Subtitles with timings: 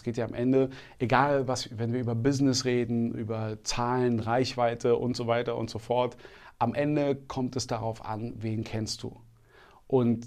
[0.00, 4.96] Es geht ja am Ende, egal was, wenn wir über Business reden, über Zahlen, Reichweite
[4.96, 6.16] und so weiter und so fort,
[6.58, 9.14] am Ende kommt es darauf an, wen kennst du.
[9.88, 10.26] Und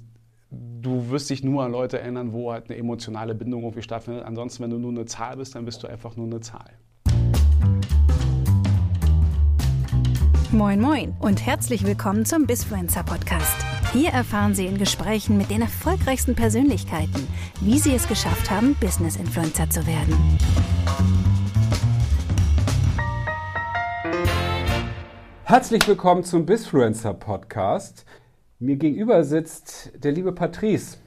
[0.51, 4.25] du wirst dich nur an Leute erinnern, wo halt eine emotionale Bindung irgendwie stattfindet.
[4.25, 6.69] Ansonsten, wenn du nur eine Zahl bist, dann bist du einfach nur eine Zahl.
[10.51, 13.72] Moin Moin und herzlich willkommen zum Bisfluencer Podcast.
[13.93, 17.27] Hier erfahren Sie in Gesprächen mit den erfolgreichsten Persönlichkeiten,
[17.61, 20.17] wie sie es geschafft haben, Business Influencer zu werden.
[25.43, 28.05] Herzlich willkommen zum Bisfluencer Podcast.
[28.57, 30.97] Mir gegenüber sitzt der liebe Patrice.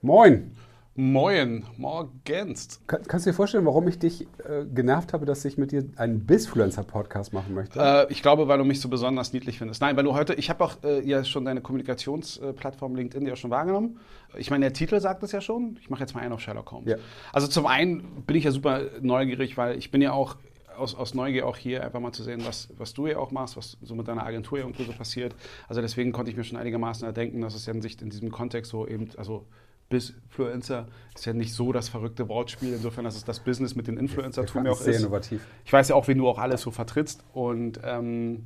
[0.00, 0.52] Moin.
[1.00, 2.80] Moin, morgens.
[2.88, 5.84] Kann, kannst du dir vorstellen, warum ich dich äh, genervt habe, dass ich mit dir
[5.94, 7.78] einen Bisfluencer-Podcast machen möchte?
[7.78, 9.80] Äh, ich glaube, weil du mich so besonders niedlich findest.
[9.80, 13.52] Nein, weil du heute, ich habe auch äh, ja schon deine Kommunikationsplattform LinkedIn ja schon
[13.52, 14.00] wahrgenommen.
[14.36, 15.78] Ich meine, der Titel sagt es ja schon.
[15.80, 16.90] Ich mache jetzt mal einen auf Sherlock Holmes.
[16.90, 16.96] Ja.
[17.32, 20.34] Also zum einen bin ich ja super neugierig, weil ich bin ja auch
[20.76, 23.56] aus, aus, Neugier auch hier einfach mal zu sehen, was, was du ja auch machst,
[23.56, 25.36] was so mit deiner Agentur irgendwie so passiert.
[25.68, 28.32] Also deswegen konnte ich mir schon einigermaßen erdenken, dass es ja in Sicht in diesem
[28.32, 29.46] Kontext so eben, also
[29.88, 33.86] bis Influencer ist ja nicht so das verrückte Wortspiel, insofern, dass es das Business mit
[33.86, 35.00] den Influencer-Tum ja auch sehr ist.
[35.00, 35.44] innovativ.
[35.64, 38.44] Ich weiß ja auch, wen du auch alles so vertrittst und ähm,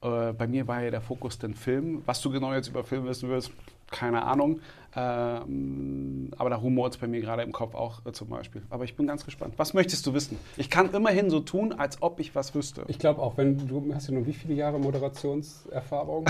[0.00, 2.02] äh, bei mir war ja der Fokus den Film.
[2.06, 3.52] Was du genau jetzt über Film wissen willst,
[3.90, 4.60] keine Ahnung.
[4.94, 8.62] Ähm, aber da rumort es bei mir gerade im Kopf auch äh, zum Beispiel.
[8.70, 9.54] Aber ich bin ganz gespannt.
[9.56, 10.38] Was möchtest du wissen?
[10.56, 12.84] Ich kann immerhin so tun, als ob ich was wüsste.
[12.88, 16.26] Ich glaube auch, wenn du hast ja nur wie viele Jahre Moderationserfahrung?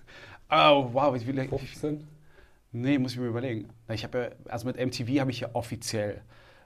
[0.50, 1.44] oh, wow, wie viele?
[1.46, 2.06] 15?
[2.72, 3.68] Nee, muss ich mir überlegen.
[3.88, 6.22] Ich habe ja, also mit MTV habe ich ja offiziell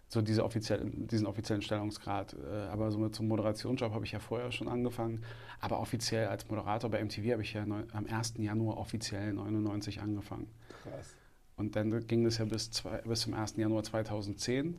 [0.08, 2.34] so diese offiziellen, diesen offiziellen Stellungsgrad.
[2.34, 5.24] Äh, aber so mit zum Moderationsjob habe ich ja vorher schon angefangen.
[5.61, 8.34] Aber offiziell als Moderator bei MTV habe ich ja am 1.
[8.38, 10.48] Januar offiziell 99 angefangen.
[10.83, 11.14] Krass.
[11.56, 13.56] Und dann ging das ja bis, zwei, bis zum 1.
[13.56, 14.77] Januar 2010.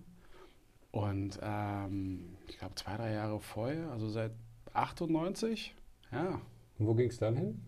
[0.92, 4.32] Und ähm, ich glaube zwei, drei Jahre vorher, also seit
[4.74, 5.76] 98,
[6.12, 6.40] ja.
[6.78, 7.62] Und wo ging es dann hin?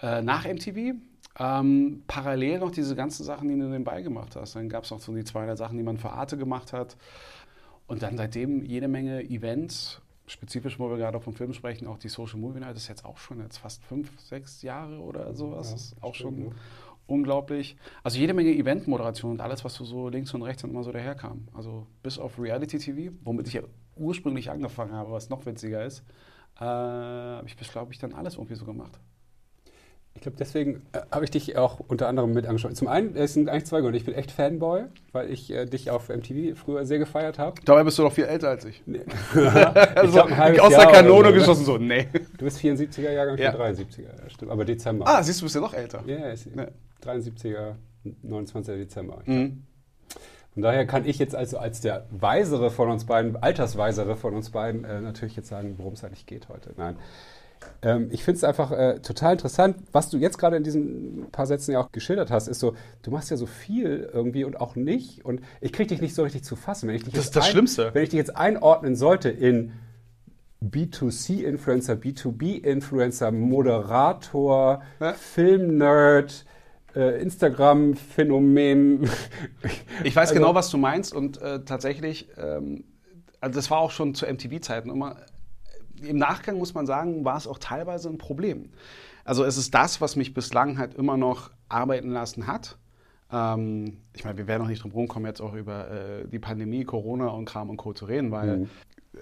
[0.00, 0.94] Äh, nach MTV
[1.38, 4.56] ähm, parallel noch diese ganzen Sachen, die du nebenbei gemacht hast.
[4.56, 6.96] Dann gab es noch so die zwei drei Sachen, die man für Arte gemacht hat.
[7.86, 12.08] Und dann seitdem jede Menge Events, spezifisch, wo wir gerade vom Film sprechen, auch die
[12.08, 15.68] Social Movie Night, das ist jetzt auch schon jetzt fast fünf, sechs Jahre oder sowas.
[15.68, 16.54] Ja, das ist auch stimmt, schon ja.
[17.06, 17.76] unglaublich.
[18.02, 21.46] Also jede Menge Eventmoderation und alles, was so links und rechts immer so daherkam.
[21.52, 23.62] Also bis auf Reality TV, womit ich ja
[23.94, 26.02] ursprünglich angefangen habe, was noch witziger ist,
[26.58, 28.98] äh, habe ich, glaube ich, dann alles irgendwie so gemacht.
[30.16, 32.74] Ich glaube, deswegen äh, habe ich dich auch unter anderem mit angeschaut.
[32.74, 33.98] Zum einen, es sind eigentlich zwei Gründe.
[33.98, 37.60] Ich bin echt Fanboy, weil ich äh, dich auf MTV früher sehr gefeiert habe.
[37.66, 38.82] Dabei bist du doch viel älter als ich.
[38.86, 39.02] Nee.
[39.34, 42.08] also, glaub, aus der Kanone so, geschossen, so, nee.
[42.38, 43.50] Du bist 74er Jahrgang, ich ja.
[43.50, 44.50] bin 73er, ja, stimmt.
[44.50, 45.06] Aber Dezember.
[45.06, 46.02] Ah, siehst du, bist ja noch älter.
[46.06, 46.68] Ja, yeah, ja.
[47.04, 47.74] 73er,
[48.22, 48.74] 29.
[48.74, 49.18] Dezember.
[49.26, 49.64] Mhm.
[50.54, 54.48] Von daher kann ich jetzt also als der Weisere von uns beiden, Altersweisere von uns
[54.48, 56.72] beiden, äh, natürlich jetzt sagen, worum es eigentlich geht heute.
[56.78, 56.96] Nein.
[57.82, 61.46] Ähm, ich finde es einfach äh, total interessant, was du jetzt gerade in diesen paar
[61.46, 64.76] Sätzen ja auch geschildert hast, ist so, du machst ja so viel irgendwie und auch
[64.76, 66.88] nicht und ich kriege dich nicht so richtig zu fassen.
[66.88, 67.90] Wenn ich dich das ist das ein, Schlimmste.
[67.92, 69.72] Wenn ich dich jetzt einordnen sollte in
[70.64, 75.12] B2C-Influencer, B2B-Influencer, Moderator, ja?
[75.12, 76.46] Film-Nerd,
[76.94, 79.08] äh, Instagram-Phänomen.
[80.02, 82.84] Ich weiß also, genau, was du meinst und äh, tatsächlich, ähm,
[83.40, 85.16] also das war auch schon zu MTV-Zeiten immer
[86.02, 88.70] im Nachgang muss man sagen, war es auch teilweise ein Problem.
[89.24, 92.78] Also es ist das, was mich bislang halt immer noch arbeiten lassen hat.
[93.30, 96.84] Ähm, ich meine, wir werden noch nicht drum rumkommen, jetzt auch über äh, die Pandemie,
[96.84, 97.92] Corona und Kram und Co.
[97.92, 98.70] zu reden, weil mhm.
[99.14, 99.18] Äh,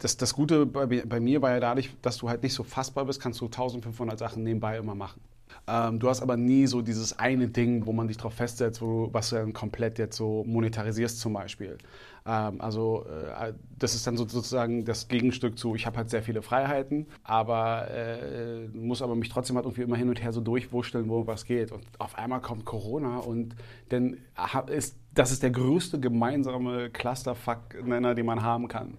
[0.00, 3.04] das, das Gute bei, bei, mir war ja dadurch, dass du halt nicht so fassbar
[3.04, 5.20] bist, kannst du 1500 Sachen nebenbei immer machen.
[5.66, 9.06] Ähm, du hast aber nie so dieses eine Ding, wo man dich drauf festsetzt, wo
[9.06, 11.78] du, was du dann komplett jetzt so monetarisierst zum Beispiel.
[12.26, 16.22] Ähm, also äh, das ist dann so, sozusagen das Gegenstück zu, ich habe halt sehr
[16.22, 20.42] viele Freiheiten, aber äh, muss aber mich trotzdem halt irgendwie immer hin und her so
[20.42, 21.72] durchwurschteln, wo was geht.
[21.72, 23.56] Und auf einmal kommt Corona und
[23.88, 24.18] dann
[24.66, 28.98] ist das ist der größte gemeinsame Clusterfuck-Nenner, den man haben kann.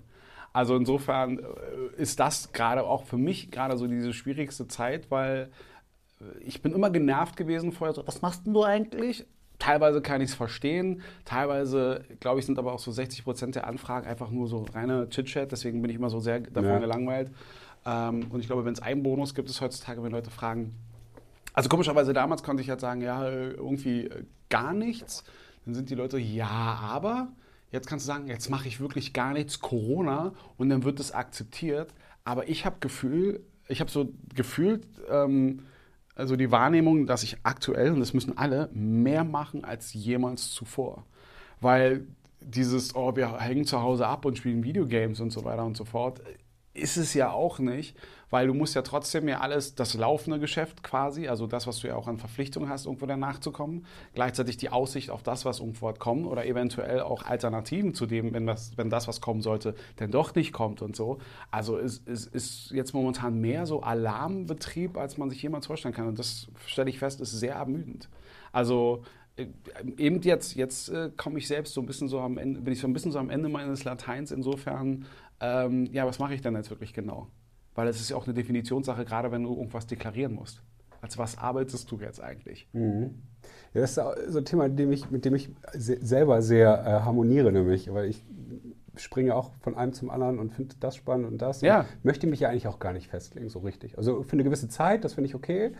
[0.53, 1.43] Also insofern äh,
[2.01, 5.49] ist das gerade auch für mich gerade so diese schwierigste Zeit, weil
[6.41, 9.25] ich bin immer genervt gewesen vorher so, was machst denn du eigentlich?
[9.59, 13.67] Teilweise kann ich es verstehen, teilweise, glaube ich, sind aber auch so 60 Prozent der
[13.67, 16.79] Anfragen einfach nur so reiner Chit-Chat, deswegen bin ich immer so sehr davon ja.
[16.79, 17.31] gelangweilt.
[17.85, 20.75] Ähm, und ich glaube, wenn es einen Bonus gibt, ist heutzutage, wenn Leute fragen,
[21.53, 24.09] also komischerweise damals konnte ich halt sagen, ja, irgendwie
[24.49, 25.23] gar nichts.
[25.65, 27.29] Dann sind die Leute, ja, aber
[27.71, 31.13] jetzt kannst du sagen, jetzt mache ich wirklich gar nichts, Corona, und dann wird es
[31.13, 31.93] akzeptiert.
[32.25, 35.61] Aber ich habe Gefühl, ich habe so gefühlt, ähm,
[36.15, 41.05] also die Wahrnehmung, dass ich aktuell, und das müssen alle, mehr machen als jemals zuvor.
[41.61, 42.07] Weil
[42.41, 45.83] dieses, oh, wir hängen zu Hause ab und spielen Videogames und so weiter und so
[45.83, 46.21] fort,
[46.75, 47.95] ist es ja auch nicht,
[48.29, 51.87] weil du musst ja trotzdem ja alles, das laufende Geschäft quasi, also das, was du
[51.87, 55.59] ja auch an Verpflichtungen hast, irgendwo danach zu kommen, gleichzeitig die Aussicht auf das, was
[55.59, 59.75] irgendwo kommt oder eventuell auch Alternativen zu dem, wenn das, wenn das was kommen sollte,
[59.99, 61.19] denn doch nicht kommt und so.
[61.51, 66.07] Also es, es ist jetzt momentan mehr so Alarmbetrieb, als man sich jemals vorstellen kann
[66.07, 68.09] und das stelle ich fest, ist sehr ermüdend.
[68.51, 69.03] Also
[69.37, 69.47] äh,
[69.97, 72.79] eben jetzt, jetzt äh, komme ich selbst so ein bisschen so am Ende, bin ich
[72.79, 75.05] so ein bisschen so am Ende meines Lateins insofern,
[75.39, 77.27] ähm, ja, was mache ich denn jetzt wirklich genau?
[77.73, 80.61] Weil es ist ja auch eine Definitionssache, gerade wenn du irgendwas deklarieren musst.
[81.01, 82.67] Als was arbeitest du jetzt eigentlich?
[82.73, 83.21] Mhm.
[83.73, 87.05] Ja, das ist so ein Thema, mit dem ich, mit dem ich selber sehr äh,
[87.05, 88.25] harmoniere, nämlich, weil ich
[88.97, 91.61] springe auch von einem zum anderen und finde das spannend und das.
[91.61, 91.81] Ja.
[91.81, 93.97] Und möchte mich ja eigentlich auch gar nicht festlegen, so richtig.
[93.97, 95.73] Also für eine gewisse Zeit, das finde ich okay.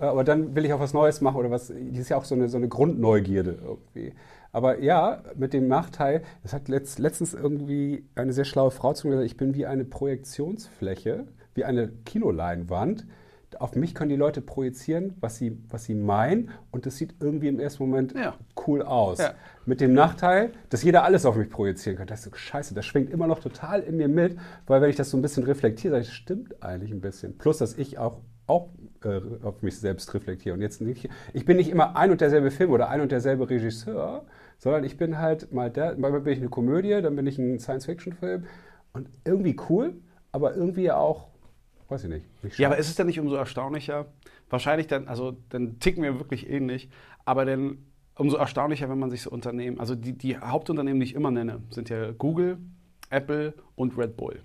[0.00, 1.68] Äh, aber dann will ich auch was Neues machen oder was.
[1.68, 4.14] Das ist ja auch so eine, so eine Grundneugierde irgendwie.
[4.52, 9.06] Aber ja, mit dem Nachteil, das hat letzt, letztens irgendwie eine sehr schlaue Frau zu
[9.06, 13.06] mir gesagt, ich bin wie eine Projektionsfläche, wie eine Kinoleinwand.
[13.58, 17.48] Auf mich können die Leute projizieren, was sie, was sie meinen und das sieht irgendwie
[17.48, 18.34] im ersten Moment Ja.
[18.66, 19.18] cool aus.
[19.18, 19.32] Ja.
[19.64, 22.06] Mit dem Nachteil, dass jeder alles auf mich projizieren kann.
[22.06, 24.36] Das ist so scheiße, das schwingt immer noch total in mir mit,
[24.66, 27.38] weil wenn ich das so ein bisschen reflektiere, sage ich, das stimmt eigentlich ein bisschen.
[27.38, 28.70] Plus, dass ich auch, auch
[29.04, 30.54] äh, auf mich selbst reflektiere.
[30.54, 33.48] Und jetzt nicht, ich bin nicht immer ein und derselbe Film oder ein und derselbe
[33.48, 34.24] Regisseur,
[34.58, 37.58] sondern ich bin halt mal der, manchmal bin ich eine Komödie, dann bin ich ein
[37.58, 38.44] Science-Fiction-Film
[38.92, 39.94] und irgendwie cool,
[40.32, 41.28] aber irgendwie auch,
[41.88, 42.44] weiß ich nicht.
[42.44, 44.06] nicht Ja, aber ist es denn nicht umso erstaunlicher?
[44.50, 46.88] Wahrscheinlich dann, also dann ticken wir wirklich ähnlich,
[47.24, 47.78] aber dann
[48.16, 51.62] umso erstaunlicher, wenn man sich so Unternehmen, also die, die Hauptunternehmen, die ich immer nenne,
[51.70, 52.58] sind ja Google,
[53.10, 54.40] Apple und Red Bull.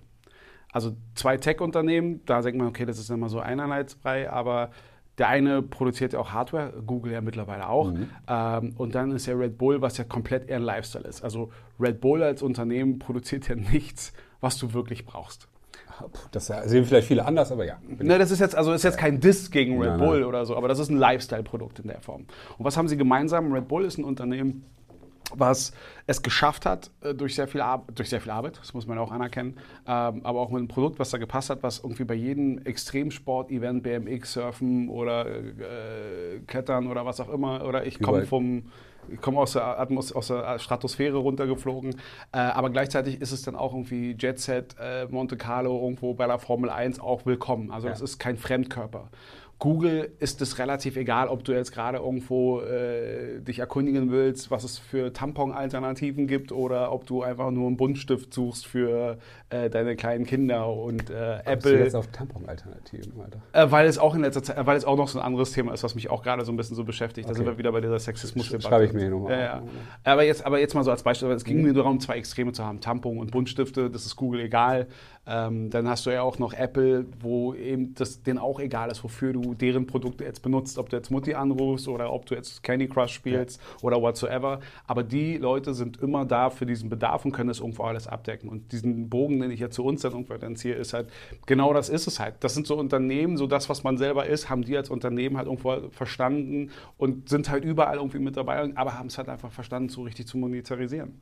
[0.74, 4.70] Also zwei Tech-Unternehmen, da denkt man, okay, das ist immer so einheitsfrei, aber
[5.18, 7.92] der eine produziert ja auch Hardware, Google ja mittlerweile auch.
[8.26, 11.22] Ähm, und dann ist ja Red Bull, was ja komplett eher ein Lifestyle ist.
[11.22, 15.46] Also Red Bull als Unternehmen produziert ja nichts, was du wirklich brauchst.
[16.32, 17.78] Das sehen vielleicht viele anders, aber ja.
[17.86, 20.28] Ne, das ist jetzt also ist jetzt kein Diss gegen Red Nein, Bull nein.
[20.28, 22.26] oder so, aber das ist ein Lifestyle-Produkt in der Form.
[22.58, 23.52] Und was haben sie gemeinsam?
[23.52, 24.64] Red Bull ist ein Unternehmen,
[25.34, 25.72] was
[26.06, 28.98] es geschafft hat, äh, durch sehr viel, Ar durch sehr viel Arbeit, das muss man
[28.98, 29.56] auch anerkennen,
[29.86, 33.82] ähm, aber auch mit einem Produkt, was da gepasst hat, was irgendwie bei jedem Extremsport-Event,
[33.82, 38.64] BMX, Surfen oder äh, Klettern oder was auch immer, oder ich komme vom
[39.08, 41.96] ich komme aus der, Atmos aus der Stratosphäre runtergeflogen,
[42.32, 46.26] äh, aber gleichzeitig ist es dann auch irgendwie Jet Set, äh, Monte Carlo irgendwo bei
[46.26, 47.70] der Formel 1 auch willkommen.
[47.70, 49.10] Also das ist kein Fremdkörper.
[49.58, 54.64] Google ist es relativ egal, ob du jetzt gerade irgendwo äh, dich erkundigen willst, was
[54.64, 59.18] es für Tampon-Alternativen gibt oder ob du einfach nur einen Buntstift suchst für
[59.50, 61.78] äh, deine kleinen Kinder und äh, Bist du Apple.
[61.84, 63.40] jetzt auf Tampon-Alternativen, Alter.
[63.52, 65.72] Äh, weil es auch in letzter Zeit, weil es auch noch so ein anderes Thema
[65.72, 67.26] ist, was mich auch gerade so ein bisschen so beschäftigt.
[67.28, 67.38] Da Okay.
[67.38, 68.68] sind wir wieder bei dieser Sexismus-Debatte.
[68.68, 69.62] Schreibe ich mir hier nochmal Ja.
[70.02, 71.48] Aber, jetzt, aber jetzt mal so als Beispiel, es Mhm.
[71.48, 72.80] ging mir nur darum, zwei Extreme zu haben.
[72.80, 74.88] Tampon und Buntstifte, das ist Google egal.
[75.26, 79.02] Ähm, dann hast du ja auch noch Apple, wo eben das denen auch egal ist,
[79.02, 80.78] wofür du deren Produkte jetzt benutzt.
[80.78, 84.60] Ob du jetzt Mutti anrufst oder ob du jetzt Candy Crush spielst oder whatsoever.
[84.86, 88.48] Aber die Leute sind immer da für diesen Bedarf und können das irgendwo alles abdecken.
[88.48, 91.08] Und diesen Bogen, den ich jetzt zu uns dann irgendwo dann ziehe, ist halt,
[91.46, 92.36] genau das ist es halt.
[92.40, 95.46] Das sind so Unternehmen, so das, was man selber ist, haben die als Unternehmen halt
[95.46, 99.88] irgendwo verstanden und sind halt überall irgendwie mit dabei, aber haben es halt einfach verstanden,
[99.88, 101.20] so richtig zu monetarisieren.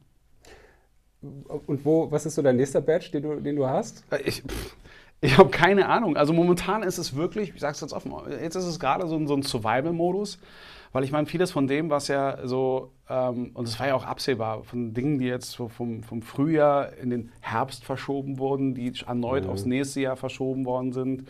[1.66, 4.04] Und wo, was ist so dein nächster Badge, den du, den du hast?
[4.10, 4.76] Äh, Ich, pff,
[5.20, 6.16] ich habe keine Ahnung.
[6.16, 9.16] Also momentan ist es wirklich, ich sage es jetzt offen, jetzt ist es gerade so,
[9.16, 10.38] ein- so ein Survival-Modus,
[10.92, 14.04] weil ich meine, vieles von dem, was ja so, ähm, und es war ja auch
[14.04, 18.92] absehbar, von Dingen, die jetzt so vom, vom Frühjahr in den Herbst verschoben wurden, die
[19.06, 21.28] erneut aufs nächste Jahr verschoben worden sind.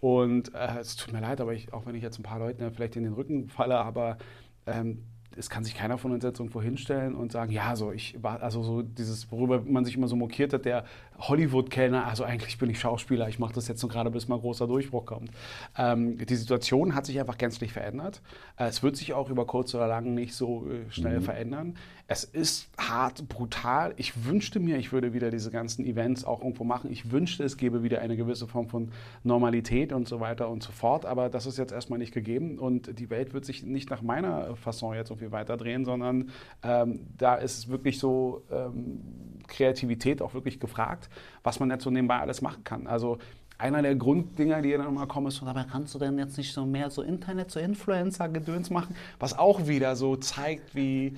[0.00, 2.62] Und äh, es tut mir leid, aber ich, auch wenn ich jetzt ein paar Leuten
[2.62, 4.18] ja vielleicht in den Rücken falle, aber
[4.66, 5.02] ähm,
[5.36, 8.42] es kann sich keiner von uns jetzt irgendwo hinstellen und sagen, ja, so ich war,
[8.42, 10.84] also so dieses, worüber man sich immer so mokiert hat, der
[11.18, 14.66] Hollywood-Kellner, also eigentlich bin ich Schauspieler, ich mache das jetzt nur gerade, bis mal großer
[14.66, 15.30] Durchbruch kommt.
[15.76, 18.22] Ähm, die Situation hat sich einfach gänzlich verändert.
[18.56, 21.74] Äh, es wird sich auch über kurz oder lang nicht so äh, schnell verändern.
[22.12, 23.94] Es ist hart, brutal.
[23.96, 26.92] Ich wünschte mir, ich würde wieder diese ganzen Events auch irgendwo machen.
[26.92, 28.90] Ich wünschte, es gäbe wieder eine gewisse Form von
[29.24, 31.06] Normalität und so weiter und so fort.
[31.06, 34.54] Aber das ist jetzt erstmal nicht gegeben und die Welt wird sich nicht nach meiner
[34.56, 36.28] Fasson jetzt irgendwie weiterdrehen, sondern
[36.62, 39.00] ähm, da ist wirklich so ähm,
[39.46, 41.08] Kreativität auch wirklich gefragt,
[41.42, 42.86] was man jetzt so nebenbei alles machen kann.
[42.86, 43.20] Also
[43.56, 46.52] einer der Grunddinger, die dann immer kommen, ist so, aber kannst du denn jetzt nicht
[46.52, 48.96] so mehr so Internet, so Influencer-Gedöns machen?
[49.18, 51.16] Was auch wieder so zeigt, wie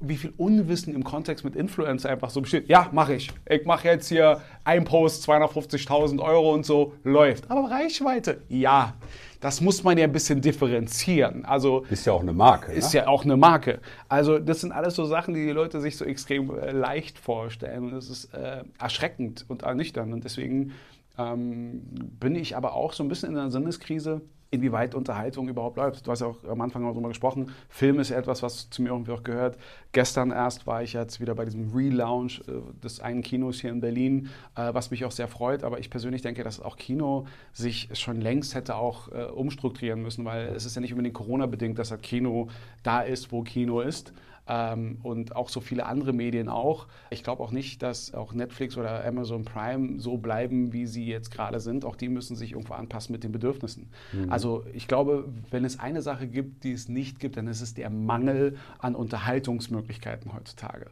[0.00, 2.68] wie viel Unwissen im Kontext mit Influencer einfach so besteht.
[2.68, 3.30] Ja, mache ich.
[3.48, 7.50] Ich mache jetzt hier ein Post, 250.000 Euro und so, läuft.
[7.50, 8.94] Aber Reichweite, ja.
[9.40, 11.44] Das muss man ja ein bisschen differenzieren.
[11.44, 12.72] Also ist ja auch eine Marke.
[12.72, 13.00] Ist ne?
[13.00, 13.80] ja auch eine Marke.
[14.08, 17.84] Also das sind alles so Sachen, die die Leute sich so extrem äh, leicht vorstellen.
[17.84, 20.12] Und das ist äh, erschreckend und ernüchternd.
[20.12, 20.72] Und deswegen
[21.18, 21.82] ähm,
[22.18, 26.06] bin ich aber auch so ein bisschen in einer Sinneskrise inwieweit Unterhaltung überhaupt läuft.
[26.06, 27.52] Du hast ja auch am Anfang darüber gesprochen.
[27.68, 29.58] Film ist ja etwas, was zu mir irgendwie auch gehört.
[29.92, 32.52] Gestern erst war ich jetzt wieder bei diesem Relaunch äh,
[32.82, 35.64] des einen Kinos hier in Berlin, äh, was mich auch sehr freut.
[35.64, 40.24] Aber ich persönlich denke, dass auch Kino sich schon längst hätte auch äh, umstrukturieren müssen,
[40.24, 42.48] weil es ist ja nicht unbedingt Corona-bedingt, dass das Kino
[42.82, 44.12] da ist, wo Kino ist
[44.48, 46.86] ähm, und auch so viele andere Medien auch.
[47.10, 51.30] Ich glaube auch nicht, dass auch Netflix oder Amazon Prime so bleiben, wie sie jetzt
[51.30, 51.84] gerade sind.
[51.84, 53.90] Auch die müssen sich irgendwo anpassen mit den Bedürfnissen.
[54.12, 54.32] Mhm.
[54.32, 57.74] Also ich glaube, wenn es eine Sache gibt, die es nicht gibt, dann ist es
[57.74, 60.90] der Mangel an Unterhaltungsmöglichkeiten heutzutage.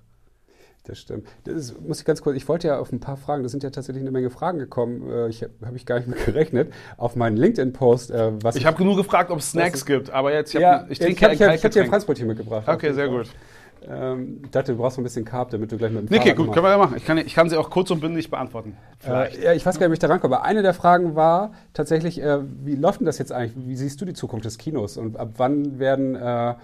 [0.87, 1.27] Das stimmt.
[1.45, 3.63] Das ist, muss ich ganz kurz, ich wollte ja auf ein paar Fragen, da sind
[3.63, 6.73] ja tatsächlich eine Menge Fragen gekommen, äh, ich habe hab ich gar nicht mehr gerechnet,
[6.97, 8.13] auf meinen LinkedIn-Post.
[8.13, 10.99] Äh, ich habe nur gefragt, ob es Snacks gibt, aber jetzt, ich, hab, ja, ich
[10.99, 12.69] trinke Ich habe hab, hab dir ein Franzbrötchen mitgebracht.
[12.69, 13.29] Okay, sehr gut.
[13.89, 16.35] Ähm, ich dachte, du brauchst noch ein bisschen Carb, damit du gleich mit dem Okay,
[16.35, 16.97] gut, können wir ja machen.
[16.97, 18.77] Ich kann, ich kann sie auch kurz und bündig beantworten.
[19.07, 20.37] Äh, ja, ich weiß gar nicht, wie ich da rankomme.
[20.37, 23.53] Aber eine der Fragen war tatsächlich, äh, wie läuft denn das jetzt eigentlich?
[23.57, 24.97] Wie siehst du die Zukunft des Kinos?
[24.97, 26.55] Und ab wann werden äh,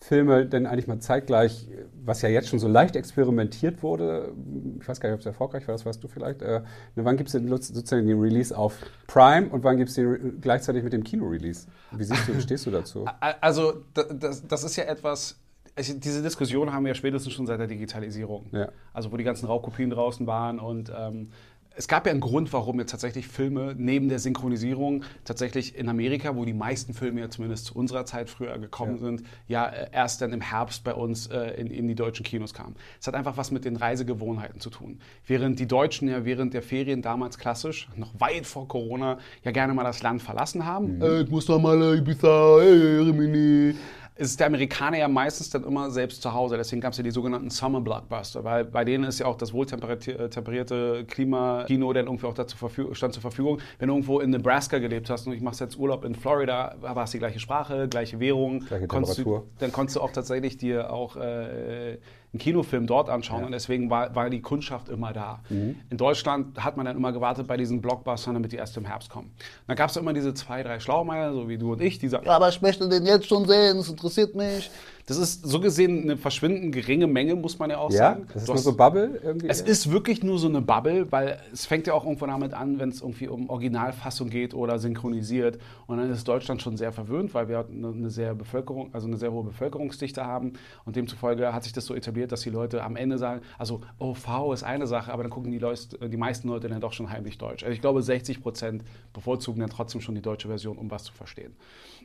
[0.00, 1.68] Filme denn eigentlich mal zeitgleich,
[2.04, 4.32] was ja jetzt schon so leicht experimentiert wurde,
[4.80, 6.62] ich weiß gar nicht, ob es erfolgreich war, das weißt du vielleicht, äh,
[6.94, 8.76] wann gibt es denn sozusagen den Release auf
[9.08, 11.66] Prime und wann gibt es den gleichzeitig mit dem Kino-Release?
[11.90, 13.06] Wie siehst du, stehst du dazu?
[13.40, 15.38] Also das, das ist ja etwas,
[15.74, 18.46] also diese Diskussion haben wir ja spätestens schon seit der Digitalisierung.
[18.52, 18.68] Ja.
[18.92, 21.30] Also wo die ganzen Raubkopien draußen waren und ähm,
[21.78, 26.34] es gab ja einen Grund, warum jetzt tatsächlich Filme neben der Synchronisierung tatsächlich in Amerika,
[26.34, 28.98] wo die meisten Filme ja zumindest zu unserer Zeit früher gekommen ja.
[28.98, 32.52] sind, ja äh, erst dann im Herbst bei uns äh, in, in, die deutschen Kinos
[32.52, 32.74] kamen.
[33.00, 34.98] Es hat einfach was mit den Reisegewohnheiten zu tun.
[35.24, 39.72] Während die Deutschen ja während der Ferien damals klassisch, noch weit vor Corona, ja gerne
[39.72, 40.96] mal das Land verlassen haben.
[40.96, 41.02] Mhm.
[41.02, 43.76] Äh, ich muss da mal Ibiza, hey, Rimini
[44.18, 46.56] ist der Amerikaner ja meistens dann immer selbst zu Hause.
[46.56, 49.52] Deswegen gab es ja die sogenannten Summer Blockbuster, weil bei denen ist ja auch das
[49.52, 52.56] wohltemperierte Klimakino dann irgendwie auch dazu
[52.92, 53.60] stand zur Verfügung.
[53.78, 57.04] Wenn du irgendwo in Nebraska gelebt hast und ich mache jetzt Urlaub in Florida, war
[57.04, 58.60] es die gleiche Sprache, gleiche Währung.
[58.60, 59.40] Gleiche Temperatur.
[59.40, 61.98] Du, dann konntest du auch tatsächlich dir auch äh,
[62.32, 63.46] einen Kinofilm dort anschauen ja.
[63.46, 65.40] und deswegen war, war die Kundschaft immer da.
[65.48, 65.76] Mhm.
[65.88, 69.08] In Deutschland hat man dann immer gewartet bei diesen Blockbustern, damit die erst im Herbst
[69.08, 69.32] kommen.
[69.66, 72.26] Da gab es immer diese zwei, drei Schlaumeier, so wie du und ich, die sagen,
[72.26, 74.70] ja, aber ich möchte den jetzt schon sehen, das interessiert mich.
[75.08, 78.26] Das ist so gesehen eine verschwindend geringe Menge, muss man ja auch ja, sagen.
[78.34, 79.48] Das ist nur so Bubble irgendwie.
[79.48, 82.78] Es ist wirklich nur so eine Bubble, weil es fängt ja auch irgendwo damit an,
[82.78, 85.58] wenn es irgendwie um Originalfassung geht oder synchronisiert.
[85.86, 89.32] Und dann ist Deutschland schon sehr verwöhnt, weil wir eine sehr Bevölkerung, also eine sehr
[89.32, 90.52] hohe Bevölkerungsdichte haben.
[90.84, 94.52] Und demzufolge hat sich das so etabliert, dass die Leute am Ende sagen, also OV
[94.52, 97.38] ist eine Sache, aber dann gucken die, Leute, die meisten Leute dann doch schon heimlich
[97.38, 97.62] Deutsch.
[97.62, 98.84] Also ich glaube, 60 Prozent
[99.14, 101.56] bevorzugen dann trotzdem schon die deutsche Version, um was zu verstehen.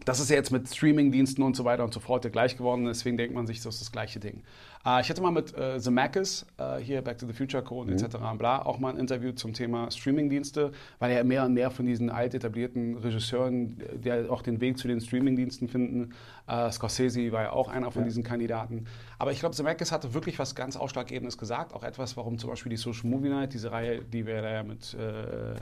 [0.05, 2.92] Das ist ja jetzt mit Streamingdiensten und so weiter und so fort ja gleich geworden.
[2.93, 4.43] Deswegen denkt man sich, das ist das gleiche Ding.
[4.85, 7.91] Äh, ich hatte mal mit äh, The Macis, äh, hier Back to the Future Code
[7.91, 7.97] mhm.
[7.97, 8.17] etc.
[8.38, 12.09] bla, auch mal ein Interview zum Thema Streamingdienste, weil ja mehr und mehr von diesen
[12.09, 16.13] alt etablierten Regisseuren, die auch den Weg zu den Streamingdiensten finden.
[16.47, 18.07] Äh, Scorsese war ja auch einer von ja.
[18.07, 18.85] diesen Kandidaten.
[19.17, 21.73] Aber ich glaube, The Macis hatte wirklich was ganz Ausschlaggebendes gesagt.
[21.73, 24.63] Auch etwas, warum zum Beispiel die Social Movie Night, diese Reihe, die wir da ja
[24.63, 25.55] mit äh,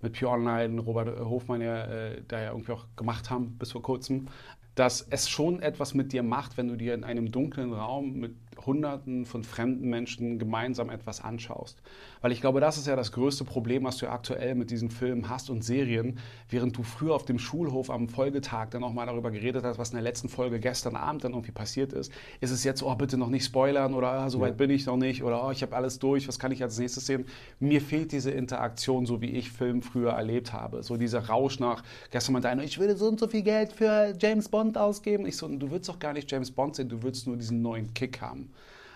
[0.00, 3.82] mit Pure Online, Robert Hofmann ja äh, da ja irgendwie auch gemacht haben bis vor
[3.82, 4.28] kurzem,
[4.78, 8.34] dass es schon etwas mit dir macht, wenn du dir in einem dunklen Raum mit
[8.66, 11.80] Hunderten von fremden Menschen gemeinsam etwas anschaust.
[12.20, 15.28] Weil ich glaube, das ist ja das größte Problem, was du aktuell mit diesen Filmen
[15.28, 16.18] hast und Serien.
[16.48, 19.90] Während du früher auf dem Schulhof am Folgetag dann auch mal darüber geredet hast, was
[19.90, 23.16] in der letzten Folge gestern Abend dann irgendwie passiert ist, ist es jetzt, oh, bitte
[23.16, 24.56] noch nicht spoilern oder ah, so weit ja.
[24.56, 27.06] bin ich noch nicht oder oh, ich habe alles durch, was kann ich als nächstes
[27.06, 27.26] sehen?
[27.60, 30.82] Mir fehlt diese Interaktion, so wie ich Film früher erlebt habe.
[30.82, 34.14] So dieser Rausch nach, gestern meinte einer, ich würde so und so viel Geld für
[34.18, 35.26] James Bond ausgeben.
[35.26, 37.92] Ich so, du willst doch gar nicht James Bond sehen, du willst nur diesen neuen
[37.94, 38.47] Kick haben.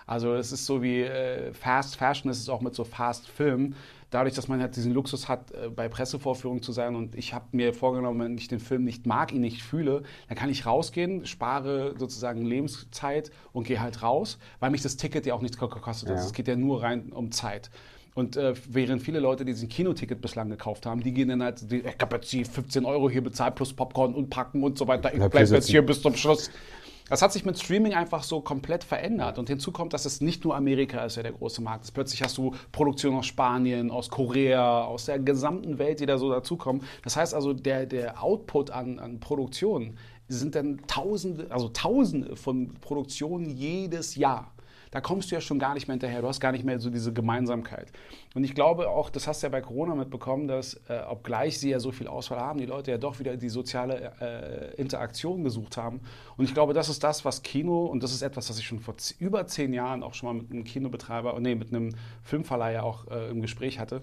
[0.07, 3.75] Also es ist so wie äh, Fast Fashion, es ist auch mit so Fast Film.
[4.11, 7.47] Dadurch, dass man halt diesen Luxus hat, äh, bei Pressevorführungen zu sein und ich habe
[7.53, 11.25] mir vorgenommen, wenn ich den Film nicht mag, ihn nicht fühle, dann kann ich rausgehen,
[11.25, 16.09] spare sozusagen Lebenszeit und gehe halt raus, weil mich das Ticket ja auch nichts kostet.
[16.09, 16.17] Ja.
[16.17, 17.71] Also es geht ja nur rein um Zeit.
[18.15, 21.79] Und äh, während viele Leute diesen Kinoticket bislang gekauft haben, die gehen dann halt, die,
[21.79, 25.15] ich habe jetzt die 15 Euro hier bezahlt plus Popcorn und Packen und so weiter.
[25.15, 26.51] Ich bleibe jetzt hier bis zum Schluss.
[27.09, 29.39] Das hat sich mit Streaming einfach so komplett verändert.
[29.39, 31.93] Und hinzu kommt, dass es nicht nur Amerika ist, ja der große Markt ist.
[31.93, 36.31] Plötzlich hast du Produktionen aus Spanien, aus Korea, aus der gesamten Welt, die da so
[36.31, 36.83] dazukommen.
[37.03, 42.75] Das heißt also, der, der Output an, an Produktionen sind dann Tausende, also Tausende von
[42.75, 44.52] Produktionen jedes Jahr.
[44.93, 46.21] Da kommst du ja schon gar nicht mehr hinterher.
[46.21, 47.91] Du hast gar nicht mehr so diese Gemeinsamkeit.
[48.35, 51.71] Und ich glaube auch, das hast du ja bei Corona mitbekommen, dass, äh, obgleich sie
[51.71, 55.79] ja so viel Auswahl haben, die Leute ja doch wieder die soziale äh, Interaktion gesucht
[55.79, 56.03] haben.
[56.37, 58.81] Und ich glaube, das ist das, was Kino, und das ist etwas, was ich schon
[58.81, 63.07] vor über zehn Jahren auch schon mal mit einem Kinobetreiber, nee, mit einem Filmverleiher auch
[63.11, 64.03] äh, im Gespräch hatte,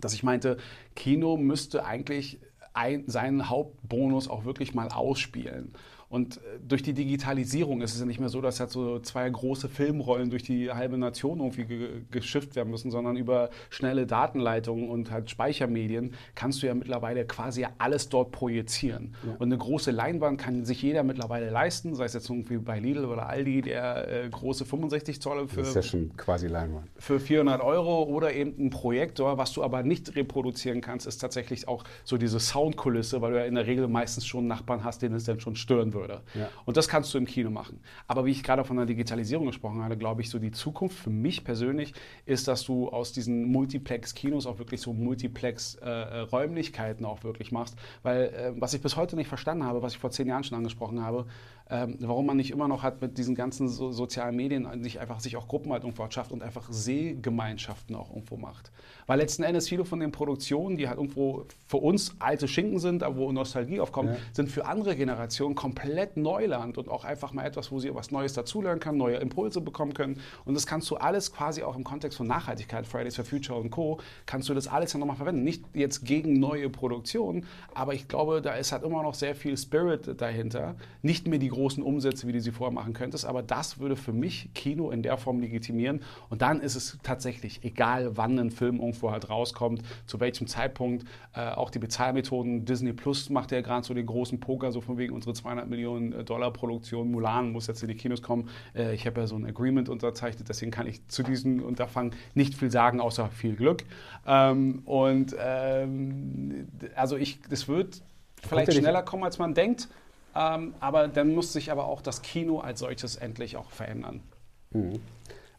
[0.00, 0.58] dass ich meinte,
[0.94, 2.38] Kino müsste eigentlich
[2.72, 5.72] ein, seinen Hauptbonus auch wirklich mal ausspielen.
[6.14, 9.28] Und äh, durch die Digitalisierung ist es ja nicht mehr so, dass halt so zwei
[9.28, 14.88] große Filmrollen durch die halbe Nation irgendwie ge geschifft werden müssen, sondern über schnelle Datenleitungen
[14.90, 19.16] und halt Speichermedien kannst du ja mittlerweile quasi alles dort projizieren.
[19.26, 19.32] Ja.
[19.32, 23.06] Und eine große Leinwand kann sich jeder mittlerweile leisten, sei es jetzt irgendwie bei Lidl
[23.06, 26.86] oder Aldi, der äh, große 65 Zoll für, das ist ja schon quasi Leinwand.
[26.96, 31.66] für 400 Euro oder eben ein Projektor, was du aber nicht reproduzieren kannst, ist tatsächlich
[31.66, 35.16] auch so diese Soundkulisse, weil du ja in der Regel meistens schon Nachbarn hast, denen
[35.16, 36.22] es dann schon stören würde würde.
[36.34, 36.50] Ja.
[36.64, 37.80] Und das kannst du im Kino machen.
[38.06, 41.10] Aber wie ich gerade von der Digitalisierung gesprochen habe, glaube ich, so die Zukunft für
[41.10, 41.94] mich persönlich
[42.26, 47.76] ist, dass du aus diesen Multiplex-Kinos auch wirklich so Multiplex-Räumlichkeiten äh, auch wirklich machst.
[48.02, 50.58] Weil äh, was ich bis heute nicht verstanden habe, was ich vor zehn Jahren schon
[50.58, 51.24] angesprochen habe,
[51.70, 55.20] ähm, warum man nicht immer noch hat mit diesen ganzen so, sozialen Medien sich einfach
[55.20, 58.70] sich auch Gruppen halt irgendwo schafft und einfach Sehgemeinschaften auch irgendwo macht.
[59.06, 63.02] Weil letzten Endes viele von den Produktionen, die halt irgendwo für uns alte Schinken sind,
[63.02, 64.16] aber wo Nostalgie aufkommt, ja.
[64.32, 68.34] sind für andere Generationen komplett Neuland und auch einfach mal etwas, wo sie was Neues
[68.34, 70.20] dazulernen können, neue Impulse bekommen können.
[70.44, 73.70] Und das kannst du alles quasi auch im Kontext von Nachhaltigkeit, Fridays for Future und
[73.70, 75.44] Co., kannst du das alles ja nochmal verwenden.
[75.44, 79.56] Nicht jetzt gegen neue Produktionen, aber ich glaube, da ist halt immer noch sehr viel
[79.56, 80.74] Spirit dahinter.
[81.02, 84.12] Nicht mehr die großen Umsätze, wie du sie vorher machen könntest, aber das würde für
[84.12, 86.00] mich Kino in der Form legitimieren.
[86.28, 91.04] Und dann ist es tatsächlich egal, wann ein Film irgendwo halt rauskommt, zu welchem Zeitpunkt.
[91.34, 92.64] Äh, auch die Bezahlmethoden.
[92.64, 96.12] Disney Plus macht ja gerade so den großen Poker, so von wegen unsere 200 Millionen
[96.12, 97.10] äh, Dollar Produktion.
[97.10, 98.48] Mulan muss jetzt in die Kinos kommen.
[98.74, 102.54] Äh, ich habe ja so ein Agreement unterzeichnet, deswegen kann ich zu diesem Unterfangen nicht
[102.54, 103.84] viel sagen, außer viel Glück.
[104.26, 108.02] Ähm, und ähm, also ich, das wird
[108.42, 109.88] vielleicht schneller kommen, als man denkt.
[110.34, 114.22] Ähm, aber dann muss sich aber auch das Kino als solches endlich auch verändern.
[114.70, 115.00] Mhm.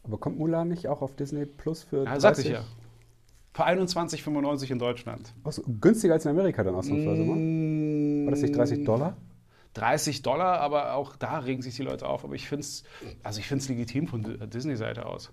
[0.02, 2.20] Aber kommt Mulan nicht auch auf Disney Plus für ja, 30?
[2.22, 2.64] Sagte ich ja.
[3.52, 5.32] Für 21,95 in Deutschland.
[5.42, 9.16] Also günstiger als in Amerika dann ausnahmsweise, mm, War das nicht 30 Dollar?
[9.72, 12.24] 30 Dollar, aber auch da regen sich die Leute auf.
[12.24, 12.84] Aber ich finde es
[13.22, 13.40] also
[13.72, 15.32] legitim von Disney-Seite aus.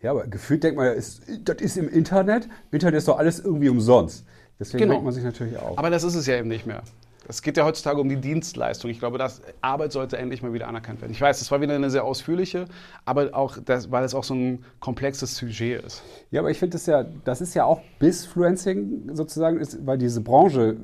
[0.00, 2.44] Ja, aber gefühlt denkt man ja, ist, das ist im Internet.
[2.44, 4.26] Im Internet ist doch alles irgendwie umsonst.
[4.58, 4.92] Deswegen genau.
[4.94, 5.78] denkt man sich natürlich auch.
[5.78, 6.82] Aber das ist es ja eben nicht mehr.
[7.28, 8.90] Es geht ja heutzutage um die Dienstleistung.
[8.90, 11.12] Ich glaube, dass Arbeit sollte endlich mal wieder anerkannt werden.
[11.12, 12.66] Ich weiß, das war wieder eine sehr ausführliche,
[13.04, 16.02] aber auch, das, weil es auch so ein komplexes Sujet ist.
[16.30, 20.20] Ja, aber ich finde das ja, das ist ja auch Bisfluencing sozusagen, ist, weil diese
[20.20, 20.76] Branche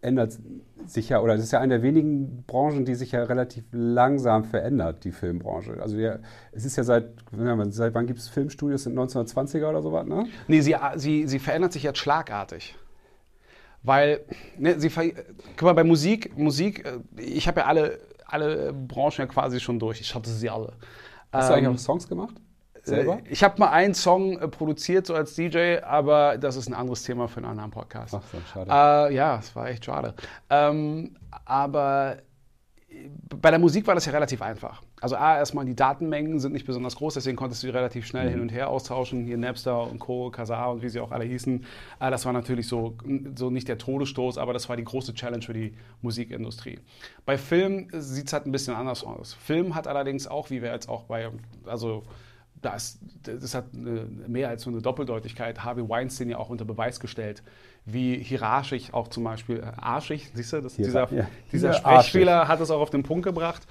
[0.00, 0.38] ändert
[0.86, 4.44] sich ja, oder es ist ja eine der wenigen Branchen, die sich ja relativ langsam
[4.44, 5.76] verändert, die Filmbranche.
[5.82, 6.18] Also ja,
[6.52, 7.10] es ist ja seit,
[7.70, 8.84] seit wann gibt es Filmstudios?
[8.84, 10.26] Sind 1920er oder sowas, ne?
[10.46, 12.76] Nee, sie, sie, sie verändert sich jetzt schlagartig.
[13.88, 14.20] Weil,
[14.58, 19.26] ne, sie, guck mal, bei Musik, Musik, äh, ich habe ja alle, alle Branchen ja
[19.26, 19.98] quasi schon durch.
[20.02, 20.74] Ich hatte sie alle.
[21.32, 22.34] Hast ähm, du eigentlich ähm, auch Songs gemacht?
[22.82, 23.18] Selber?
[23.30, 27.02] Ich habe mal einen Song äh, produziert, so als DJ, aber das ist ein anderes
[27.02, 28.14] Thema für einen anderen Podcast.
[28.14, 28.70] Ach so, schade.
[29.10, 30.12] Äh, ja, es war echt schade.
[30.50, 32.18] Ähm, aber
[33.40, 34.82] bei der Musik war das ja relativ einfach.
[35.00, 38.26] Also A, erstmal die Datenmengen sind nicht besonders groß, deswegen konntest du die relativ schnell
[38.26, 38.30] mhm.
[38.30, 39.24] hin und her austauschen.
[39.24, 41.64] Hier Napster und Co., Kazaa und wie sie auch alle hießen.
[42.00, 42.96] Äh, das war natürlich so,
[43.36, 46.78] so nicht der Todesstoß, aber das war die große Challenge für die Musikindustrie.
[47.24, 49.34] Bei Film sieht es halt ein bisschen anders aus.
[49.34, 51.30] Film hat allerdings auch, wie wir jetzt auch bei,
[51.66, 52.04] also
[52.62, 55.64] das, das hat mehr als so eine Doppeldeutigkeit.
[55.64, 57.42] Harvey Weinstein ja auch unter Beweis gestellt,
[57.90, 61.26] wie hierarchisch auch zum Beispiel, äh, arschig, siehst du, das, dieser, ja.
[61.52, 63.66] dieser Sprechfehler hat es auch auf den Punkt gebracht,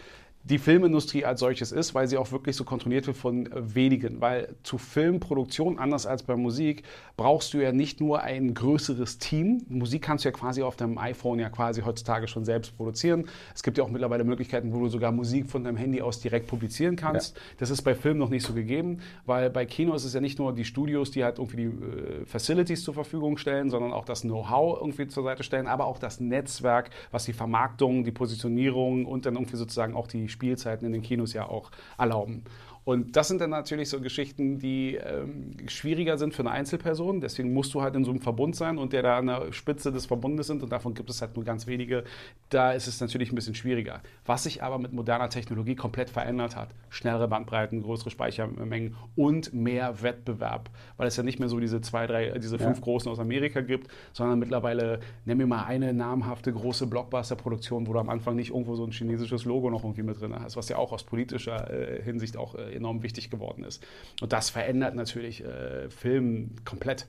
[0.49, 4.21] die Filmindustrie als solches ist, weil sie auch wirklich so kontrolliert wird von äh, wenigen.
[4.21, 6.83] Weil zu Filmproduktion, anders als bei Musik,
[7.17, 9.65] brauchst du ja nicht nur ein größeres Team.
[9.67, 13.25] Musik kannst du ja quasi auf deinem iPhone ja quasi heutzutage schon selbst produzieren.
[13.53, 16.47] Es gibt ja auch mittlerweile Möglichkeiten, wo du sogar Musik von deinem Handy aus direkt
[16.47, 17.35] publizieren kannst.
[17.35, 17.41] Ja.
[17.57, 20.39] Das ist bei Film noch nicht so gegeben, weil bei Kino ist es ja nicht
[20.39, 24.21] nur die Studios, die halt irgendwie die äh, Facilities zur Verfügung stellen, sondern auch das
[24.21, 29.25] Know-how irgendwie zur Seite stellen, aber auch das Netzwerk, was die Vermarktung, die Positionierung und
[29.25, 32.43] dann irgendwie sozusagen auch die Spielzeiten in den Kinos ja auch erlauben.
[32.87, 37.19] Und das sind dann natürlich so Geschichten, die ähm, schwieriger sind für eine Einzelperson.
[37.19, 39.91] Deswegen musst du halt in so einem Verbund sein und der da an der Spitze
[39.91, 42.05] des Verbundes sind und davon gibt es halt nur ganz wenige.
[42.47, 43.99] Da ist es natürlich ein bisschen schwieriger.
[44.25, 50.01] Was sich aber mit moderner Technologie komplett verändert hat, schnellere Bandbreiten, größere Speichermengen und mehr
[50.01, 52.83] Wettbewerb, weil es ja nicht mehr so diese zwei, drei, diese fünf ja.
[52.85, 57.99] großen aus Amerika gibt, sondern mittlerweile, nimm mir mal eine namhafte große Blockbuster-Produktion, wo du
[57.99, 60.77] am Anfang nicht irgendwo so ein chinesisches Logo noch irgendwie mit drin hast, was ja
[60.77, 63.85] auch aus politischer äh, Hinsicht auch äh, enorm wichtig geworden ist.
[64.21, 67.07] Und das verändert natürlich äh, Film komplett.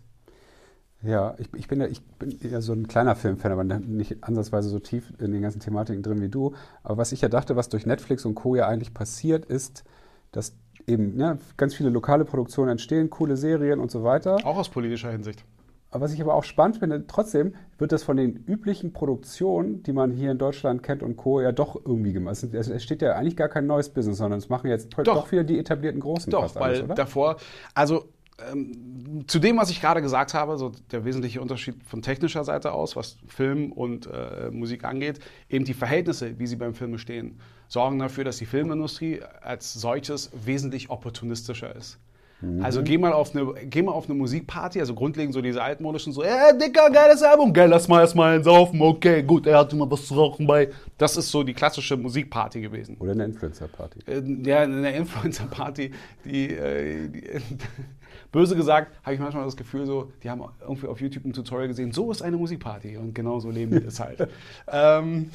[1.02, 4.68] Ja, ich, ich, bin ja, ich bin ja so ein kleiner Filmfan, aber nicht ansatzweise
[4.68, 6.54] so tief in den ganzen Thematiken drin wie du.
[6.82, 8.56] Aber was ich ja dachte, was durch Netflix und Co.
[8.56, 9.84] ja eigentlich passiert, ist,
[10.32, 10.56] dass
[10.88, 14.38] eben ne, ganz viele lokale Produktionen entstehen, coole Serien und so weiter.
[14.44, 15.44] Auch aus politischer Hinsicht.
[15.90, 20.10] Was ich aber auch spannend finde, trotzdem wird das von den üblichen Produktionen, die man
[20.10, 22.42] hier in Deutschland kennt und Co., ja doch irgendwie gemacht.
[22.42, 25.32] Es, es steht ja eigentlich gar kein neues Business, sondern es machen jetzt doch, doch
[25.32, 26.30] wieder die etablierten Großen.
[26.30, 27.36] Doch, weil alles, davor,
[27.74, 28.04] also
[28.52, 32.72] ähm, zu dem, was ich gerade gesagt habe, so der wesentliche Unterschied von technischer Seite
[32.72, 37.40] aus, was Film und äh, Musik angeht, eben die Verhältnisse, wie sie beim Film stehen,
[37.66, 41.98] sorgen dafür, dass die Filmindustrie als solches wesentlich opportunistischer ist.
[42.40, 42.62] Mhm.
[42.62, 46.12] Also geh mal, auf eine, geh mal auf eine Musikparty, also grundlegend so diese altmodischen,
[46.12, 49.74] so, ey, dicker, geiles Album, geil, lass mal erstmal einen saufen, okay, gut, er hatte
[49.74, 50.70] mal was zu rauchen bei.
[50.96, 52.96] Das ist so die klassische Musikparty gewesen.
[53.00, 54.00] Oder eine Influencer-Party.
[54.06, 55.90] Äh, ja, eine Influencer-Party,
[56.24, 57.22] die, äh, die
[58.32, 61.68] böse gesagt, habe ich manchmal das Gefühl, so, die haben irgendwie auf YouTube ein Tutorial
[61.68, 64.28] gesehen, so ist eine Musikparty und genau so leben die das halt.
[64.70, 65.30] ähm,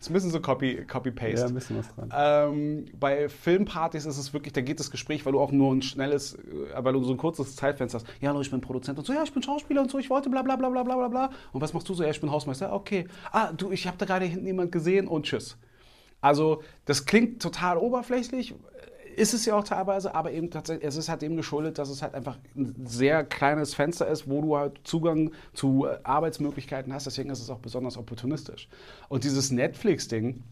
[0.00, 0.86] ist ein bisschen so Copy-Paste.
[0.86, 2.12] Copy ja, ein bisschen was dran.
[2.14, 5.82] Ähm, bei Filmpartys ist es wirklich, da geht das Gespräch, weil du auch nur ein
[5.82, 6.38] schnelles, äh,
[6.76, 8.06] weil du so ein kurzes Zeitfenster hast.
[8.20, 10.30] Ja, hallo, ich bin Produzent und so, ja, ich bin Schauspieler und so, ich wollte
[10.30, 11.30] bla bla bla bla bla bla.
[11.52, 12.02] Und was machst du so?
[12.02, 12.72] Ja, ich bin Hausmeister.
[12.72, 13.06] Okay.
[13.32, 15.56] Ah, du, ich habe da gerade hinten jemand gesehen und tschüss.
[16.20, 18.54] Also, das klingt total oberflächlich,
[19.16, 22.02] ist es ja auch teilweise, aber eben tatsächlich, es ist halt eben geschuldet, dass es
[22.02, 27.06] halt einfach ein sehr kleines Fenster ist, wo du halt Zugang zu äh, Arbeitsmöglichkeiten hast.
[27.06, 28.68] Deswegen ist es auch besonders opportunistisch.
[29.08, 30.42] Und dieses Netflix-Ding,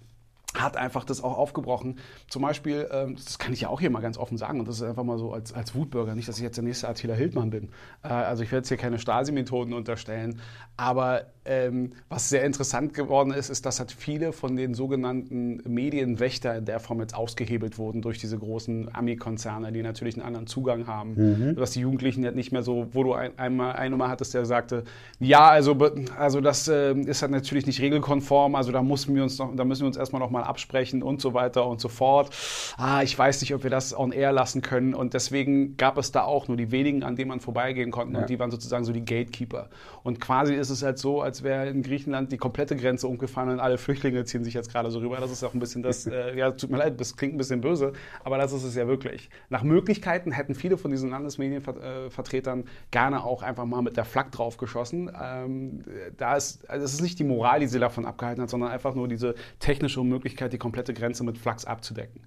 [0.55, 1.99] hat einfach das auch aufgebrochen.
[2.29, 4.77] Zum Beispiel, ähm, das kann ich ja auch hier mal ganz offen sagen, und das
[4.77, 7.51] ist einfach mal so als, als Wutbürger, nicht, dass ich jetzt der nächste Attila Hildmann
[7.51, 7.71] bin.
[8.03, 10.41] Äh, also ich werde jetzt hier keine Stasi-Methoden unterstellen,
[10.77, 16.57] aber ähm, was sehr interessant geworden ist, ist, dass halt viele von den sogenannten Medienwächter
[16.57, 20.87] in der Form jetzt ausgehebelt wurden durch diese großen Ami-Konzerne, die natürlich einen anderen Zugang
[20.87, 21.15] haben.
[21.15, 21.57] Mhm.
[21.57, 24.47] Dass die Jugendlichen jetzt nicht mehr so, wo du ein, einmal eine Nummer hattest, der
[24.47, 24.85] sagte,
[25.21, 25.77] ja, also,
[26.19, 29.65] also das äh, ist halt natürlich nicht regelkonform, also da müssen wir uns noch, da
[29.65, 32.35] müssen wir uns erstmal noch mal absprechen und so weiter und so fort.
[32.77, 34.95] Ah, ich weiß nicht, ob wir das on air lassen können.
[34.95, 38.15] Und deswegen gab es da auch nur die wenigen, an denen man vorbeigehen konnte.
[38.15, 38.21] Ja.
[38.21, 39.69] Und die waren sozusagen so die Gatekeeper.
[40.03, 43.61] Und quasi ist es halt so, als wäre in Griechenland die komplette Grenze umgefallen und
[43.61, 45.19] alle Flüchtlinge ziehen sich jetzt gerade so rüber.
[45.19, 47.61] Das ist auch ein bisschen das, äh, ja, tut mir leid, das klingt ein bisschen
[47.61, 47.93] böse,
[48.23, 49.29] aber das ist es ja wirklich.
[49.49, 54.57] Nach Möglichkeiten hätten viele von diesen Landesmedienvertretern gerne auch einfach mal mit der Flak drauf
[54.57, 55.11] geschossen.
[55.21, 55.83] Ähm,
[56.17, 58.95] da ist, also es ist nicht die Moral, die sie davon abgehalten hat, sondern einfach
[58.95, 62.21] nur diese technische Möglichkeit, die komplette Grenze mit Flachs abzudecken.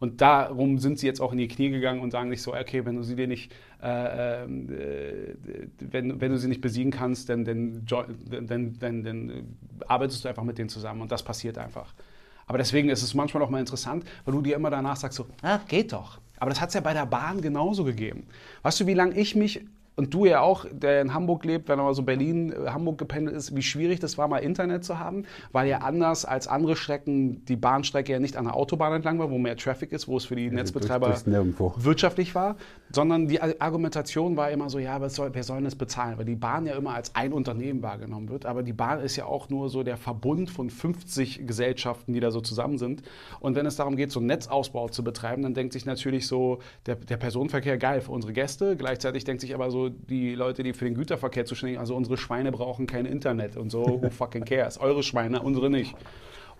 [0.00, 2.84] Und darum sind sie jetzt auch in die Knie gegangen und sagen sich so, okay,
[2.84, 5.36] wenn du sie dir nicht, äh, äh,
[5.80, 9.56] wenn, wenn du sie nicht besiegen kannst, dann, dann, dann, dann, dann
[9.86, 11.92] arbeitest du einfach mit denen zusammen und das passiert einfach.
[12.46, 15.26] Aber deswegen ist es manchmal auch mal interessant, weil du dir immer danach sagst so,
[15.42, 16.20] ah, geht doch.
[16.38, 18.26] Aber das hat es ja bei der Bahn genauso gegeben.
[18.62, 19.60] Weißt du, wie lange ich mich
[19.98, 22.98] und du ja auch, der in Hamburg lebt, wenn er mal so Berlin, äh, Hamburg
[22.98, 26.76] gependelt ist, wie schwierig das war, mal Internet zu haben, weil ja anders als andere
[26.76, 30.16] Strecken die Bahnstrecke ja nicht an der Autobahn entlang war, wo mehr Traffic ist, wo
[30.16, 31.08] es für die ja, Netzbetreiber
[31.78, 32.54] wirtschaftlich war,
[32.92, 36.16] sondern die Argumentation war immer so, ja, soll, wer soll denn das bezahlen?
[36.16, 39.24] Weil die Bahn ja immer als ein Unternehmen wahrgenommen wird, aber die Bahn ist ja
[39.24, 43.02] auch nur so der Verbund von 50 Gesellschaften, die da so zusammen sind.
[43.40, 46.60] Und wenn es darum geht, so einen Netzausbau zu betreiben, dann denkt sich natürlich so
[46.86, 50.72] der, der Personenverkehr geil für unsere Gäste, gleichzeitig denkt sich aber so die Leute, die
[50.72, 54.44] für den Güterverkehr zuständig sind, also unsere Schweine brauchen kein Internet und so, who fucking
[54.44, 54.78] cares?
[54.78, 55.94] Eure Schweine, unsere nicht.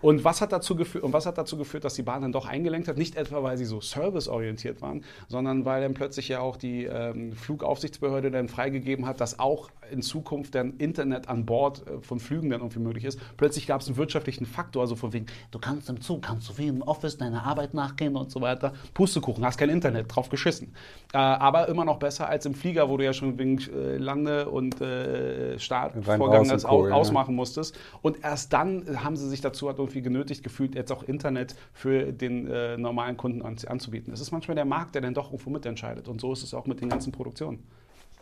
[0.01, 2.45] Und was hat dazu geführt, und was hat dazu geführt, dass die Bahn dann doch
[2.45, 2.97] eingelenkt hat?
[2.97, 7.33] Nicht etwa, weil sie so serviceorientiert waren, sondern weil dann plötzlich ja auch die ähm,
[7.33, 12.49] Flugaufsichtsbehörde dann freigegeben hat, dass auch in Zukunft dann Internet an Bord äh, von Flügen
[12.49, 13.19] dann irgendwie möglich ist.
[13.37, 16.57] Plötzlich gab es einen wirtschaftlichen Faktor, also von wegen, du kannst im Zug, kannst du
[16.57, 18.73] wie im Office deiner Arbeit nachgehen und so weiter.
[18.93, 20.73] Pustekuchen, hast kein Internet, drauf geschissen.
[21.13, 24.49] Äh, aber immer noch besser als im Flieger, wo du ja schon wegen äh, Lande-
[24.49, 27.77] und äh, Startvorgang das aus, ausmachen musstest.
[28.01, 32.47] Und erst dann haben sie sich dazu irgendwie genötigt gefühlt, jetzt auch Internet für den
[32.47, 34.13] äh, normalen Kunden an, anzubieten.
[34.13, 36.07] Es ist manchmal der Markt, der dann doch irgendwo mitentscheidet.
[36.07, 37.63] Und so ist es auch mit den ganzen Produktionen.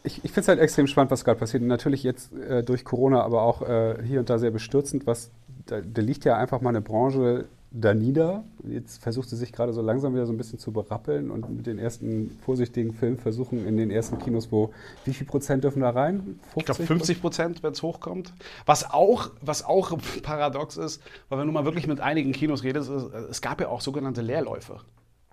[0.03, 1.61] Ich, ich finde es halt extrem spannend, was gerade passiert.
[1.61, 5.31] Und natürlich jetzt äh, durch Corona, aber auch äh, hier und da sehr bestürzend, was
[5.65, 8.43] da, da liegt ja einfach mal eine Branche da nieder.
[8.67, 11.67] Jetzt versucht sie sich gerade so langsam wieder so ein bisschen zu berappeln und mit
[11.67, 14.73] den ersten vorsichtigen Filmversuchen in den ersten Kinos, wo
[15.05, 16.39] wie viel Prozent dürfen da rein?
[16.53, 16.57] 50?
[16.57, 18.33] Ich glaube 50 Prozent, wenn es hochkommt.
[18.65, 22.89] Was auch, was auch paradox ist, weil wenn du mal wirklich mit einigen Kinos redest,
[22.89, 24.79] es, es gab ja auch sogenannte Leerläufe.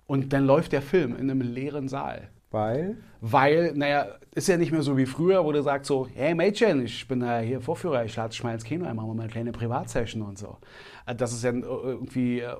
[0.07, 2.29] Und dann läuft der Film in einem leeren Saal.
[2.51, 2.97] Weil?
[3.21, 6.85] Weil, naja, ist ja nicht mehr so wie früher, wo du sagst so, hey Mädchen,
[6.85, 9.51] ich bin da hier Vorführer, ich lade dich mal ins Kino einmal mal eine kleine
[9.51, 10.57] Privatsession und so.
[11.05, 12.55] Äh, dass es dann äh, irgendwie, äh,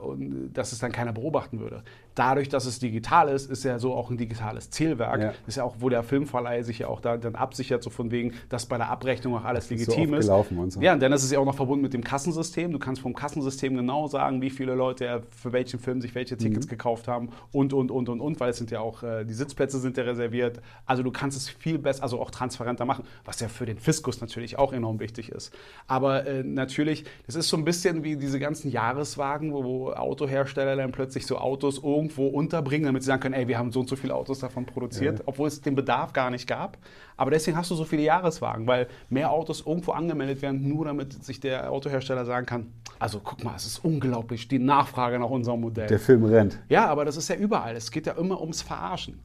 [0.53, 1.83] dass es dann keiner beobachten würde.
[2.13, 5.21] Dadurch, dass es digital ist, ist ja so auch ein digitales Zählwerk.
[5.21, 5.33] Ja.
[5.47, 8.33] Ist ja auch, wo der Filmverleih sich ja auch da dann absichert, so von wegen,
[8.47, 10.27] dass bei der Abrechnung auch alles das legitim ist.
[10.27, 10.51] So ist.
[10.51, 10.81] Und so.
[10.81, 12.71] Ja, und dann ist es ja auch noch verbunden mit dem Kassensystem.
[12.71, 16.67] Du kannst vom Kassensystem genau sagen, wie viele Leute für welchen Film sich welche Tickets
[16.67, 16.69] mhm.
[16.69, 19.97] gekauft haben und, und, und, und, und, weil es sind ja auch, die Sitzplätze sind
[19.97, 20.61] ja reserviert.
[20.85, 24.21] Also du kannst es viel besser, also auch transparenter machen, was ja für den Fiskus
[24.21, 25.53] natürlich auch enorm wichtig ist.
[25.87, 30.75] Aber äh, natürlich, das ist so ein bisschen wie diese ganzen Jahreswagen, wo, wo Autohersteller
[30.75, 33.89] dann plötzlich so Autos irgendwo unterbringen, damit sie sagen können, ey, wir haben so und
[33.89, 35.23] so viele Autos davon produziert, ja.
[35.27, 36.77] obwohl es den Bedarf gar nicht gab.
[37.17, 41.23] Aber deswegen hast du so viele Jahreswagen, weil mehr Autos irgendwo angemeldet werden, nur damit
[41.23, 45.61] sich der Autohersteller sagen kann, also guck mal, es ist unglaublich, die Nachfrage nach unserem
[45.61, 45.87] Modell.
[45.87, 46.59] Der Film rennt.
[46.69, 47.75] Ja, aber das ist ja überall.
[47.75, 49.19] Es geht ja immer ums Verarschen.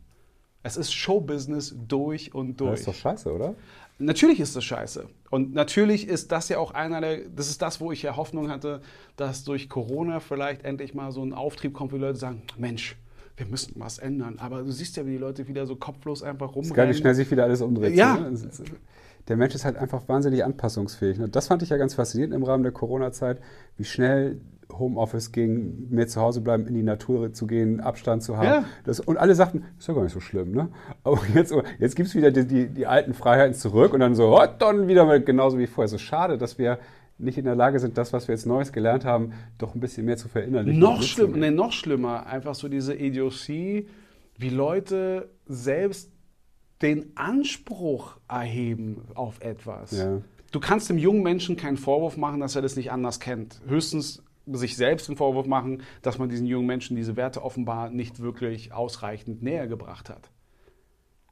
[0.63, 2.71] Es ist Showbusiness durch und durch.
[2.71, 3.55] Das ist doch scheiße, oder?
[3.99, 5.07] Natürlich ist das scheiße.
[5.31, 8.51] Und natürlich ist das ja auch einer der, das ist das, wo ich ja Hoffnung
[8.51, 8.81] hatte,
[9.17, 12.97] dass durch Corona vielleicht endlich mal so ein Auftrieb kommt, wo die Leute sagen, Mensch,
[13.37, 14.39] wir müssen was ändern.
[14.39, 16.71] Aber du siehst ja, wie die Leute wieder so kopflos einfach rumrennen.
[16.71, 17.95] Ist gar nicht schnell sich wieder alles umdreht.
[17.95, 18.17] Ja.
[18.17, 18.39] Ne?
[19.29, 21.21] Der Mensch ist halt einfach wahnsinnig anpassungsfähig.
[21.21, 23.41] Und das fand ich ja ganz faszinierend im Rahmen der Corona-Zeit,
[23.77, 24.41] wie schnell
[24.79, 28.47] Homeoffice ging, mehr zu Hause bleiben, in die Natur zu gehen, Abstand zu haben.
[28.47, 28.65] Ja.
[28.85, 30.53] Das, und alle sagten, ist ja gar nicht so schlimm.
[30.53, 30.69] Ne?
[31.05, 34.37] Aber jetzt, jetzt gibt es wieder die, die, die, alten Freiheiten zurück und dann so,
[34.37, 35.89] oh, dann wieder mal genauso wie vorher.
[35.89, 36.79] So schade, dass wir
[37.19, 40.07] nicht in der Lage sind, das, was wir jetzt Neues gelernt haben, doch ein bisschen
[40.07, 40.81] mehr zu verinnerlichen.
[40.81, 43.89] Noch, schlimm, nee, noch schlimmer, einfach so diese Idiotie,
[44.39, 46.11] wie Leute selbst
[46.83, 49.93] den Anspruch erheben auf etwas.
[49.93, 50.23] Ja.
[50.51, 53.61] Du kannst dem jungen Menschen keinen Vorwurf machen, dass er das nicht anders kennt.
[53.69, 54.23] Höchstens
[54.55, 58.73] sich selbst den Vorwurf machen, dass man diesen jungen Menschen diese Werte offenbar nicht wirklich
[58.73, 60.31] ausreichend näher gebracht hat.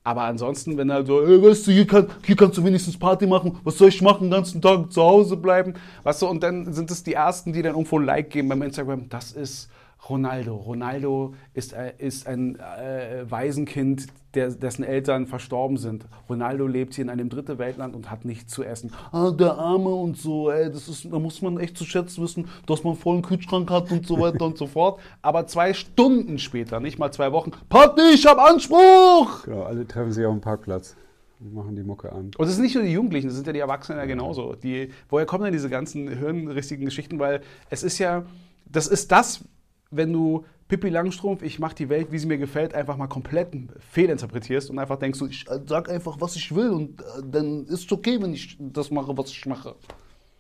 [0.05, 3.27] Aber ansonsten, wenn er so, hey, weißt du, hier, kann, hier kannst du wenigstens Party
[3.27, 6.73] machen, was soll ich machen, den ganzen Tag zu Hause bleiben, weißt du, und dann
[6.73, 9.69] sind es die Ersten, die dann irgendwo ein Like geben beim Instagram, das ist
[10.09, 10.57] Ronaldo.
[10.57, 16.07] Ronaldo ist, äh, ist ein äh, Waisenkind, der, dessen Eltern verstorben sind.
[16.29, 18.93] Ronaldo lebt hier in einem dritte Weltland und hat nichts zu essen.
[19.11, 22.49] Ah, der Arme und so, ey, das ist, da muss man echt zu schätzen wissen,
[22.67, 25.01] dass man vollen Kühlschrank hat und so weiter und so fort.
[25.23, 29.45] Aber zwei Stunden später, nicht mal zwei Wochen, Party, ich hab Anspruch!
[29.45, 30.97] Genau, alle treffen sich auf dem Parkplatz
[31.41, 32.31] und machen die Mucke an.
[32.37, 34.55] Und es sind nicht nur die Jugendlichen, das sind ja die Erwachsenen ja genauso.
[34.55, 37.19] Die, woher kommen denn diese ganzen hirnrissigen Geschichten?
[37.19, 38.25] Weil es ist ja,
[38.67, 39.45] das ist das,
[39.91, 43.49] wenn du Pippi Langstrumpf, ich mache die Welt, wie sie mir gefällt, einfach mal komplett
[43.91, 47.87] fehlinterpretierst und einfach denkst, ich äh, sag einfach, was ich will und äh, dann ist
[47.87, 49.75] es okay, wenn ich das mache, was ich mache.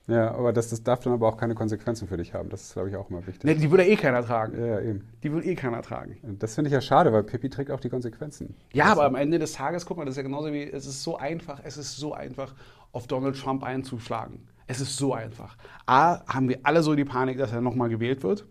[0.07, 2.49] Ja, aber das, das darf dann aber auch keine Konsequenzen für dich haben.
[2.49, 3.45] Das ist, glaube ich, auch immer wichtig.
[3.45, 4.59] Nee, die würde eh keiner tragen.
[4.59, 5.07] Ja, eben.
[5.23, 6.17] Die würde eh keiner tragen.
[6.39, 8.55] Das finde ich ja schade, weil Pippi trägt auch die Konsequenzen.
[8.73, 11.03] Ja, aber am Ende des Tages, guck mal, das ist ja genauso wie, es ist
[11.03, 12.55] so einfach, es ist so einfach,
[12.93, 14.49] auf Donald Trump einzuschlagen.
[14.67, 15.59] Es ist so einfach.
[15.85, 18.47] A, haben wir alle so die Panik, dass er nochmal gewählt wird.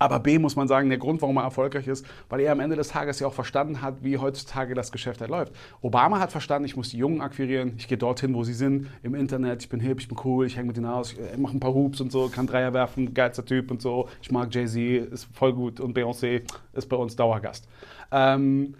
[0.00, 2.74] Aber B muss man sagen, der Grund, warum er erfolgreich ist, weil er am Ende
[2.74, 5.52] des Tages ja auch verstanden hat, wie heutzutage das Geschäft halt läuft.
[5.82, 9.14] Obama hat verstanden, ich muss die Jungen akquirieren, ich gehe dorthin, wo sie sind, im
[9.14, 11.60] Internet, ich bin hip, ich bin cool, ich hänge mit denen aus, ich mache ein
[11.60, 14.08] paar Hoops und so, kann Dreier werfen, geilster Typ und so.
[14.22, 17.68] Ich mag Jay-Z, ist voll gut und Beyoncé ist bei uns Dauergast.
[18.10, 18.74] Ähm,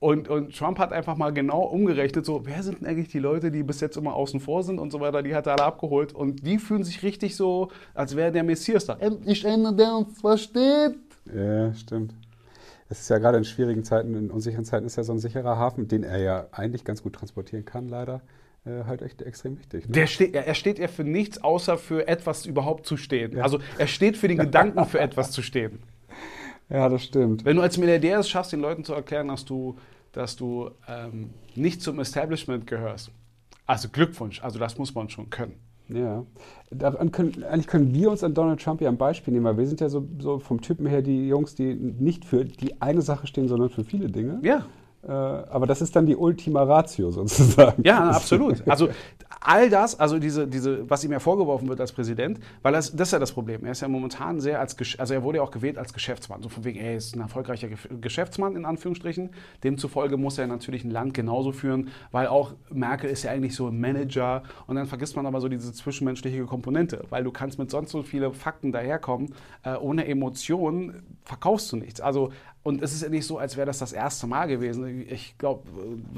[0.00, 3.50] und, und Trump hat einfach mal genau umgerechnet, so, wer sind denn eigentlich die Leute,
[3.50, 6.14] die bis jetzt immer außen vor sind und so weiter, die hat er alle abgeholt.
[6.14, 8.96] Und die fühlen sich richtig so, als wäre der Messias da.
[8.98, 10.96] Endlich einer, der uns versteht.
[11.34, 12.14] Ja, stimmt.
[12.88, 15.58] Es ist ja gerade in schwierigen Zeiten, in unsicheren Zeiten ist ja so ein sicherer
[15.58, 18.22] Hafen, den er ja eigentlich ganz gut transportieren kann, leider.
[18.64, 19.86] Äh, halt echt extrem wichtig.
[19.86, 19.92] Ne?
[19.92, 23.36] Der steht, er steht ja für nichts, außer für etwas überhaupt zu stehen.
[23.36, 23.42] Ja.
[23.42, 25.78] Also er steht für den Gedanken, für etwas zu stehen.
[26.70, 27.44] Ja, das stimmt.
[27.44, 29.76] Wenn du als Milliardär es schaffst, den Leuten zu erklären, dass du,
[30.12, 33.10] dass du ähm, nicht zum Establishment gehörst,
[33.66, 35.54] also Glückwunsch, also das muss man schon können.
[35.88, 36.24] Ja,
[36.70, 39.66] Daran können, eigentlich können wir uns an Donald Trump ja ein Beispiel nehmen, weil wir
[39.66, 43.26] sind ja so, so vom Typen her die Jungs, die nicht für die eine Sache
[43.26, 44.38] stehen, sondern für viele Dinge.
[44.42, 44.66] Ja.
[45.02, 47.82] Äh, aber das ist dann die Ultima Ratio sozusagen.
[47.82, 48.62] Ja, absolut.
[48.68, 48.88] Also
[49.40, 53.08] all das, also diese, diese, was ihm ja vorgeworfen wird als Präsident, weil das, das
[53.08, 53.64] ist ja das Problem.
[53.64, 56.42] Er ist ja momentan sehr als, also er wurde ja auch gewählt als Geschäftsmann.
[56.42, 57.68] So von wegen, er ist ein erfolgreicher
[58.00, 59.30] Geschäftsmann in Anführungsstrichen.
[59.64, 63.68] Demzufolge muss er natürlich ein Land genauso führen, weil auch Merkel ist ja eigentlich so
[63.68, 67.70] ein Manager und dann vergisst man aber so diese zwischenmenschliche Komponente, weil du kannst mit
[67.70, 72.00] sonst so viele Fakten daherkommen, äh, ohne Emotionen verkaufst du nichts.
[72.00, 72.30] Also
[72.62, 75.06] und es ist ja nicht so, als wäre das das erste Mal gewesen.
[75.08, 75.62] Ich glaube,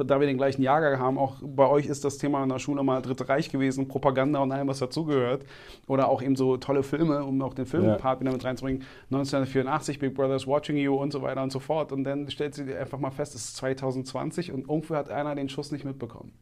[0.05, 2.83] da wir den gleichen Jahrgang haben, auch bei euch ist das Thema in der Schule
[2.83, 5.45] mal Dritte Reich gewesen, Propaganda und allem, was dazugehört.
[5.87, 8.21] Oder auch eben so tolle Filme, um auch den Filmpart ja.
[8.21, 8.83] wieder mit reinzubringen.
[9.11, 11.93] 1984, Big Brother's Watching You und so weiter und so fort.
[11.93, 15.49] Und dann stellt sie einfach mal fest, es ist 2020 und irgendwo hat einer den
[15.49, 16.33] Schuss nicht mitbekommen.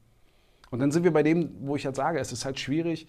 [0.71, 3.09] Und dann sind wir bei dem, wo ich halt sage, es ist halt schwierig,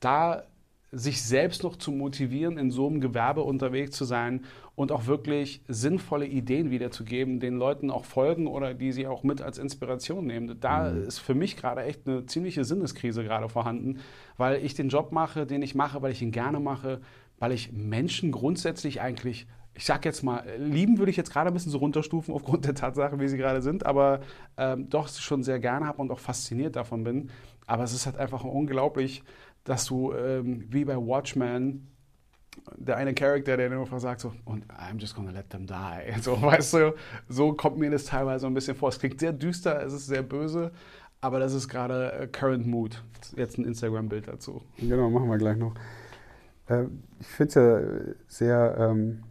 [0.00, 0.44] da
[0.92, 5.62] sich selbst noch zu motivieren, in so einem Gewerbe unterwegs zu sein und auch wirklich
[5.68, 10.58] sinnvolle Ideen wiederzugeben, den Leuten auch folgen oder die sie auch mit als Inspiration nehmen.
[10.58, 11.04] Da mhm.
[11.04, 14.00] ist für mich gerade echt eine ziemliche Sinneskrise gerade vorhanden,
[14.36, 17.00] weil ich den Job mache, den ich mache, weil ich ihn gerne mache,
[17.38, 21.54] weil ich Menschen grundsätzlich eigentlich ich sag jetzt mal, lieben würde ich jetzt gerade ein
[21.54, 24.20] bisschen so runterstufen aufgrund der Tatsache, wie sie gerade sind, aber
[24.56, 27.30] ähm, doch schon sehr gerne habe und auch fasziniert davon bin.
[27.66, 29.22] Aber es ist halt einfach unglaublich,
[29.70, 31.86] dass du ähm, wie bei Watchmen
[32.76, 36.12] der eine Charakter, der dann einfach sagt so, und I'm just gonna let them die.
[36.22, 36.94] So, weißt du,
[37.28, 38.88] so kommt mir das teilweise ein bisschen vor.
[38.88, 40.72] Es klingt sehr düster, es ist sehr böse,
[41.20, 43.02] aber das ist gerade äh, Current Mood.
[43.36, 44.60] Jetzt ein Instagram-Bild dazu.
[44.78, 45.74] Genau, machen wir gleich noch.
[46.66, 46.86] Äh,
[47.20, 49.22] ich finde es ja sehr ähm,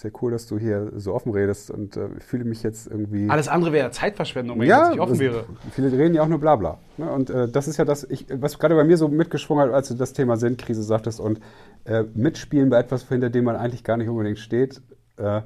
[0.00, 3.28] sehr cool, dass du hier so offen redest und äh, fühle mich jetzt irgendwie.
[3.28, 5.44] Alles andere wäre Zeitverschwendung, wenn ja, ich nicht offen wäre.
[5.72, 6.78] Viele reden ja auch nur Blabla.
[6.96, 7.12] Ne?
[7.12, 9.88] Und äh, das ist ja das, ich, was gerade bei mir so mitgeschwungen hat, als
[9.88, 11.40] du das Thema Sinnkrise sagtest und
[11.84, 14.80] äh, mitspielen bei etwas, hinter dem man eigentlich gar nicht unbedingt steht.
[15.18, 15.42] Äh,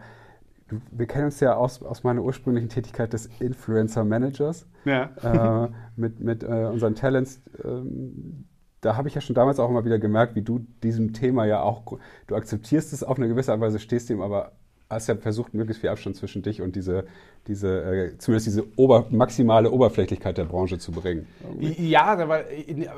[0.92, 5.64] wir kennen uns ja aus, aus meiner ursprünglichen Tätigkeit des Influencer Managers ja.
[5.64, 8.44] Äh, mit, mit äh, unseren Talents ähm,
[8.84, 11.62] da habe ich ja schon damals auch immer wieder gemerkt, wie du diesem Thema ja
[11.62, 14.52] auch, du akzeptierst es auf eine gewisse Art und Weise, stehst dem aber
[14.90, 17.06] hast ja versucht, möglichst viel Abstand zwischen dich und diese,
[17.46, 21.26] diese äh, zumindest diese Ober, maximale Oberflächlichkeit der Branche zu bringen.
[21.42, 21.88] Irgendwie.
[21.88, 22.44] Ja, weil,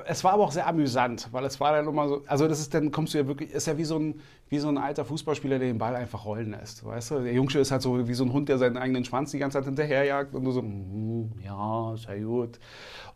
[0.06, 2.74] es war aber auch sehr amüsant, weil es war dann immer so, also das ist
[2.74, 5.58] dann kommst du ja wirklich, ist ja wie so ein, wie so ein alter Fußballspieler,
[5.58, 7.18] der den Ball einfach rollen lässt, weißt du?
[7.20, 9.58] Der Jungsche ist halt so wie so ein Hund, der seinen eigenen Schwanz die ganze
[9.58, 12.58] Zeit hinterherjagt und du so, mm, ja, ja gut.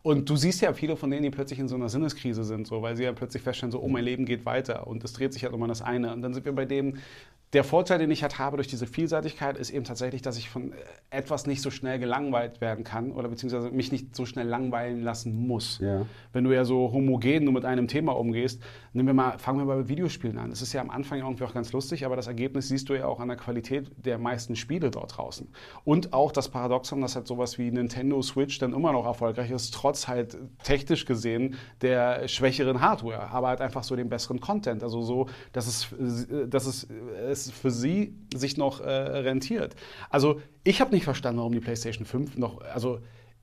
[0.03, 2.81] Und du siehst ja viele von denen, die plötzlich in so einer Sinneskrise sind, so,
[2.81, 5.43] weil sie ja plötzlich feststellen, so, oh, mein Leben geht weiter und es dreht sich
[5.43, 6.11] halt um das eine.
[6.13, 6.97] Und dann sind wir bei dem,
[7.53, 10.71] der Vorteil, den ich halt habe durch diese Vielseitigkeit, ist eben tatsächlich, dass ich von
[10.71, 10.75] äh,
[11.09, 15.47] etwas nicht so schnell gelangweilt werden kann oder beziehungsweise mich nicht so schnell langweilen lassen
[15.47, 15.79] muss.
[15.79, 16.05] Ja.
[16.31, 18.61] Wenn du ja so homogen nur mit einem Thema umgehst,
[18.93, 20.49] nehmen wir mal, fangen wir mal mit Videospielen an.
[20.49, 23.05] Das ist ja am Anfang irgendwie auch ganz lustig, aber das Ergebnis siehst du ja
[23.05, 25.49] auch an der Qualität der meisten Spiele dort draußen.
[25.83, 29.73] Und auch das Paradoxon, dass halt sowas wie Nintendo Switch dann immer noch erfolgreich ist,
[29.73, 34.83] trotz halt technisch gesehen der schwächeren Hardware, aber halt einfach so den besseren Content.
[34.83, 36.87] Also so, dass es, äh, dass es,
[37.47, 39.75] es für sie sich noch äh, rentiert.
[40.09, 42.99] Also ich habe nicht verstanden, warum die PlayStation 5 noch, also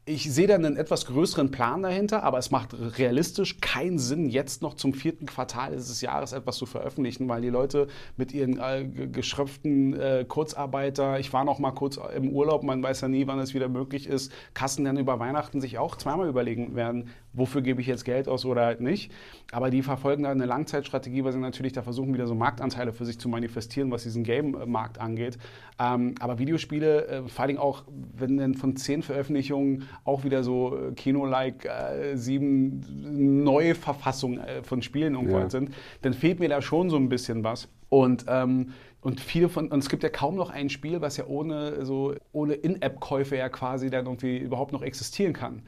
[0.09, 4.63] ich sehe da einen etwas größeren Plan dahinter, aber es macht realistisch keinen Sinn, jetzt
[4.63, 8.85] noch zum vierten Quartal dieses Jahres etwas zu veröffentlichen, weil die Leute mit ihren äh,
[8.85, 13.39] geschröpften äh, Kurzarbeiter, ich war noch mal kurz im Urlaub, man weiß ja nie, wann
[13.39, 17.81] es wieder möglich ist, Kassen dann über Weihnachten sich auch zweimal überlegen werden, wofür gebe
[17.81, 19.13] ich jetzt Geld aus oder halt nicht.
[19.53, 23.05] Aber die verfolgen da eine Langzeitstrategie, weil sie natürlich da versuchen, wieder so Marktanteile für
[23.05, 25.39] sich zu manifestieren, was diesen Game-Markt angeht.
[25.79, 30.77] Ähm, aber Videospiele, äh, vor allem auch, wenn dann von zehn Veröffentlichungen auch wieder so
[30.77, 35.51] äh, Kino-like äh, sieben neue Verfassungen äh, von Spielen irgendwo ja.
[35.51, 35.71] sind,
[36.03, 37.69] dann fehlt mir da schon so ein bisschen was.
[37.89, 41.27] Und ähm, und viele von, und es gibt ja kaum noch ein Spiel, was ja
[41.27, 45.63] ohne so ohne In-App-Käufe ja quasi dann irgendwie überhaupt noch existieren kann.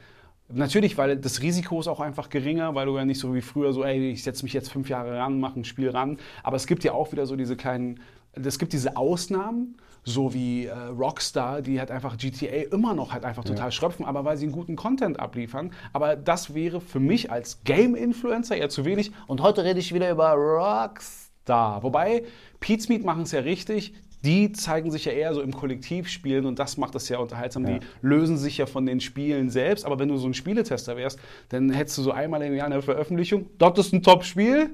[0.53, 3.71] Natürlich, weil das Risiko ist auch einfach geringer, weil du ja nicht so wie früher
[3.71, 6.17] so, ey, ich setze mich jetzt fünf Jahre ran, mache ein Spiel ran.
[6.43, 8.01] Aber es gibt ja auch wieder so diese kleinen,
[8.33, 13.23] es gibt diese Ausnahmen, so wie äh, Rockstar, die halt einfach GTA immer noch halt
[13.23, 13.71] einfach total ja.
[13.71, 15.71] schröpfen, aber weil sie einen guten Content abliefern.
[15.93, 19.11] Aber das wäre für mich als Game-Influencer eher zu wenig.
[19.27, 21.83] Und heute rede ich wieder über Rockstar.
[21.83, 22.23] Wobei,
[22.59, 26.59] Pete's Meat machen es ja richtig die zeigen sich ja eher so im Kollektivspielen und
[26.59, 27.65] das macht das ja unterhaltsam.
[27.65, 27.79] Ja.
[27.79, 29.85] Die lösen sich ja von den Spielen selbst.
[29.85, 32.81] Aber wenn du so ein Spieletester wärst, dann hättest du so einmal im Jahr eine
[32.81, 33.49] Veröffentlichung.
[33.57, 34.71] Das ist ein Top-Spiel,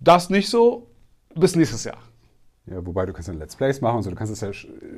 [0.00, 0.86] das nicht so,
[1.34, 1.98] bis nächstes Jahr.
[2.70, 4.50] Ja, wobei du kannst dann Let's Plays machen und so, du kannst es ja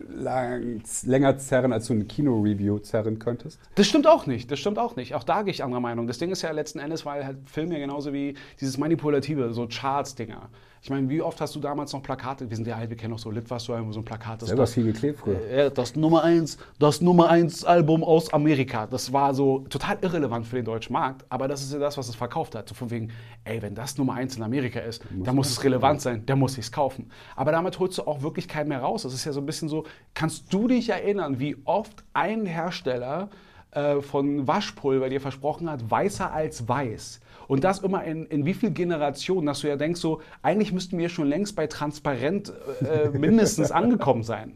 [0.08, 3.60] lang, länger zerren, als du eine Kino-Review zerren könntest.
[3.76, 5.14] Das stimmt auch nicht, das stimmt auch nicht.
[5.14, 6.06] Auch da gehe ich anderer Meinung.
[6.06, 10.48] Das Ding ist ja letzten Endes, weil halt ja genauso wie dieses manipulative, so Charts-Dinger.
[10.82, 12.48] Ich meine, wie oft hast du damals noch Plakate?
[12.48, 14.40] Wir sind ja alt, wir kennen noch so Lit, was so ein Plakat.
[14.40, 15.38] Das Selber das, viel geklebt früher.
[15.50, 18.86] Äh, das Nummer 1, das Nummer 1 Album aus Amerika.
[18.86, 22.08] Das war so total irrelevant für den deutschen Markt, aber das ist ja das, was
[22.08, 22.66] es verkauft hat.
[22.66, 23.10] So von wegen,
[23.44, 26.38] ey, wenn das Nummer 1 in Amerika ist, muss dann muss es relevant sein, dann
[26.38, 27.10] muss ich es kaufen.
[27.36, 29.02] Aber damit holst du auch wirklich keinen mehr raus.
[29.02, 33.28] Das ist ja so ein bisschen so, kannst du dich erinnern, wie oft ein Hersteller
[33.72, 37.20] äh, von Waschpulver dir versprochen hat, weißer als weiß?
[37.50, 40.96] Und das immer in, in wie viel Generationen, dass du ja denkst, so, eigentlich müssten
[40.98, 44.54] wir schon längst bei transparent äh, mindestens angekommen sein.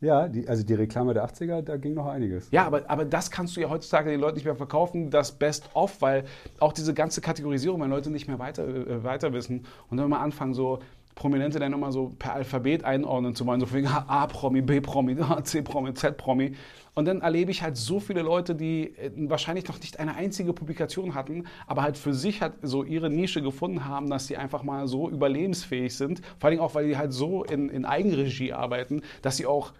[0.00, 2.50] Ja, die, also die Reklame der 80er, da ging noch einiges.
[2.50, 6.02] Ja, aber, aber das kannst du ja heutzutage den Leuten nicht mehr verkaufen, das Best-of,
[6.02, 6.24] weil
[6.58, 10.18] auch diese ganze Kategorisierung, wenn Leute nicht mehr weiter, äh, weiter wissen und dann mal
[10.18, 10.80] anfangen, so
[11.16, 16.54] Prominente dann immer so per Alphabet einordnen zu wollen, so wegen A-Promi, B-Promi, C-Promi, Z-Promi.
[16.94, 20.52] Und dann erlebe ich halt so viele Leute, die äh, wahrscheinlich noch nicht eine einzige
[20.52, 24.62] Publikation hatten, aber halt für sich halt so ihre Nische gefunden haben, dass sie einfach
[24.62, 26.20] mal so überlebensfähig sind.
[26.38, 29.72] Vor allem auch, weil die halt so in, in Eigenregie arbeiten, dass sie auch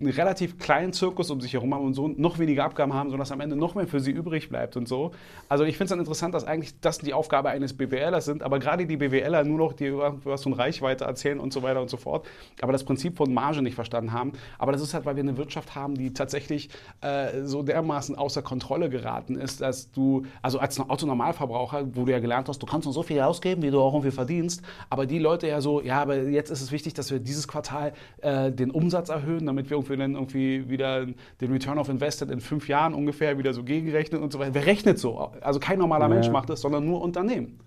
[0.00, 3.30] einen relativ kleinen Zirkus um sich herum haben und so noch weniger Abgaben haben, sodass
[3.30, 5.12] am Ende noch mehr für sie übrig bleibt und so.
[5.48, 8.58] Also ich finde es dann interessant, dass eigentlich das die Aufgabe eines BWLers sind, aber
[8.58, 11.96] gerade die BWLer nur noch die was von Reichweite erzählen und so weiter und so
[11.96, 12.26] fort,
[12.60, 14.32] aber das Prinzip von Marge nicht verstanden haben.
[14.58, 16.70] Aber das ist halt, weil wir eine Wirtschaft haben, die tatsächlich
[17.00, 22.18] äh, so dermaßen außer Kontrolle geraten ist, dass du, also als Autonormalverbraucher, wo du ja
[22.18, 25.18] gelernt hast, du kannst nur so viel ausgeben, wie du auch irgendwie verdienst, aber die
[25.18, 28.70] Leute ja so, ja, aber jetzt ist es wichtig, dass wir dieses Quartal äh, den
[28.70, 31.06] Umsatz erhöhen, damit wir irgendwie dann irgendwie wieder
[31.40, 34.54] den Return of Invested in fünf Jahren ungefähr wieder so gegenrechnen und so weiter.
[34.54, 35.18] Wer rechnet so?
[35.40, 36.14] Also kein normaler ja.
[36.14, 37.60] Mensch macht das, sondern nur Unternehmen.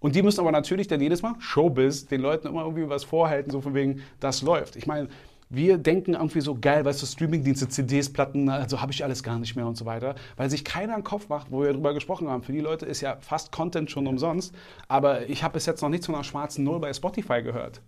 [0.00, 3.50] Und die müssen aber natürlich dann jedes Mal, Showbiz, den Leuten immer irgendwie was vorhalten,
[3.50, 4.74] so von wegen, das läuft.
[4.74, 5.08] Ich meine,
[5.48, 9.38] wir denken irgendwie so geil, weißt du, Streamingdienste, CDs, Platten, also habe ich alles gar
[9.38, 12.26] nicht mehr und so weiter, weil sich keiner einen Kopf macht, wo wir darüber gesprochen
[12.28, 12.42] haben.
[12.42, 14.54] Für die Leute ist ja fast Content schon umsonst,
[14.88, 17.82] aber ich habe bis jetzt noch nicht zu einer schwarzen Null bei Spotify gehört.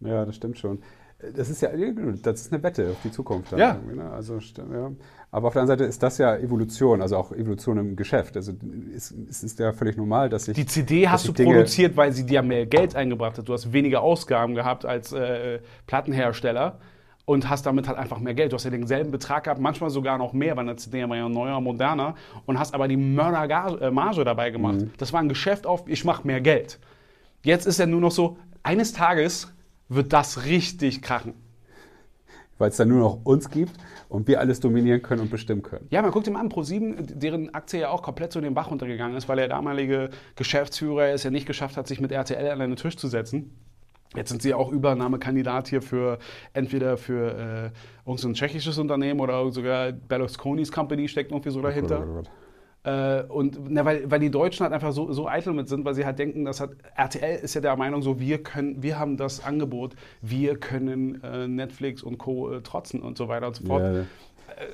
[0.00, 0.82] Ja, das stimmt schon.
[1.36, 1.70] Das ist ja,
[2.22, 3.52] das ist eine Wette auf die Zukunft.
[3.52, 3.78] Ja.
[3.94, 4.10] Ne?
[4.10, 4.90] Also, ja.
[5.30, 8.36] Aber auf der anderen Seite ist das ja Evolution, also auch Evolution im Geschäft.
[8.36, 8.52] Also
[8.94, 10.56] es, es ist ja völlig normal, dass sich.
[10.56, 13.48] Die CD hast du Dinge produziert, weil sie dir mehr Geld eingebracht hat.
[13.48, 16.78] Du hast weniger Ausgaben gehabt als äh, Plattenhersteller
[17.26, 18.50] und hast damit halt einfach mehr Geld.
[18.50, 21.28] Du hast ja denselben Betrag gehabt, manchmal sogar noch mehr, weil eine CD war ja
[21.28, 22.16] neuer, moderner
[22.46, 24.80] und hast aber die Mördermarge dabei gemacht.
[24.80, 24.90] Mhm.
[24.98, 26.80] Das war ein Geschäft auf, ich mache mehr Geld.
[27.42, 29.52] Jetzt ist ja nur noch so, eines Tages
[29.90, 31.34] wird das richtig krachen.
[32.56, 33.72] Weil es dann nur noch uns gibt
[34.08, 35.86] und wir alles dominieren können und bestimmen können.
[35.90, 39.16] Ja, man guckt ihm an, Pro7, deren Aktie ja auch komplett zu den Bach runtergegangen
[39.16, 42.76] ist, weil der damalige Geschäftsführer es ja nicht geschafft hat, sich mit RTL an einen
[42.76, 43.56] Tisch zu setzen.
[44.14, 46.18] Jetzt sind sie auch Übernahmekandidat hier für
[46.52, 47.72] entweder für
[48.06, 52.00] äh, irgendein tschechisches Unternehmen oder sogar Berlusconi's Company steckt irgendwie so dahinter.
[52.00, 52.30] Oh Gott, oh Gott.
[52.82, 55.94] Äh, und na, weil, weil die Deutschen halt einfach so, so eitel mit sind, weil
[55.94, 59.16] sie halt denken, dass halt, RTL ist ja der Meinung, so wir können, wir haben
[59.16, 62.50] das Angebot, wir können äh, Netflix und Co.
[62.52, 63.82] Äh, trotzen und so weiter und so fort.
[63.82, 64.00] Ja.
[64.00, 64.04] Äh,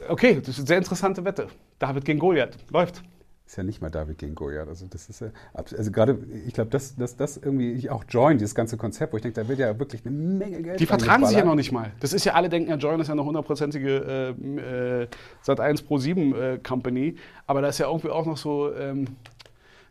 [0.09, 1.49] okay, das ist eine sehr interessante Wette.
[1.79, 2.57] David gegen Goliath.
[2.71, 3.03] Läuft
[3.47, 4.69] ist ja nicht mal David gegen Goliath.
[4.69, 8.55] Also das ist ja, also gerade, ich glaube, dass das, das irgendwie auch Join, dieses
[8.55, 10.81] ganze Konzept, wo ich denke, da wird ja wirklich eine Menge Geld.
[10.81, 11.93] Die vertragen sich ja noch nicht mal.
[12.01, 15.09] Das ist ja, alle denken, ja, Join ist ja eine hundertprozentige äh, äh,
[15.47, 17.17] Sat1 Pro 7 äh, Company,
[17.47, 19.07] aber da ist ja irgendwie auch noch so, ähm,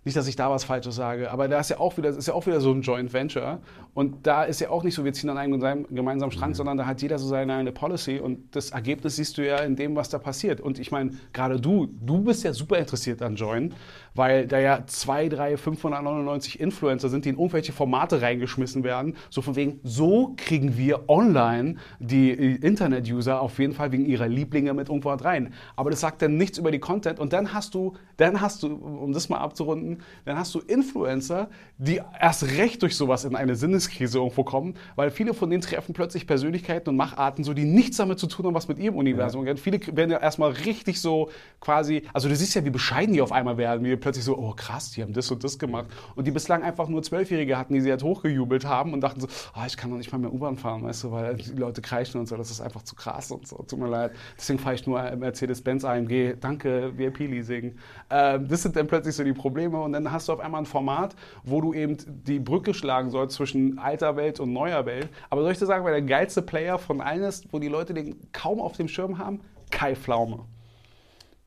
[0.06, 2.36] nicht, dass ich da was Falsches sage, aber da ist ja auch wieder, ist ja
[2.36, 3.60] auch wieder so ein Joint Venture.
[3.96, 6.54] Und da ist ja auch nicht so, wir ziehen an einem gemeinsamen Strang, mhm.
[6.54, 9.76] sondern da hat jeder so seine eine Policy und das Ergebnis siehst du ja in
[9.76, 10.62] dem, was da passiert.
[10.62, 13.74] Und ich meine, gerade du, du bist ja super interessiert an Join,
[14.16, 19.16] weil da ja 2, 3, 599 Influencer sind, die in irgendwelche Formate reingeschmissen werden.
[19.30, 24.74] So von wegen, so kriegen wir online die Internet-User auf jeden Fall wegen ihrer Lieblinge
[24.74, 25.54] mit irgendwo rein.
[25.76, 28.74] Aber das sagt dann nichts über die Content und dann hast du, dann hast du,
[28.74, 33.56] um das mal abzurunden, dann hast du Influencer, die erst recht durch sowas in eine
[33.56, 37.98] Sinneskrise irgendwo kommen, weil viele von denen treffen plötzlich Persönlichkeiten und Macharten, so die nichts
[37.98, 39.56] damit zu tun haben, was mit ihrem Universum ja.
[39.56, 43.32] Viele werden ja erstmal richtig so quasi, also du siehst ja, wie bescheiden die auf
[43.32, 45.88] einmal werden, wie plötzlich so, oh krass, die haben das und das gemacht.
[46.14, 49.28] Und die bislang einfach nur Zwölfjährige hatten, die sie halt hochgejubelt haben und dachten so,
[49.56, 52.20] oh, ich kann doch nicht mal mehr U-Bahn fahren, weißt du, weil die Leute kreischen
[52.20, 54.12] und so, das ist einfach zu krass und so, tut mir leid.
[54.38, 57.78] Deswegen fahre ich nur Mercedes-Benz AMG, danke, VIP-Leasing.
[58.12, 60.68] Ähm, das sind dann plötzlich so die Probleme und dann hast du auf einmal ein
[60.68, 61.98] Format, wo du eben
[62.28, 65.10] die Brücke schlagen sollst zwischen alter Welt und neuer Welt.
[65.32, 67.96] Aber soll ich dir sagen, wer der geilste Player von allen ist, wo die Leute
[67.96, 69.42] den kaum auf dem Schirm haben?
[69.72, 70.46] Kai Pflaume.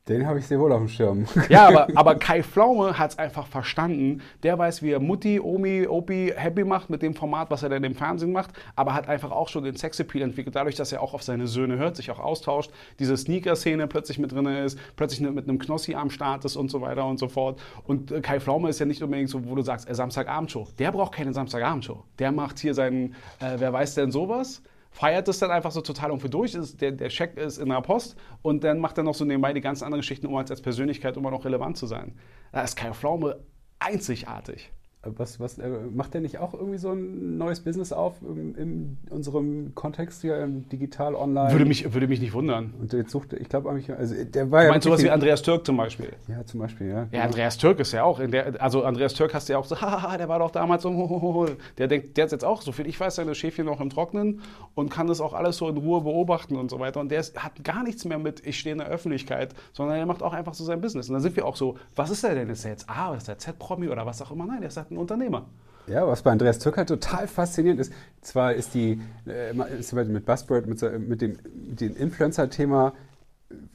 [0.09, 1.25] Den habe ich sehr wohl auf dem Schirm.
[1.49, 4.21] Ja, aber, aber Kai Pflaume hat es einfach verstanden.
[4.43, 7.83] Der weiß, wie er Mutti, Omi, Opi happy macht mit dem Format, was er dann
[7.83, 11.13] im Fernsehen macht, aber hat einfach auch schon den Sexappeal entwickelt, dadurch, dass er auch
[11.13, 15.47] auf seine Söhne hört, sich auch austauscht, diese Sneaker-Szene plötzlich mit drin ist, plötzlich mit
[15.47, 17.61] einem Knossi am Start ist und so weiter und so fort.
[17.83, 20.67] Und äh, Kai Pflaume ist ja nicht unbedingt so, wo du sagst, äh, Samstagabendshow.
[20.79, 22.03] Der braucht keine Samstagabendshow.
[22.17, 24.63] Der macht hier seinen, äh, wer weiß denn sowas?
[24.99, 26.53] Feiert es dann einfach so total und für durch.
[26.55, 29.53] Ist, der, der Scheck ist in der Post und dann macht er noch so nebenbei
[29.53, 32.17] die ganzen anderen Geschichten, um als Persönlichkeit immer noch relevant zu sein.
[32.51, 33.39] Da ist Kai Pflaume
[33.79, 34.71] einzigartig.
[35.01, 38.97] Was, was, äh, macht der nicht auch irgendwie so ein neues Business auf in, in
[39.09, 41.53] unserem Kontext hier im digital online?
[41.53, 42.73] Würde mich, würde mich nicht wundern.
[42.81, 44.71] Und jetzt suchte, ich glaube, also der war du ja.
[44.71, 46.11] Meinst sowas wie Andreas Türk zum Beispiel?
[46.27, 47.07] Ja, zum Beispiel, ja.
[47.13, 49.77] Ja, Andreas Türk ist ja auch, der, also Andreas Türk hast du ja auch so,
[49.81, 51.47] haha, der war doch damals so,
[51.77, 54.41] der denkt, der hat jetzt auch, so viel ich weiß, seine Schäfchen noch im Trocknen
[54.75, 56.99] und kann das auch alles so in Ruhe beobachten und so weiter.
[56.99, 60.05] Und der ist, hat gar nichts mehr mit, ich stehe in der Öffentlichkeit, sondern er
[60.05, 61.07] macht auch einfach so sein Business.
[61.07, 62.49] Und dann sind wir auch so, was ist er denn?
[62.49, 64.45] Ist er jetzt A, ist er Z-Promi oder was auch immer?
[64.45, 65.47] Nein, der ist ein Unternehmer.
[65.87, 70.67] Ja, was bei Andreas halt total faszinierend ist, zwar ist die, äh, ist mit Buzzword,
[70.67, 71.37] mit, mit dem,
[71.67, 72.93] mit dem Influencer-Thema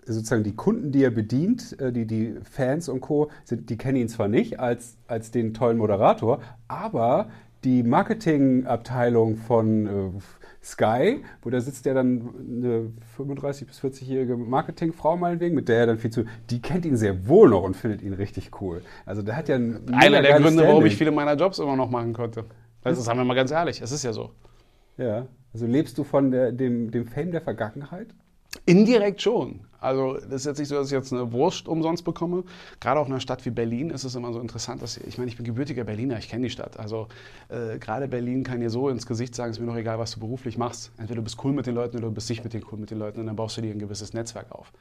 [0.07, 3.97] sozusagen die Kunden, die er bedient, äh, die, die Fans und Co., sind, die kennen
[3.97, 7.31] ihn zwar nicht als, als den tollen Moderator, aber
[7.65, 10.21] die Marketingabteilung von äh,
[10.65, 15.87] Sky, wo da sitzt ja dann eine 35- bis 40-jährige Marketingfrau meinetwegen, mit der er
[15.87, 18.83] dann viel zu, die kennt ihn sehr wohl noch und findet ihn richtig cool.
[19.05, 20.67] Also der hat ja ein Einer der Gründe, Standing.
[20.69, 22.45] warum ich viele meiner Jobs immer noch machen konnte.
[22.83, 24.31] Das sagen wir mal ganz ehrlich, es ist ja so.
[24.97, 28.09] Ja, also lebst du von der, dem, dem Fame der Vergangenheit?
[28.67, 29.61] Indirekt schon.
[29.81, 32.45] Also das ist jetzt nicht so, dass ich jetzt eine Wurst umsonst bekomme.
[32.81, 35.19] Gerade auch in einer Stadt wie Berlin ist es immer so interessant, dass ich, ich
[35.19, 36.79] meine, ich bin gebürtiger Berliner, ich kenne die Stadt.
[36.79, 37.09] Also
[37.51, 40.13] äh, gerade Berlin kann dir so ins Gesicht sagen, es ist mir doch egal, was
[40.13, 40.91] du beruflich machst.
[40.97, 42.91] Entweder du bist cool mit den Leuten oder du bist nicht mit den cool mit
[42.91, 44.73] den Leuten und dann baust du dir ein gewisses Netzwerk auf.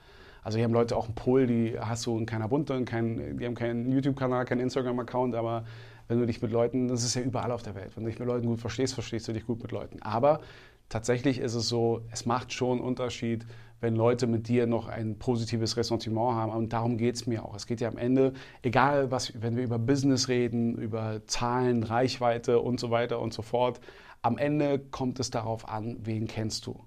[0.42, 3.38] Also hier haben Leute auch einen Pol, die hast du in keiner Bunte, in kein,
[3.38, 5.66] die haben keinen YouTube-Kanal, keinen Instagram-Account, aber
[6.08, 8.20] wenn du dich mit Leuten, das ist ja überall auf der Welt, wenn du dich
[8.20, 10.02] mit Leuten gut verstehst, verstehst du dich gut mit Leuten.
[10.02, 10.42] Aber
[10.90, 13.46] tatsächlich ist es so, es macht schon einen Unterschied,
[13.84, 16.54] wenn Leute mit dir noch ein positives Ressentiment haben.
[16.54, 17.54] Und darum geht es mir auch.
[17.54, 18.32] Es geht ja am Ende,
[18.62, 23.42] egal was, wenn wir über Business reden, über Zahlen, Reichweite und so weiter und so
[23.42, 23.82] fort,
[24.22, 26.80] am Ende kommt es darauf an, wen kennst du.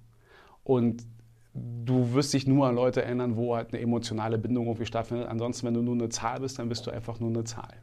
[0.65, 1.07] Und
[1.55, 5.29] du wirst dich nur an Leute erinnern, wo halt eine emotionale Bindung irgendwie stattfindet.
[5.29, 7.75] Ansonsten, wenn du nur eine Zahl bist, dann bist du einfach nur eine Zahl.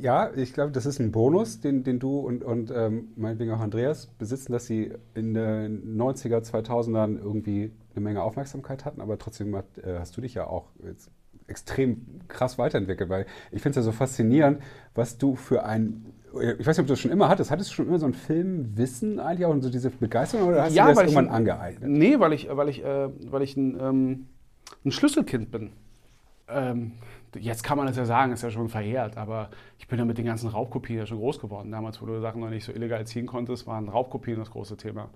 [0.00, 3.60] Ja, ich glaube, das ist ein Bonus, den, den du und, und ähm, meinetwegen auch
[3.60, 9.54] Andreas besitzen, dass sie in den 90er, 2000ern irgendwie eine Menge Aufmerksamkeit hatten, aber trotzdem
[9.56, 11.10] hat, äh, hast du dich ja auch jetzt
[11.46, 14.60] extrem krass weiterentwickelt, weil ich finde es ja so faszinierend,
[14.94, 17.52] was du für ein ich weiß nicht, ob du das schon immer hattest.
[17.52, 20.74] Hattest du schon immer so ein Filmwissen eigentlich auch und so diese Begeisterung oder hast
[20.74, 21.88] ja, du das irgendwann angeeignet?
[21.88, 24.26] Nee, weil ich, weil ich, äh, weil ich ein, ähm,
[24.84, 25.70] ein Schlüsselkind bin.
[26.48, 26.92] Ähm,
[27.38, 30.18] jetzt kann man das ja sagen, ist ja schon verjährt, aber ich bin ja mit
[30.18, 31.70] den ganzen Raubkopien ja schon groß geworden.
[31.70, 35.10] Damals, wo du Sachen noch nicht so illegal ziehen konntest, waren Raubkopien das große Thema.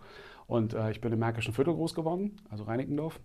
[0.46, 3.20] Und äh, ich bin im Märkischen Viertel groß geworden, also Reinickendorf.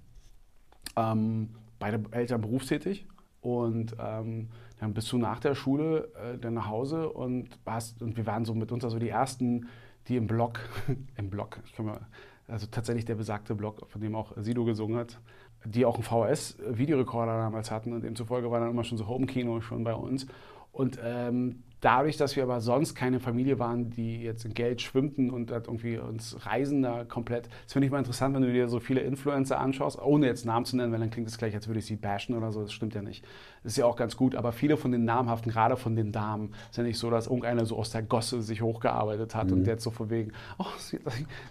[0.95, 3.07] Ähm, beide Eltern berufstätig.
[3.41, 8.15] Und ähm, dann bist du nach der Schule äh, dann nach Hause und, warst, und
[8.15, 9.67] wir waren so mitunter so die Ersten,
[10.07, 10.59] die im Blog,
[11.17, 12.07] im Blog, ich kann mal,
[12.47, 15.19] also tatsächlich der besagte Blog, von dem auch Sido gesungen hat,
[15.65, 19.83] die auch einen VHS-Videorekorder damals hatten und demzufolge war dann immer schon so Home-Kino schon
[19.83, 20.27] bei uns.
[20.71, 25.29] Und ähm, dadurch, dass wir aber sonst keine Familie waren, die jetzt in Geld schwimmten
[25.29, 27.49] und irgendwie uns Reisen da komplett.
[27.63, 30.65] Das finde ich mal interessant, wenn du dir so viele Influencer anschaust, ohne jetzt Namen
[30.65, 32.61] zu nennen, weil dann klingt es gleich, als würde ich sie bashen oder so.
[32.61, 33.25] Das stimmt ja nicht.
[33.63, 36.53] Das ist ja auch ganz gut, aber viele von den namhaften, gerade von den Damen,
[36.69, 39.57] ist ja nicht so, dass irgendeiner so aus der Gosse sich hochgearbeitet hat mhm.
[39.57, 40.65] und jetzt so von wegen, oh,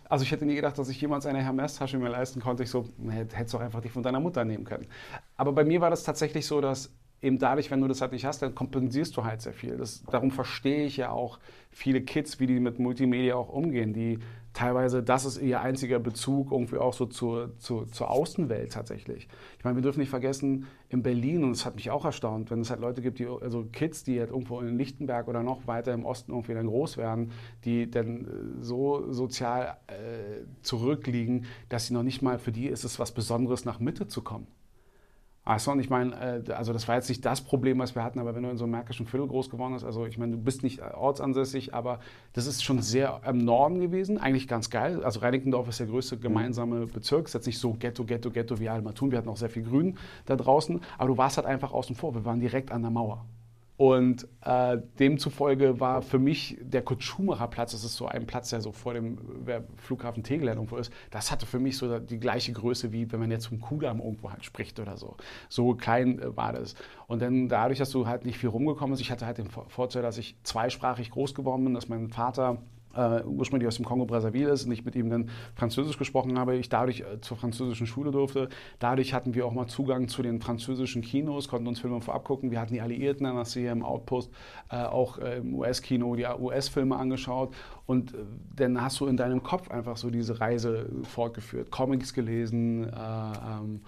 [0.08, 2.62] also ich hätte nie gedacht, dass ich jemals eine Hermes-Tasche mir leisten konnte.
[2.62, 4.86] Ich so, hättest doch einfach die von deiner Mutter nehmen können.
[5.36, 6.90] Aber bei mir war das tatsächlich so, dass
[7.22, 9.76] eben dadurch, wenn du das halt nicht hast, dann kompensierst du halt sehr viel.
[9.76, 11.38] Das, darum verstehe ich ja auch
[11.70, 14.18] viele Kids, wie die mit Multimedia auch umgehen, die
[14.52, 19.28] teilweise, das ist ihr einziger Bezug irgendwie auch so zur, zur, zur Außenwelt tatsächlich.
[19.56, 22.60] Ich meine, wir dürfen nicht vergessen, in Berlin, und das hat mich auch erstaunt, wenn
[22.60, 25.94] es halt Leute gibt, die, also Kids, die halt irgendwo in Lichtenberg oder noch weiter
[25.94, 27.32] im Osten irgendwie dann groß werden,
[27.64, 32.84] die dann äh, so sozial äh, zurückliegen, dass sie noch nicht mal, für die ist
[32.84, 34.46] es was Besonderes, nach Mitte zu kommen.
[35.44, 38.20] Achso, und ich meine, äh, also das war jetzt nicht das Problem, was wir hatten,
[38.20, 40.38] aber wenn du in so einem märkischen Viertel groß geworden bist, also ich meine, du
[40.38, 41.98] bist nicht ortsansässig, aber
[42.32, 45.02] das ist schon sehr im Norden gewesen, eigentlich ganz geil.
[45.02, 48.68] Also Reinickendorf ist der größte gemeinsame Bezirk, ist jetzt nicht so Ghetto, Ghetto, Ghetto wie
[48.68, 51.96] Almatun, wir hatten auch sehr viel Grün da draußen, aber du warst halt einfach außen
[51.96, 53.24] vor, wir waren direkt an der Mauer.
[53.78, 58.70] Und äh, demzufolge war für mich der Kurt-Schumacher-Platz, das ist so ein Platz, der so
[58.70, 59.18] vor dem
[59.76, 63.30] Flughafen Tegel irgendwo ist, das hatte für mich so die gleiche Größe, wie wenn man
[63.30, 65.16] jetzt vom Kudamm irgendwo halt spricht oder so.
[65.48, 66.74] So klein äh, war das.
[67.06, 70.02] Und dann dadurch, dass du halt nicht viel rumgekommen bist, ich hatte halt den Vorteil,
[70.02, 72.58] dass ich zweisprachig groß geworden bin, dass mein Vater
[72.94, 76.68] äh, ursprünglich aus dem Kongo-Brazzaville ist und ich mit ihm dann Französisch gesprochen habe, ich
[76.68, 78.48] dadurch äh, zur französischen Schule durfte.
[78.78, 82.50] Dadurch hatten wir auch mal Zugang zu den französischen Kinos, konnten uns Filme vorab gucken.
[82.50, 84.30] Wir hatten die Alliierten, hast du hier im Outpost
[84.70, 87.54] äh, auch äh, im US-Kino die US-Filme angeschaut
[87.86, 88.18] und äh,
[88.56, 93.80] dann hast du in deinem Kopf einfach so diese Reise fortgeführt, Comics gelesen, äh, ähm,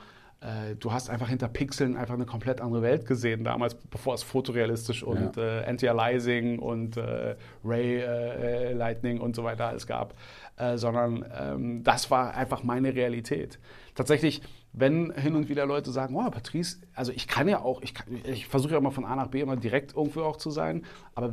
[0.45, 4.23] äh, du hast einfach hinter Pixeln einfach eine komplett andere Welt gesehen, damals, bevor es
[4.23, 5.61] fotorealistisch und ja.
[5.61, 10.15] äh, Anti-Aliasing und äh, Ray äh, Lightning und so weiter alles gab,
[10.57, 13.59] äh, sondern ähm, das war einfach meine Realität.
[13.95, 14.43] Tatsächlich,
[14.75, 18.47] wenn hin und wieder Leute sagen, oh, Patrice, also ich kann ja auch, ich, ich
[18.47, 20.85] versuche ja immer von A nach B immer direkt irgendwo auch zu sein,
[21.15, 21.33] aber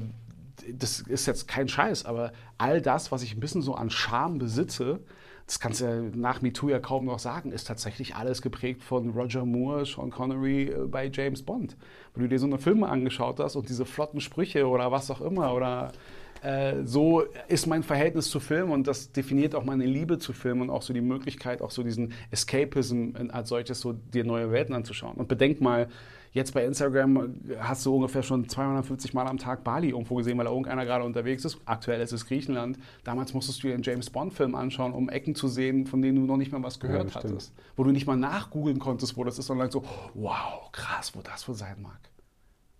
[0.72, 4.38] das ist jetzt kein Scheiß, aber all das, was ich ein bisschen so an Charme
[4.38, 5.02] besitze,
[5.52, 9.46] das kannst du nach MeToo ja kaum noch sagen, ist tatsächlich alles geprägt von Roger
[9.46, 11.76] Moore, Sean Connery äh, bei James Bond.
[12.16, 15.20] Wenn du dir so eine Filme angeschaut hast und diese flotten Sprüche oder was auch
[15.20, 15.92] immer oder
[16.42, 20.62] äh, so ist mein Verhältnis zu Film und das definiert auch meine Liebe zu Film
[20.62, 24.74] und auch so die Möglichkeit, auch so diesen Escapism als solches, so dir neue Welten
[24.74, 25.18] anzuschauen.
[25.18, 25.90] Und bedenk mal,
[26.34, 30.46] Jetzt bei Instagram hast du ungefähr schon 250 Mal am Tag Bali irgendwo gesehen, weil
[30.46, 31.58] da irgendeiner gerade unterwegs ist.
[31.66, 32.80] Aktuell ist es Griechenland.
[33.04, 36.26] Damals musstest du dir einen James Bond-Film anschauen, um Ecken zu sehen, von denen du
[36.26, 37.54] noch nicht mal was gehört ja, hattest.
[37.76, 41.46] Wo du nicht mal nachgoogeln konntest, wo das ist, sondern so, wow, krass, wo das
[41.50, 42.00] wohl sein mag.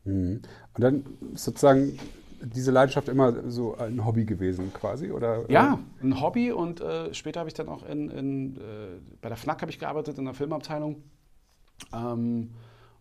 [0.06, 0.42] Mhm.
[0.74, 2.00] Und dann sozusagen
[2.42, 5.12] diese Leidenschaft immer so ein Hobby gewesen quasi?
[5.12, 9.30] Oder, ja, ein Hobby und äh, später habe ich dann auch in, in äh, bei
[9.30, 11.04] der FNAC ich gearbeitet, in der Filmabteilung.
[11.94, 12.52] Ähm,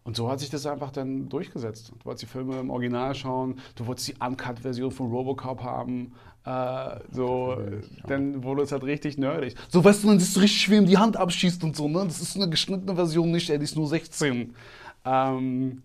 [0.02, 1.92] und so hat sich das einfach dann durchgesetzt.
[1.98, 6.12] Du wolltest die Filme im Original schauen, du wolltest die Uncut-Version von Robocop haben.
[6.44, 7.58] Äh, so,
[8.06, 9.54] dann wurde es halt richtig nerdig.
[9.68, 12.04] So, weißt du, dann ist es richtig schwer, die Hand abschießt und so, ne?
[12.04, 14.54] Das ist eine geschnittene Version nicht, die ist nur 16.
[15.04, 15.82] Ähm,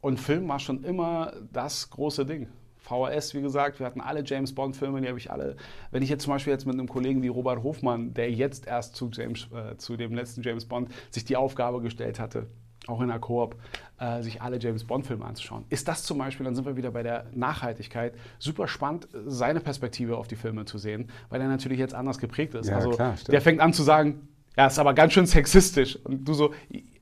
[0.00, 2.48] und Film war schon immer das große Ding.
[2.78, 5.54] VHS, wie gesagt, wir hatten alle James Bond-Filme, die habe ich alle.
[5.92, 8.96] Wenn ich jetzt zum Beispiel jetzt mit einem Kollegen wie Robert Hofmann, der jetzt erst
[8.96, 12.48] zu, James, äh, zu dem letzten James Bond sich die Aufgabe gestellt hatte,
[12.88, 13.56] auch in der Koop,
[13.98, 15.64] äh, sich alle James Bond-Filme anzuschauen.
[15.68, 20.16] Ist das zum Beispiel, dann sind wir wieder bei der Nachhaltigkeit, super spannend, seine Perspektive
[20.16, 22.68] auf die Filme zu sehen, weil er natürlich jetzt anders geprägt ist.
[22.68, 25.96] Ja, also klar, der fängt an zu sagen, ja, ist aber ganz schön sexistisch.
[26.04, 26.52] Und du so,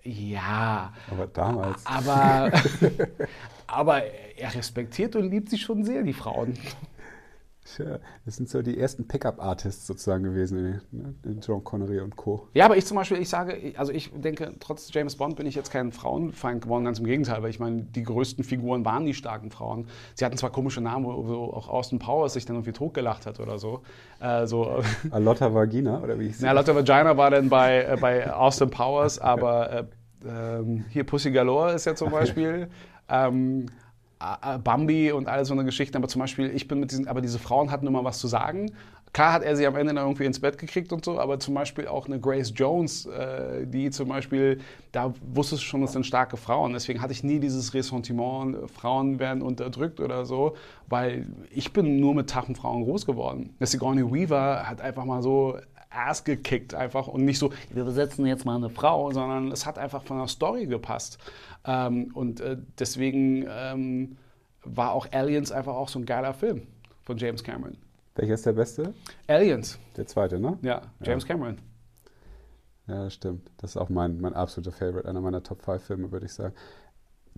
[0.03, 0.93] ja.
[1.11, 1.85] Aber damals.
[1.85, 2.53] Aber,
[3.67, 4.03] aber
[4.37, 6.57] er respektiert und liebt sie schon sehr, die Frauen.
[8.25, 11.15] Das sind so die ersten Pickup-Artists sozusagen gewesen, ne?
[11.43, 12.49] John Connery und Co.
[12.55, 15.55] Ja, aber ich zum Beispiel, ich sage, also ich denke, trotz James Bond bin ich
[15.55, 19.15] jetzt kein Frauenfeind geworden, ganz im Gegenteil, weil ich meine, die größten Figuren waren die
[19.15, 19.87] starken Frauen.
[20.15, 23.59] Sie hatten zwar komische Namen, wo, auch Austin Powers sich dann irgendwie totgelacht hat oder
[23.59, 23.83] so.
[24.21, 28.33] Äh, so Alotta Vagina, oder wie ich Ja, Alotta Vagina war dann bei, äh, bei
[28.33, 29.85] Austin Powers, aber äh,
[30.27, 32.69] ähm, hier Pussy Galore ist ja zum Beispiel.
[33.09, 33.67] Ähm,
[34.63, 37.39] Bambi und all so eine Geschichte, aber zum Beispiel, ich bin mit diesen, aber diese
[37.39, 38.73] Frauen hatten immer was zu sagen.
[39.13, 41.55] Klar hat er sie am Ende dann irgendwie ins Bett gekriegt und so, aber zum
[41.55, 44.61] Beispiel auch eine Grace Jones, äh, die zum Beispiel,
[44.93, 46.75] da wusstest du schon, das sind starke Frauen.
[46.75, 50.55] Deswegen hatte ich nie dieses Ressentiment, Frauen werden unterdrückt oder so,
[50.89, 53.57] weil ich bin nur mit taffen Frauen groß geworden.
[53.59, 55.57] Sigourney Weaver hat einfach mal so
[55.91, 59.79] Ass gekickt einfach und nicht so, wir besetzen jetzt mal eine Frau, sondern es hat
[59.79, 61.19] einfach von der Story gepasst.
[61.65, 64.17] Ähm, und äh, deswegen ähm,
[64.65, 66.63] war auch Aliens einfach auch so ein geiler Film
[67.03, 67.77] von James Cameron.
[68.15, 68.95] Welcher ist der beste?
[69.27, 69.79] Aliens.
[69.97, 70.59] Der zweite, ne?
[70.63, 71.29] Ja, James ja.
[71.29, 71.59] Cameron.
[72.87, 73.51] Ja, das stimmt.
[73.59, 76.55] Das ist auch mein, mein absoluter Favorite, einer meiner Top 5 Filme, würde ich sagen.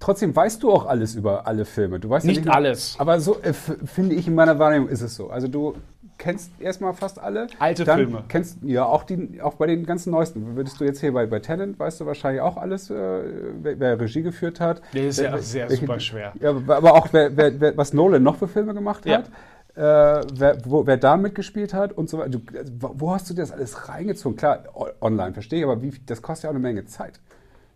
[0.01, 2.01] Trotzdem weißt du auch alles über alle Filme.
[2.01, 2.97] Du weißt nicht, ja nicht alles.
[2.99, 5.31] Aber so äh, finde ich in meiner Wahrnehmung ist es so.
[5.31, 5.75] Also du
[6.19, 7.49] kennst erstmal fast alle.
[7.59, 8.25] Alte dann Filme.
[8.29, 10.57] Kennst ja auch die, auch bei den ganzen neuesten.
[10.57, 14.01] Würdest du jetzt hier bei, bei Tenant, weißt du wahrscheinlich auch alles, äh, wer, wer,
[14.01, 14.83] Regie geführt hat.
[14.93, 16.33] Der ist ja sehr welche, super schwer.
[16.41, 19.19] Ja, aber auch wer, wer, was Nolan noch für Filme gemacht ja.
[19.19, 19.31] hat.
[19.75, 22.39] Äh, wer, wo, wer da mitgespielt hat und so weiter.
[22.79, 24.37] wo hast du das alles reingezogen?
[24.37, 24.65] Klar,
[25.01, 27.21] online verstehe ich, aber wie, das kostet ja auch eine Menge Zeit.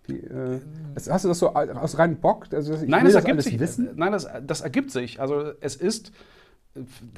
[0.06, 0.60] Wie, äh,
[1.08, 2.46] hast du das so aus reinem Bock?
[2.52, 3.58] Also, nein, das, das ergibt sich.
[3.58, 3.90] Wissen?
[3.96, 5.20] Nein, das, das ergibt sich.
[5.20, 6.12] Also es ist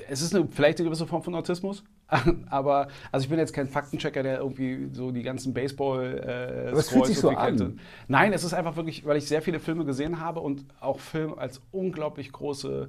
[0.09, 1.85] es ist eine, vielleicht eine gewisse Form von Autismus,
[2.51, 6.79] aber also ich bin jetzt kein Faktenchecker, der irgendwie so die ganzen Baseball äh, aber
[6.79, 7.79] es fühlt sich so an.
[8.09, 11.35] Nein, es ist einfach wirklich, weil ich sehr viele Filme gesehen habe und auch Film
[11.39, 12.89] als unglaublich große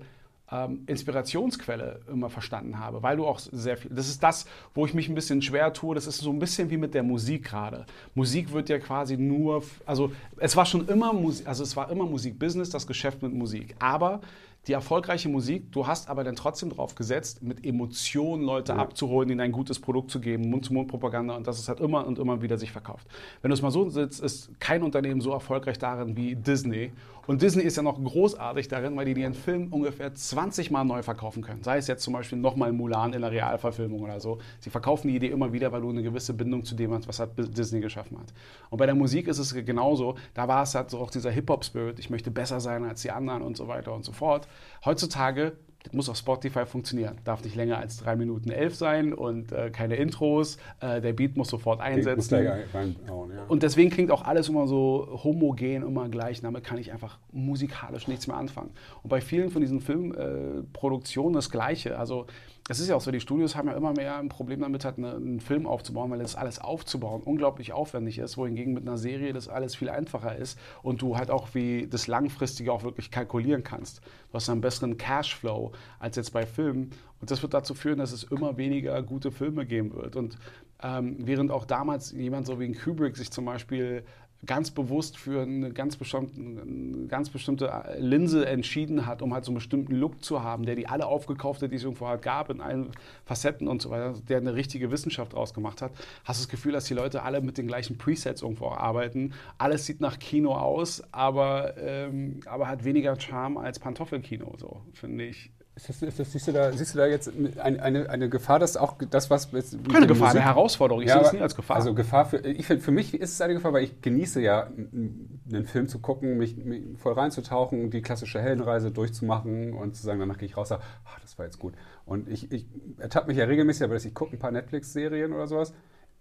[0.52, 3.92] ähm, Inspirationsquelle immer verstanden habe, weil du auch sehr viel.
[3.94, 5.96] Das ist das, wo ich mich ein bisschen schwer tue.
[5.96, 7.86] Das ist so ein bisschen wie mit der Musik gerade.
[8.16, 12.06] Musik wird ja quasi nur, also es war schon immer Musik, also es war immer
[12.06, 13.76] Musikbusiness, das Geschäft mit Musik.
[13.80, 14.22] Aber
[14.70, 18.78] die erfolgreiche Musik, du hast aber dann trotzdem drauf gesetzt, mit Emotionen Leute ja.
[18.78, 22.44] abzuholen, ihnen ein gutes Produkt zu geben, Mund-zu-Mund-Propaganda und das ist halt immer und immer
[22.44, 23.08] wieder sich verkauft.
[23.42, 26.92] Wenn du es mal so sitzt, ist kein Unternehmen so erfolgreich darin wie Disney.
[27.30, 31.04] Und Disney ist ja noch großartig darin, weil die ihren Film ungefähr 20 Mal neu
[31.04, 31.62] verkaufen können.
[31.62, 34.40] Sei es jetzt zum Beispiel nochmal Mulan in der Realverfilmung oder so.
[34.62, 37.20] Sie verkaufen die Idee immer wieder, weil du eine gewisse Bindung zu dem hast, was
[37.20, 38.34] hat Disney geschaffen hat.
[38.72, 40.16] Und bei der Musik ist es genauso.
[40.34, 42.00] Da war es halt so auch dieser Hip-Hop-Spirit.
[42.00, 44.48] Ich möchte besser sein als die anderen und so weiter und so fort.
[44.84, 47.18] Heutzutage das muss auf Spotify funktionieren.
[47.24, 50.58] Darf nicht länger als 3 Minuten 11 sein und äh, keine Intros.
[50.82, 52.18] Äh, der Beat muss sofort einsetzen.
[52.18, 52.32] Muss
[52.74, 53.46] reinhauen, ja.
[53.48, 56.42] Und deswegen klingt auch alles immer so homogen, immer gleich.
[56.42, 58.72] Damit kann ich einfach musikalisch nichts mehr anfangen.
[59.04, 61.98] Und bei vielen von diesen Filmproduktionen äh, das Gleiche.
[61.98, 62.28] Also
[62.70, 65.00] es ist ja auch so, die Studios haben ja immer mehr ein Problem damit, halt
[65.00, 69.34] eine, einen Film aufzubauen, weil das alles aufzubauen unglaublich aufwendig ist, wohingegen mit einer Serie
[69.34, 73.64] das alles viel einfacher ist und du halt auch wie das Langfristige auch wirklich kalkulieren
[73.64, 74.02] kannst.
[74.02, 78.12] Du hast einen besseren Cashflow als jetzt bei Filmen und das wird dazu führen, dass
[78.12, 80.16] es immer weniger gute Filme geben wird.
[80.16, 80.38] Und
[80.84, 84.04] ähm, während auch damals jemand so wie ein Kubrick sich zum Beispiel
[84.46, 89.52] ganz bewusst für eine ganz, bestimmte, eine ganz bestimmte Linse entschieden hat, um halt so
[89.52, 92.50] einen bestimmten Look zu haben, der die alle aufgekauft hat, die es irgendwo halt gab,
[92.50, 92.92] in allen
[93.26, 95.92] Facetten und so weiter, der eine richtige Wissenschaft draus gemacht hat,
[96.24, 99.34] hast du das Gefühl, dass die Leute alle mit den gleichen Presets irgendwo arbeiten.
[99.58, 105.26] Alles sieht nach Kino aus, aber, ähm, aber hat weniger Charme als Pantoffelkino, so finde
[105.26, 105.52] ich.
[105.88, 108.96] Das, das, siehst, du da, siehst du da jetzt eine, eine, eine Gefahr, dass auch
[109.10, 109.52] das, was.
[109.52, 111.02] Keine Gefahr, Musik, eine Herausforderung.
[111.02, 111.78] Ich ja, sehe es nie als Gefahr.
[111.78, 112.38] Also Gefahr für.
[112.38, 116.00] Ich finde, für mich ist es eine Gefahr, weil ich genieße ja, einen Film zu
[116.00, 120.58] gucken, mich, mich voll reinzutauchen, die klassische Heldenreise durchzumachen und zu sagen, danach gehe ich
[120.58, 121.74] raus, sage, ach, das war jetzt gut.
[122.06, 122.66] Und ich, ich
[122.98, 125.74] ertappe mich ja regelmäßig, aber dass ich gucke ein paar Netflix-Serien oder sowas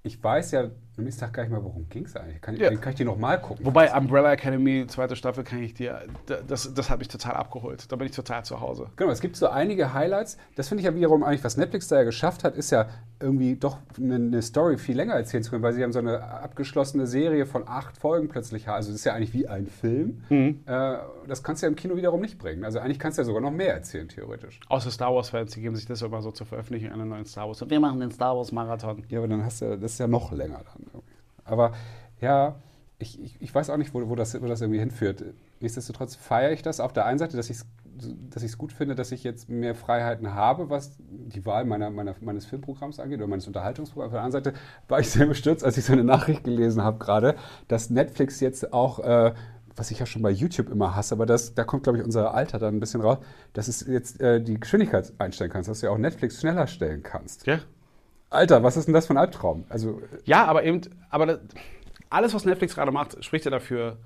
[0.03, 2.41] ich weiß ja am nächsten Tag gar nicht mehr, worum ging es eigentlich.
[2.41, 2.75] Kann, ja.
[2.77, 3.65] kann ich die nochmal gucken?
[3.65, 7.91] Wobei Umbrella Academy, zweite Staffel, kann ich dir, das, das hat mich total abgeholt.
[7.91, 8.91] Da bin ich total zu Hause.
[8.97, 10.37] Genau, es gibt so einige Highlights.
[10.57, 12.89] Das finde ich ja wiederum eigentlich, was Netflix da ja geschafft hat, ist ja
[13.21, 16.23] irgendwie doch eine, eine, Story viel länger erzählen zu können, weil sie haben so eine
[16.23, 18.69] abgeschlossene Serie von acht Folgen plötzlich.
[18.69, 20.23] Also das ist ja eigentlich wie ein Film.
[20.29, 20.61] Mhm.
[20.67, 22.65] Äh, das kannst du ja im Kino wiederum nicht bringen.
[22.65, 24.61] Also eigentlich kannst du ja sogar noch mehr erzählen, theoretisch.
[24.69, 27.61] Außer Star Wars-Fans, die geben sich das immer so zur Veröffentlichung einer neuen Star Wars.
[27.61, 29.05] Und wir machen den Star Wars-Marathon.
[29.09, 30.87] Ja, aber dann hast du das ist ja noch länger dann.
[31.49, 31.73] Aber
[32.21, 32.57] ja,
[32.99, 35.25] ich, ich, ich, weiß auch nicht, wo, wo, das, wo das irgendwie hinführt.
[35.61, 37.67] Nichtsdestotrotz feiere ich das auf der einen Seite, dass ich es
[38.31, 41.91] dass ich es gut finde, dass ich jetzt mehr Freiheiten habe, was die Wahl meiner,
[41.91, 44.09] meiner, meines Filmprogramms angeht oder meines Unterhaltungsprogramms.
[44.09, 46.99] Auf der anderen Seite war ich sehr bestürzt, als ich so eine Nachricht gelesen habe
[46.99, 47.35] gerade,
[47.67, 49.35] dass Netflix jetzt auch, äh,
[49.77, 52.35] was ich ja schon bei YouTube immer hasse, aber das, da kommt, glaube ich, unser
[52.35, 53.19] Alter dann ein bisschen raus,
[53.53, 57.03] dass es jetzt äh, die Geschwindigkeit einstellen kannst, dass du ja auch Netflix schneller stellen
[57.03, 57.47] kannst.
[57.47, 57.61] Ja.
[58.31, 59.65] Alter, was ist denn das für ein Albtraum?
[59.69, 61.41] Also, ja, aber eben, aber das,
[62.11, 63.97] alles, was Netflix gerade macht, spricht ja dafür,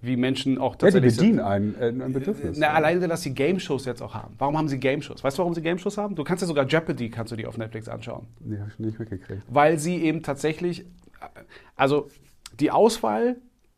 [0.00, 1.16] wie Menschen auch tatsächlich.
[1.16, 2.58] Ja, die bedienen ein, äh, ein Bedürfnis.
[2.58, 4.34] Na, alleine, dass sie Game-Shows jetzt auch haben.
[4.38, 5.24] Warum haben sie Game-Shows?
[5.24, 6.14] Weißt du, warum sie Game-Shows haben?
[6.14, 8.26] Du kannst ja sogar Jeopardy, kannst du die auf Netflix anschauen.
[8.40, 9.42] Nee, hab ich nicht mitgekriegt.
[9.48, 10.86] Weil sie eben tatsächlich,
[11.76, 12.08] also
[12.60, 13.36] die Auswahl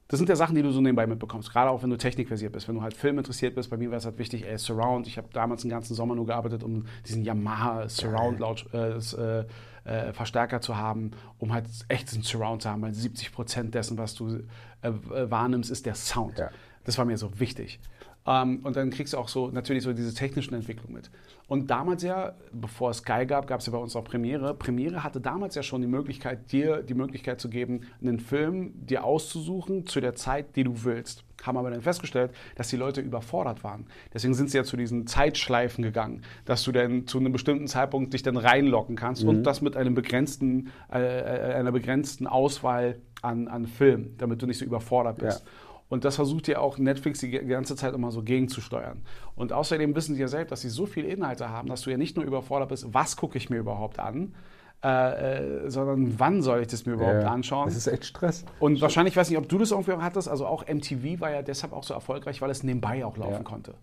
[0.08, 1.52] das sind ja Sachen, die du so nebenbei mitbekommst.
[1.52, 3.68] Gerade auch wenn du technikversiert bist, wenn du halt Film interessiert bist.
[3.68, 5.06] Bei mir war es halt wichtig, ey, Surround.
[5.06, 9.44] Ich habe damals den ganzen Sommer nur gearbeitet, um diesen Yamaha Surround Laut, äh,
[9.88, 13.98] äh, Verstärker zu haben, um halt echt einen Surround zu haben, weil 70 Prozent dessen,
[13.98, 14.40] was du
[14.82, 16.38] äh, wahrnimmst, ist der Sound.
[16.38, 16.50] Ja.
[16.84, 17.80] Das war mir so wichtig.
[18.28, 21.10] Ähm, und dann kriegst du auch so natürlich so diese technischen Entwicklungen mit.
[21.46, 24.52] Und damals ja, bevor es Sky gab, gab es ja bei uns auch Premiere.
[24.52, 29.02] Premiere hatte damals ja schon die Möglichkeit, dir die Möglichkeit zu geben, einen Film dir
[29.02, 31.24] auszusuchen zu der Zeit, die du willst.
[31.42, 33.86] Haben aber dann festgestellt, dass die Leute überfordert waren.
[34.12, 38.12] Deswegen sind sie ja zu diesen Zeitschleifen gegangen, dass du dann zu einem bestimmten Zeitpunkt
[38.12, 39.30] dich dann reinlocken kannst mhm.
[39.30, 44.46] und das mit einem begrenzten, äh, äh, einer begrenzten Auswahl an, an Filmen, damit du
[44.46, 45.44] nicht so überfordert bist.
[45.46, 45.50] Ja.
[45.88, 49.02] Und das versucht ja auch Netflix die ganze Zeit immer so gegenzusteuern.
[49.36, 51.96] Und außerdem wissen sie ja selbst, dass sie so viele Inhalte haben, dass du ja
[51.96, 54.34] nicht nur überfordert bist, was gucke ich mir überhaupt an,
[54.84, 57.66] äh, äh, sondern wann soll ich das mir überhaupt ja, anschauen?
[57.66, 58.44] Das ist echt Stress.
[58.60, 61.42] Und wahrscheinlich, ich weiß nicht, ob du das irgendwie hattest, also auch MTV war ja
[61.42, 63.42] deshalb auch so erfolgreich, weil es nebenbei auch laufen ja.
[63.42, 63.74] konnte.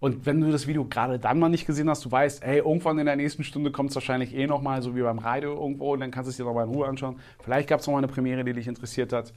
[0.00, 2.98] Und wenn du das Video gerade dann mal nicht gesehen hast, du weißt, hey, irgendwann
[2.98, 6.00] in der nächsten Stunde kommt es wahrscheinlich eh nochmal, so wie beim Radio irgendwo, und
[6.00, 7.16] dann kannst du es dir nochmal in Ruhe anschauen.
[7.42, 9.32] Vielleicht gab es nochmal eine Premiere, die dich interessiert hat.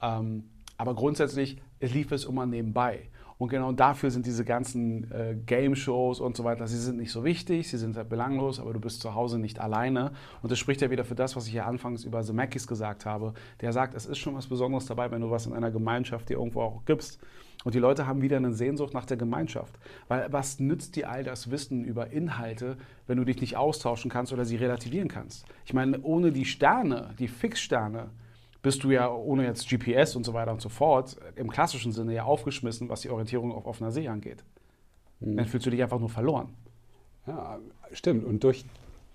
[0.00, 0.44] Ähm,
[0.84, 3.08] aber grundsätzlich lief es immer nebenbei.
[3.38, 7.24] Und genau dafür sind diese ganzen äh, Game-Shows und so weiter, sie sind nicht so
[7.24, 10.12] wichtig, sie sind halt belanglos, aber du bist zu Hause nicht alleine.
[10.42, 13.06] Und das spricht ja wieder für das, was ich ja anfangs über The Mackies gesagt
[13.06, 13.32] habe.
[13.62, 16.34] Der sagt, es ist schon was Besonderes dabei, wenn du was in einer Gemeinschaft dir
[16.34, 17.18] irgendwo auch gibst.
[17.64, 19.74] Und die Leute haben wieder eine Sehnsucht nach der Gemeinschaft.
[20.06, 22.76] Weil was nützt dir all das Wissen über Inhalte,
[23.06, 25.46] wenn du dich nicht austauschen kannst oder sie relativieren kannst?
[25.64, 28.10] Ich meine, ohne die Sterne, die Fixsterne,
[28.64, 32.14] bist du ja ohne jetzt GPS und so weiter und so fort im klassischen Sinne
[32.14, 34.42] ja aufgeschmissen, was die Orientierung auf offener See angeht.
[35.20, 35.36] Mhm.
[35.36, 36.48] Dann fühlst du dich einfach nur verloren.
[37.26, 37.58] Ja,
[37.92, 38.24] stimmt.
[38.24, 38.64] Und durch,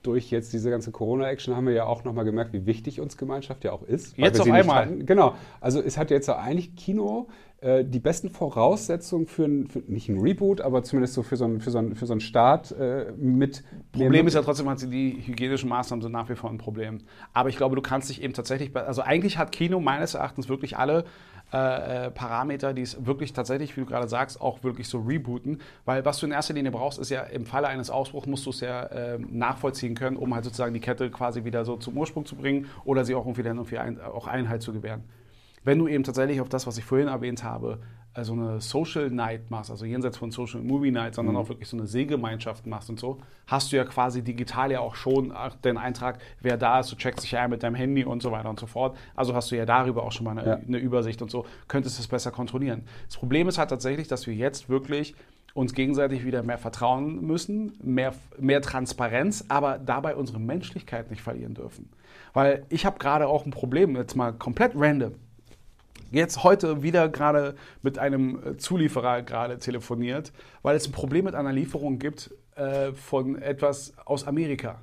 [0.03, 3.63] durch jetzt diese ganze Corona-Action haben wir ja auch nochmal gemerkt, wie wichtig uns Gemeinschaft
[3.63, 4.15] ja auch ist.
[4.17, 4.95] Jetzt auf einmal.
[4.99, 5.33] Genau.
[5.59, 7.27] Also es hat jetzt eigentlich Kino
[7.61, 11.45] äh, die besten Voraussetzungen für, ein, für, nicht ein Reboot, aber zumindest so für so
[11.45, 13.63] einen, für so einen, für so einen Start äh, mit.
[13.91, 16.99] Problem ist ja trotzdem, die hygienischen Maßnahmen sind nach wie vor ein Problem.
[17.33, 20.77] Aber ich glaube, du kannst dich eben tatsächlich, also eigentlich hat Kino meines Erachtens wirklich
[20.77, 21.03] alle
[21.51, 25.59] äh, äh, Parameter, die es wirklich tatsächlich, wie du gerade sagst, auch wirklich so rebooten.
[25.83, 28.51] Weil was du in erster Linie brauchst, ist ja im Falle eines Ausbruchs musst du
[28.51, 32.25] es ja äh, nachvollziehen können, um halt sozusagen die Kette quasi wieder so zum Ursprung
[32.25, 35.03] zu bringen oder sie auch irgendwie dann irgendwie ein, auch Einhalt zu gewähren
[35.63, 37.79] wenn du eben tatsächlich auf das, was ich vorhin erwähnt habe,
[38.23, 41.41] so eine Social Night machst, also jenseits von Social Movie Night, sondern mhm.
[41.41, 44.95] auch wirklich so eine Seegemeinschaft machst und so, hast du ja quasi digital ja auch
[44.95, 45.33] schon
[45.63, 48.49] den Eintrag, wer da ist, du checkst dich ja mit deinem Handy und so weiter
[48.49, 48.97] und so fort.
[49.15, 50.55] Also hast du ja darüber auch schon mal eine, ja.
[50.55, 52.83] eine Übersicht und so, könntest es besser kontrollieren.
[53.05, 55.15] Das Problem ist halt tatsächlich, dass wir jetzt wirklich
[55.53, 61.53] uns gegenseitig wieder mehr vertrauen müssen, mehr, mehr Transparenz, aber dabei unsere Menschlichkeit nicht verlieren
[61.53, 61.89] dürfen.
[62.33, 65.15] Weil ich habe gerade auch ein Problem, jetzt mal komplett random
[66.11, 70.31] jetzt heute wieder gerade mit einem äh, Zulieferer gerade telefoniert,
[70.61, 74.81] weil es ein Problem mit einer Lieferung gibt äh, von etwas aus Amerika.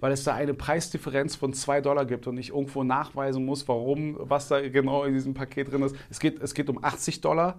[0.00, 4.16] Weil es da eine Preisdifferenz von 2 Dollar gibt und ich irgendwo nachweisen muss, warum,
[4.20, 5.96] was da genau in diesem Paket drin ist.
[6.08, 7.58] Es geht, es geht um 80 Dollar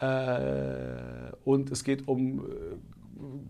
[0.00, 2.42] äh, und es geht um äh,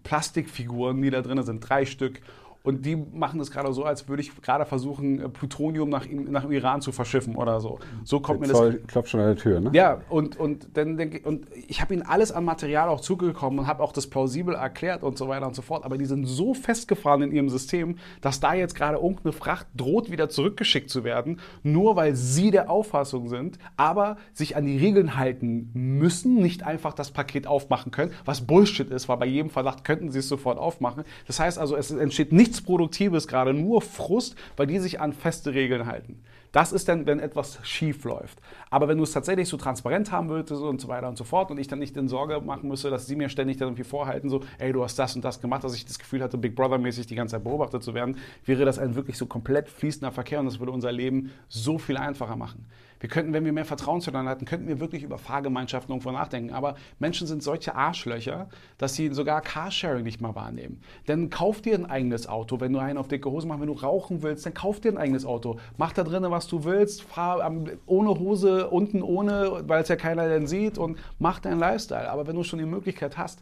[0.03, 2.21] Plastikfiguren, die da drin sind, drei Stück.
[2.67, 6.51] Und die machen das gerade so, als würde ich gerade versuchen, äh, Plutonium nach, nach
[6.51, 7.79] Iran zu verschiffen oder so.
[8.03, 8.87] So kommt der mir Zoll das.
[8.89, 9.71] klopft schon an der Tür, ne?
[9.73, 13.67] Ja, und, und, dann denke, und ich habe ihnen alles an Material auch zugekommen und
[13.69, 15.85] habe auch das plausibel erklärt und so weiter und so fort.
[15.85, 20.11] Aber die sind so festgefahren in ihrem System, dass da jetzt gerade irgendeine Fracht droht,
[20.11, 25.17] wieder zurückgeschickt zu werden, nur weil sie der Auffassung sind, aber sich an die Regeln
[25.17, 29.85] halten müssen, nicht einfach das Paket aufmachen können, was Bullshit ist, weil bei jedem Verdacht
[29.85, 31.05] könnten sie es sofort aufmachen.
[31.29, 35.13] Das heißt also, es entsteht nichts nichts Produktives gerade, nur Frust, weil die sich an
[35.13, 36.23] feste Regeln halten.
[36.53, 38.39] Das ist dann, wenn etwas schief läuft.
[38.71, 41.51] Aber wenn du es tatsächlich so transparent haben würdest und so weiter und so fort
[41.51, 44.31] und ich dann nicht in Sorge machen müsste, dass sie mir ständig dann irgendwie vorhalten,
[44.31, 47.07] so, ey, du hast das und das gemacht, dass ich das Gefühl hatte, Big Brother-mäßig
[47.07, 50.47] die ganze Zeit beobachtet zu werden, wäre das ein wirklich so komplett fließender Verkehr und
[50.47, 52.65] das würde unser Leben so viel einfacher machen.
[53.01, 56.53] Wir könnten, wenn wir mehr Vertrauen zueinander hatten, könnten wir wirklich über Fahrgemeinschaften irgendwo nachdenken.
[56.53, 60.81] Aber Menschen sind solche Arschlöcher, dass sie sogar Carsharing nicht mal wahrnehmen.
[61.09, 63.61] Denn kauf dir ein eigenes Auto, wenn du einen auf dicke Hose machst.
[63.61, 65.59] Wenn du rauchen willst, dann kauf dir ein eigenes Auto.
[65.77, 67.03] Mach da drinnen, was du willst.
[67.03, 67.51] Fahr
[67.87, 72.11] ohne Hose, unten ohne, weil es ja keiner denn sieht und mach deinen Lifestyle.
[72.11, 73.41] Aber wenn du schon die Möglichkeit hast,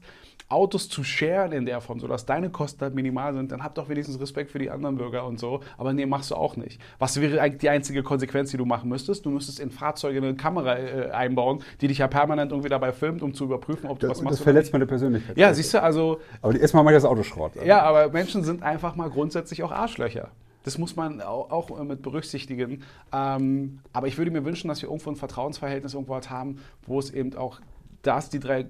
[0.54, 3.88] Autos zu sharen in der Form, sodass deine Kosten halt minimal sind, dann hab doch
[3.88, 5.60] wenigstens Respekt für die anderen Bürger und so.
[5.76, 6.80] Aber nee, machst du auch nicht.
[7.00, 9.26] Was wäre eigentlich die einzige Konsequenz, die du machen müsstest?
[9.26, 13.22] Du müsstest in Fahrzeuge eine Kamera äh, einbauen, die dich ja permanent irgendwie dabei filmt,
[13.22, 14.38] um zu überprüfen, ob du das, was machst.
[14.38, 15.36] Das verletzt meine Persönlichkeit.
[15.36, 16.20] Ja, siehst du, also.
[16.40, 17.56] Aber erstmal ich das Autoschrott.
[17.56, 17.66] Also.
[17.66, 20.30] Ja, aber Menschen sind einfach mal grundsätzlich auch Arschlöcher.
[20.62, 22.84] Das muss man auch, mit berücksichtigen.
[23.12, 26.98] Ähm, aber ich würde mir wünschen, dass wir irgendwo ein Vertrauensverhältnis irgendwo halt haben, wo
[26.98, 27.60] es eben auch
[28.02, 28.66] das, die drei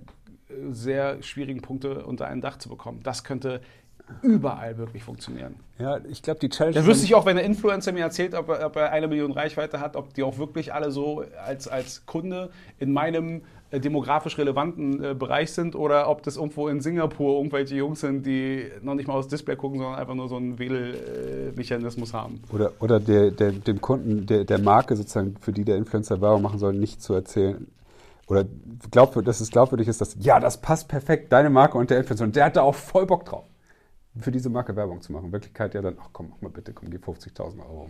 [0.70, 3.00] sehr schwierigen Punkte unter ein Dach zu bekommen.
[3.02, 3.60] Das könnte
[4.22, 5.56] überall wirklich funktionieren.
[5.78, 6.74] Ja, ich glaube, die Challenge.
[6.74, 9.32] Dann wüsste ich auch, wenn der Influencer mir erzählt, ob er, ob er, eine Million
[9.32, 14.38] Reichweite hat, ob die auch wirklich alle so als, als Kunde in meinem äh, demografisch
[14.38, 18.94] relevanten äh, Bereich sind oder ob das irgendwo in Singapur irgendwelche Jungs sind, die noch
[18.94, 22.42] nicht mal aufs Display gucken, sondern einfach nur so einen Wählmechanismus haben.
[22.52, 26.42] Oder, oder der, der, dem Kunden, der, der Marke sozusagen, für die der Influencer Werbung
[26.42, 27.66] machen soll, nicht zu erzählen,
[28.26, 28.44] oder
[28.90, 32.24] glaubwürdig, dass es glaubwürdig ist, dass ja, das passt perfekt, deine Marke und der Influencer.
[32.24, 33.44] Und der hat da auch voll Bock drauf
[34.20, 35.26] für diese Marke Werbung zu machen.
[35.26, 37.88] In Wirklichkeit ja dann, ach komm, mach mal bitte, komm, gib 50.000 Euro.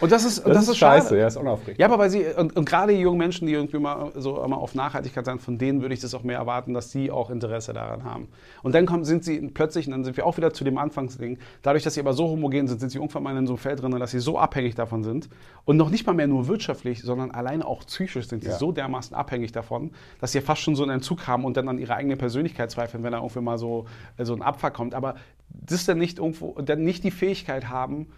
[0.00, 1.20] und das ist, das, das ist, scheiße, schade.
[1.20, 1.78] ja, ist unaufregend.
[1.78, 4.56] Ja, aber weil sie, und, und gerade die jungen Menschen, die irgendwie mal so immer
[4.56, 7.74] auf Nachhaltigkeit sind, von denen würde ich das auch mehr erwarten, dass sie auch Interesse
[7.74, 8.28] daran haben.
[8.62, 11.38] Und dann kommen, sind sie plötzlich, und dann sind wir auch wieder zu dem Anfangsding,
[11.60, 13.82] dadurch, dass sie aber so homogen sind, sind sie irgendwann mal in so einem Feld
[13.82, 15.28] drin, dass sie so abhängig davon sind
[15.66, 18.56] und noch nicht mal mehr nur wirtschaftlich, sondern alleine auch psychisch sind sie ja.
[18.56, 19.90] so dermaßen abhängig davon,
[20.22, 23.02] dass sie fast schon so einen Entzug haben und dann an ihre eigene Persönlichkeit zweifeln,
[23.04, 23.84] wenn da irgendwie mal so,
[24.18, 24.94] so ein Abfuck kommt.
[24.94, 25.16] Aber
[25.48, 28.08] das dann nicht irgendwo, dann nicht die Fähigkeit haben,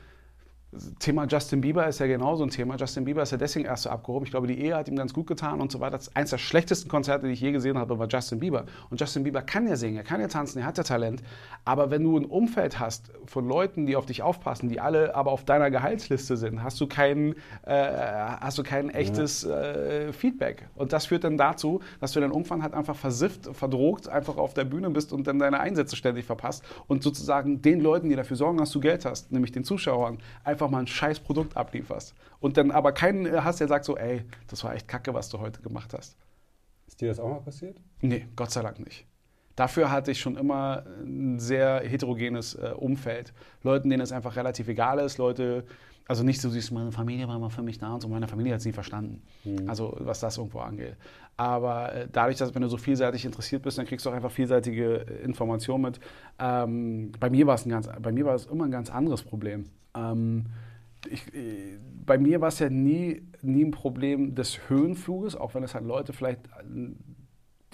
[0.99, 2.77] Thema Justin Bieber ist ja genauso ein Thema.
[2.77, 4.25] Justin Bieber ist ja deswegen erst so abgehoben.
[4.25, 5.99] Ich glaube, die Ehe hat ihm ganz gut getan und so weiter.
[5.99, 8.65] Das eins der schlechtesten Konzerte, die ich je gesehen habe, war Justin Bieber.
[8.89, 11.23] Und Justin Bieber kann ja singen, er kann ja tanzen, er hat ja Talent.
[11.67, 15.31] Aber wenn du ein Umfeld hast von Leuten, die auf dich aufpassen, die alle aber
[15.31, 17.35] auf deiner Gehaltsliste sind, hast du kein,
[17.67, 17.75] äh,
[18.41, 20.69] hast du kein echtes äh, Feedback.
[20.75, 24.55] Und das führt dann dazu, dass du dann irgendwann halt einfach versifft, verdrogt, einfach auf
[24.55, 28.39] der Bühne bist und dann deine Einsätze ständig verpasst und sozusagen den Leuten, die dafür
[28.39, 32.15] sorgen, dass du Geld hast, nämlich den Zuschauern, einfach einfach mal ein scheiß Produkt ablieferst.
[32.41, 35.29] Und dann aber keinen äh, hast, der sagt so, ey, das war echt kacke, was
[35.29, 36.17] du heute gemacht hast.
[36.87, 37.77] Ist dir das auch mal passiert?
[38.01, 39.07] Nee, Gott sei Dank nicht.
[39.57, 43.33] Dafür hatte ich schon immer ein sehr heterogenes äh, Umfeld.
[43.63, 45.65] Leuten, denen es einfach relativ egal ist, Leute,
[46.09, 48.53] also nicht so süß, meine Familie war immer für mich da und so, meine Familie
[48.53, 49.23] hat es nie verstanden.
[49.45, 49.69] Mhm.
[49.69, 50.97] Also was das irgendwo angeht.
[51.37, 54.31] Aber äh, dadurch, dass wenn du so vielseitig interessiert bist, dann kriegst du auch einfach
[54.31, 56.01] vielseitige äh, Informationen mit.
[56.39, 57.67] Ähm, bei mir war es
[58.01, 59.67] bei mir war es immer ein ganz anderes Problem.
[59.95, 60.47] Ähm,
[61.09, 65.63] ich, äh, bei mir war es ja nie, nie ein Problem des Höhenfluges, auch wenn
[65.63, 66.41] es halt Leute vielleicht,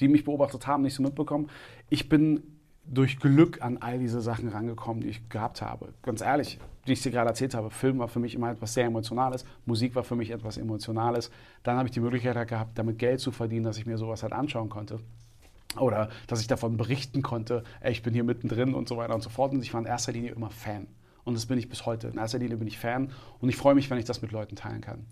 [0.00, 1.48] die mich beobachtet haben, nicht so mitbekommen.
[1.88, 2.57] Ich bin
[2.90, 5.92] durch Glück an all diese Sachen rangekommen, die ich gehabt habe.
[6.02, 8.86] Ganz ehrlich, wie ich dir gerade erzählt habe, Film war für mich immer etwas sehr
[8.86, 11.30] Emotionales, Musik war für mich etwas Emotionales.
[11.62, 14.22] Dann habe ich die Möglichkeit halt gehabt, damit Geld zu verdienen, dass ich mir sowas
[14.22, 15.00] halt anschauen konnte.
[15.78, 19.22] Oder dass ich davon berichten konnte, ey, ich bin hier mittendrin und so weiter und
[19.22, 19.52] so fort.
[19.52, 20.86] Und ich war in erster Linie immer Fan.
[21.24, 22.08] Und das bin ich bis heute.
[22.08, 23.10] In erster Linie bin ich Fan
[23.40, 25.04] und ich freue mich, wenn ich das mit Leuten teilen kann.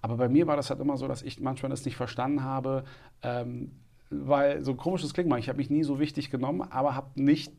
[0.00, 2.84] Aber bei mir war das halt immer so, dass ich manchmal das nicht verstanden habe,
[3.22, 3.72] ähm,
[4.10, 7.20] weil so komisch das klingt mal, ich habe mich nie so wichtig genommen, aber habe
[7.20, 7.52] nicht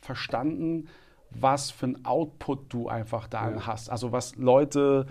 [0.00, 0.88] verstanden,
[1.30, 3.66] was für ein Output du einfach da ja.
[3.66, 3.90] hast.
[3.90, 5.06] Also was Leute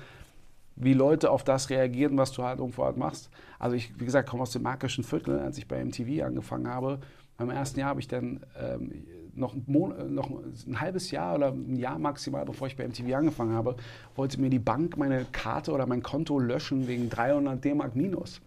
[0.76, 3.30] wie Leute auf das reagieren, was du halt irgendwo halt machst.
[3.60, 7.00] Also ich, wie gesagt, komme aus dem markischen Viertel, als ich bei MTV angefangen habe.
[7.38, 9.06] Beim ersten Jahr habe ich dann ähm,
[9.36, 9.66] noch, ein
[10.14, 13.76] noch ein halbes Jahr oder ein Jahr maximal, bevor ich bei MTV angefangen habe,
[14.16, 18.42] wollte mir die Bank meine Karte oder mein Konto löschen wegen 300 D-Mark minus.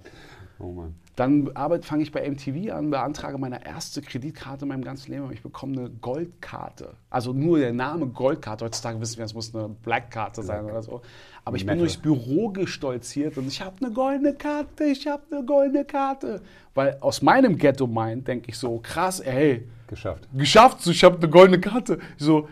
[0.61, 0.95] Oh Mann.
[1.15, 1.51] Dann
[1.83, 5.33] fange ich bei MTV an, beantrage meine erste Kreditkarte in meinem ganzen Leben.
[5.33, 6.95] Ich bekomme eine Goldkarte.
[7.11, 8.65] Also nur der Name Goldkarte.
[8.65, 11.03] Heutzutage wissen wir, es muss eine Blackkarte sein oder so.
[11.45, 15.45] Aber ich bin durchs Büro gestolziert und ich habe eine goldene Karte, ich habe eine
[15.45, 16.41] goldene Karte.
[16.75, 19.69] Weil aus meinem Ghetto-Mind denke ich so, krass, ey.
[19.89, 20.29] Geschafft.
[20.35, 21.99] Geschafft, ich habe eine goldene Karte.
[22.17, 22.49] So,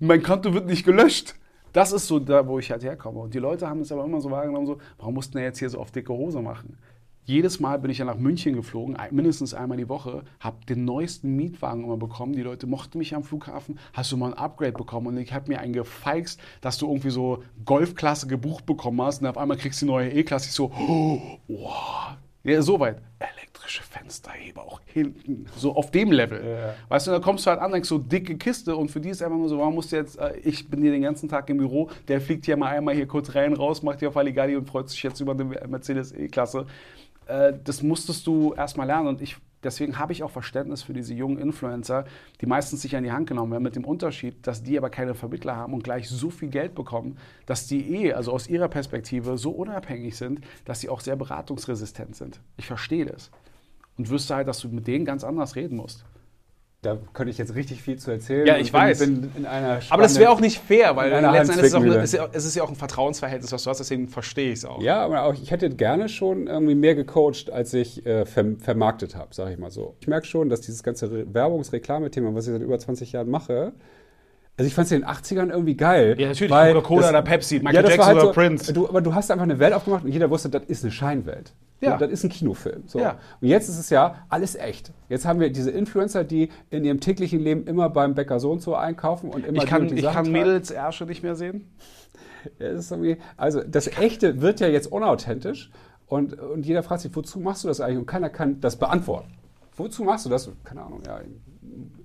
[0.00, 1.36] mein Konto wird nicht gelöscht.
[1.72, 3.20] Das ist so da, wo ich halt herkomme.
[3.20, 5.68] Und die Leute haben es aber immer so wahrgenommen, so, warum mussten wir jetzt hier
[5.68, 6.78] so auf dicke Hose machen?
[7.26, 11.34] Jedes Mal bin ich ja nach München geflogen, mindestens einmal die Woche, habe den neuesten
[11.34, 12.34] Mietwagen immer bekommen.
[12.34, 13.80] Die Leute mochten mich am Flughafen.
[13.92, 15.08] Hast du mal ein Upgrade bekommen?
[15.08, 19.26] Und ich habe mir einen gefeixt, dass du irgendwie so Golfklasse gebucht bekommen hast und
[19.26, 20.46] auf einmal kriegst du die neue E-Klasse.
[20.46, 22.16] Ich so, oh, wow.
[22.44, 23.02] Ja, so weit.
[23.18, 25.46] Elektrische Fensterheber auch hinten.
[25.56, 26.46] So auf dem Level.
[26.46, 26.74] Ja.
[26.88, 29.20] Weißt du, da kommst du halt an, denkst so, dicke Kiste und für die ist
[29.20, 31.56] einfach nur so, warum musst du jetzt, äh, ich bin hier den ganzen Tag im
[31.56, 34.68] Büro, der fliegt hier mal einmal hier kurz rein, raus, macht hier auf Halligalli und
[34.68, 36.66] freut sich jetzt über eine Mercedes E-Klasse.
[37.26, 39.08] Äh, das musstest du erstmal lernen.
[39.08, 42.04] Und ich, deswegen habe ich auch Verständnis für diese jungen Influencer,
[42.40, 45.14] die meistens sich an die Hand genommen werden, mit dem Unterschied, dass die aber keine
[45.14, 49.38] Vermittler haben und gleich so viel Geld bekommen, dass die eh, also aus ihrer Perspektive,
[49.38, 52.40] so unabhängig sind, dass sie auch sehr beratungsresistent sind.
[52.56, 53.30] Ich verstehe das.
[53.98, 56.04] Und wüsste halt, dass du mit denen ganz anders reden musst.
[56.82, 58.46] Da könnte ich jetzt richtig viel zu erzählen.
[58.46, 58.98] Ja, ich bin, weiß.
[59.00, 59.46] Bin
[59.90, 62.68] Aber das wäre auch nicht fair, weil letztendlich ist es, ist es ist ja auch
[62.68, 64.80] ein Vertrauensverhältnis, was du hast, deswegen verstehe ich es auch.
[64.80, 69.34] Ja, aber auch, ich hätte gerne schon irgendwie mehr gecoacht, als ich äh, vermarktet habe,
[69.34, 69.96] sage ich mal so.
[70.00, 73.72] Ich merke schon, dass dieses ganze Werbungsreklamethema, was ich seit über 20 Jahren mache,
[74.58, 76.16] also ich fand es in den 80ern irgendwie geil.
[76.18, 78.72] Ja, natürlich, Coca-Cola oder Pepsi, Michael ja, Jackson halt oder so, Prince.
[78.72, 81.52] Du, aber du hast einfach eine Welt aufgemacht und jeder wusste, das ist eine Scheinwelt.
[81.80, 81.96] Ja.
[81.98, 82.84] das ist ein Kinofilm.
[82.86, 82.98] So.
[82.98, 83.18] Ja.
[83.40, 84.92] Und jetzt ist es ja alles echt.
[85.08, 88.62] Jetzt haben wir diese Influencer, die in ihrem täglichen Leben immer beim Bäcker so und
[88.62, 91.70] so einkaufen und immer Ich kann, die ich kann Mädels Ärsche nicht mehr sehen.
[92.60, 92.94] Das
[93.36, 95.72] also das Echte wird ja jetzt unauthentisch
[96.06, 97.98] und, und jeder fragt sich, wozu machst du das eigentlich?
[97.98, 99.32] Und keiner kann das beantworten.
[99.76, 100.48] Wozu machst du das?
[100.62, 101.20] Keine Ahnung, ja,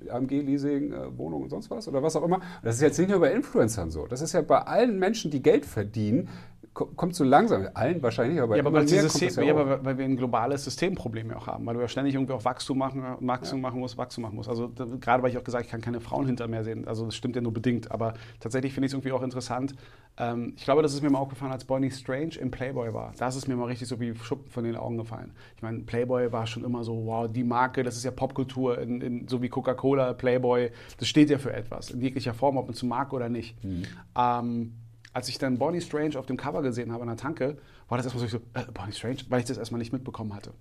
[0.09, 2.41] AMG-Leasing, äh, Wohnung und sonst was oder was auch immer.
[2.63, 4.07] Das ist jetzt nicht nur bei Influencern so.
[4.07, 6.27] Das ist ja bei allen Menschen, die Geld verdienen,
[6.73, 10.15] kommt so langsam, allen wahrscheinlich, aber, ja, aber weil, System, ja, ja, weil wir ein
[10.15, 13.63] globales Systemproblem ja auch haben, weil du ja ständig irgendwie auch Wachstum machen, Wachstum ja.
[13.63, 14.47] machen musst, Wachstum machen musst.
[14.47, 17.05] Also da, gerade weil ich auch gesagt, ich kann keine Frauen hinter mir sehen, also
[17.05, 19.75] das stimmt ja nur bedingt, aber tatsächlich finde ich es irgendwie auch interessant.
[20.17, 23.13] Ähm, ich glaube, das ist mir mal aufgefallen, als Bonnie Strange im Playboy war.
[23.17, 25.33] Da ist mir mal richtig so wie Schuppen von den Augen gefallen.
[25.57, 29.01] Ich meine, Playboy war schon immer so, wow, die Marke, das ist ja Popkultur, in,
[29.01, 32.75] in, so wie Coca-Cola, Playboy, das steht ja für etwas, in jeglicher Form, ob man
[32.75, 33.61] zu Marke oder nicht.
[33.63, 33.83] Mhm.
[34.17, 34.73] Ähm,
[35.13, 37.57] als ich dann Bonnie Strange auf dem Cover gesehen habe an der Tanke,
[37.89, 40.53] war das erstmal so, äh, Bonnie Strange, weil ich das erstmal nicht mitbekommen hatte.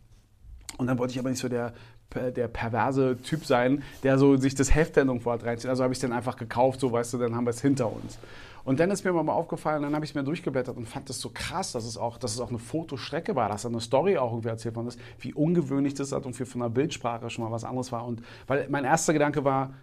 [0.78, 1.74] Und dann wollte ich aber nicht so der,
[2.14, 5.68] der perverse Typ sein, der so sich das Heft dann irgendwo hat reinzieht.
[5.68, 7.92] Also habe ich es dann einfach gekauft, so weißt du, dann haben wir es hinter
[7.92, 8.18] uns.
[8.64, 11.20] Und dann ist mir mal aufgefallen, dann habe ich es mir durchgeblättert und fand das
[11.20, 14.18] so krass, dass es auch, dass es auch eine Fotostrecke war, dass da eine Story
[14.18, 17.44] auch irgendwie erzählt worden ist, wie ungewöhnlich das hat und für von der Bildsprache schon
[17.44, 18.06] mal was anderes war.
[18.06, 19.74] Und weil mein erster Gedanke war,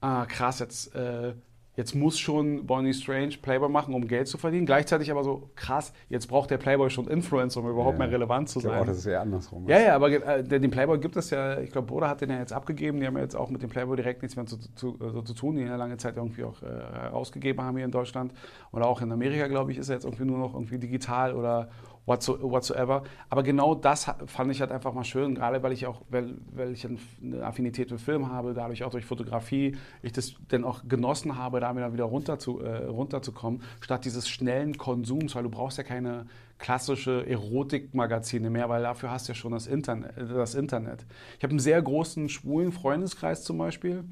[0.00, 1.34] ah, krass, jetzt äh,
[1.76, 4.66] jetzt muss schon Bonnie Strange Playboy machen, um Geld zu verdienen.
[4.66, 8.48] Gleichzeitig aber so krass, jetzt braucht der Playboy schon Influencer, um überhaupt ja, mehr relevant
[8.48, 8.70] zu sein.
[8.70, 9.68] Ich glaube auch, das ist eher andersrum.
[9.68, 12.38] Ja, ja, aber äh, den Playboy gibt es ja, ich glaube, Boda hat den ja
[12.38, 12.98] jetzt abgegeben.
[13.00, 15.22] Die haben ja jetzt auch mit dem Playboy direkt nichts mehr zu, zu, äh, so
[15.22, 18.32] zu tun, die ihn ja lange Zeit irgendwie auch äh, rausgegeben haben hier in Deutschland.
[18.72, 21.68] Oder auch in Amerika, glaube ich, ist er jetzt irgendwie nur noch irgendwie digital oder
[22.06, 23.02] whatsoever.
[23.28, 26.72] Aber genau das fand ich halt einfach mal schön, gerade weil ich auch, weil, weil
[26.72, 31.36] ich eine Affinität für Film habe, dadurch auch durch Fotografie, ich das dann auch genossen
[31.36, 35.84] habe, da wieder runter zu, äh, runterzukommen, statt dieses schnellen Konsums, weil du brauchst ja
[35.84, 36.26] keine
[36.58, 40.14] klassische Erotikmagazine mehr, weil dafür hast du ja schon das Internet.
[40.16, 41.04] Das Internet.
[41.36, 44.04] Ich habe einen sehr großen schwulen Freundeskreis zum Beispiel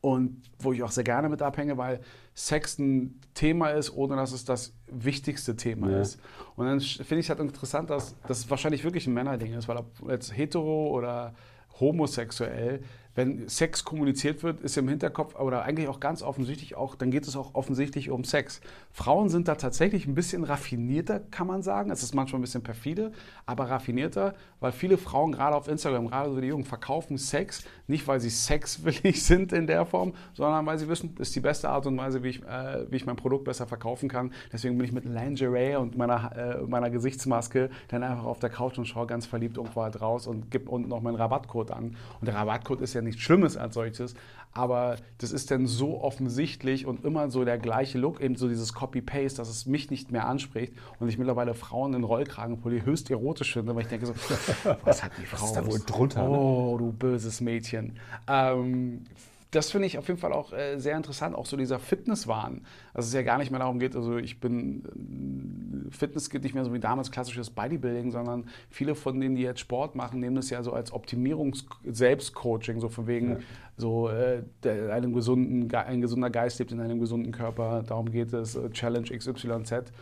[0.00, 2.00] und wo ich auch sehr gerne mit abhänge, weil
[2.34, 6.00] Sex ein Thema ist, ohne dass es das wichtigste Thema ja.
[6.00, 6.20] ist.
[6.54, 9.78] Und dann finde ich es halt interessant, dass das wahrscheinlich wirklich ein Männerding ist, weil
[9.78, 11.34] ob jetzt hetero oder
[11.80, 12.82] homosexuell,
[13.16, 17.26] wenn Sex kommuniziert wird, ist im Hinterkopf oder eigentlich auch ganz offensichtlich auch, dann geht
[17.26, 18.60] es auch offensichtlich um Sex.
[18.92, 21.90] Frauen sind da tatsächlich ein bisschen raffinierter, kann man sagen.
[21.90, 23.12] Es ist manchmal ein bisschen perfide,
[23.46, 28.06] aber raffinierter, weil viele Frauen gerade auf Instagram, gerade so die Jungen, verkaufen Sex, nicht
[28.06, 31.70] weil sie sexwillig sind in der Form, sondern weil sie wissen, das ist die beste
[31.70, 34.30] Art und Weise, wie ich, äh, wie ich mein Produkt besser verkaufen kann.
[34.52, 38.76] Deswegen bin ich mit Lingerie und meiner, äh, meiner Gesichtsmaske dann einfach auf der Couch
[38.76, 41.96] und schaue ganz verliebt irgendwo halt raus und gebe unten noch meinen Rabattcode an.
[42.20, 44.14] Und der Rabattcode ist ja nichts Schlimmes als solches,
[44.52, 48.72] aber das ist dann so offensichtlich und immer so der gleiche Look, eben so dieses
[48.72, 53.52] Copy-Paste, dass es mich nicht mehr anspricht und ich mittlerweile Frauen in Rollkragenpulli höchst erotisch
[53.52, 54.14] finde, weil ich denke so,
[54.84, 55.42] was hat die Frau?
[55.42, 56.22] Was ist da wohl drunter?
[56.22, 56.28] Ne?
[56.30, 57.98] Oh, du böses Mädchen.
[58.28, 59.04] Ähm,
[59.50, 62.62] das finde ich auf jeden Fall auch äh, sehr interessant, auch so dieser Fitnesswahn.
[62.94, 66.54] Dass es ja gar nicht mehr darum geht, also ich bin, äh, Fitness geht nicht
[66.54, 70.36] mehr so wie damals klassisches Bodybuilding, sondern viele von denen, die jetzt Sport machen, nehmen
[70.36, 73.38] das ja so als Optimierungs-Selbstcoaching, so von wegen, ja.
[73.76, 74.42] so äh,
[74.90, 79.08] einem gesunden, ein gesunder Geist lebt in einem gesunden Körper, darum geht es, äh, Challenge
[79.08, 79.92] XYZ.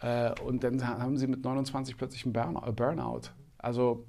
[0.00, 3.30] Äh, und dann haben sie mit 29 plötzlich einen Burnout.
[3.58, 4.04] Also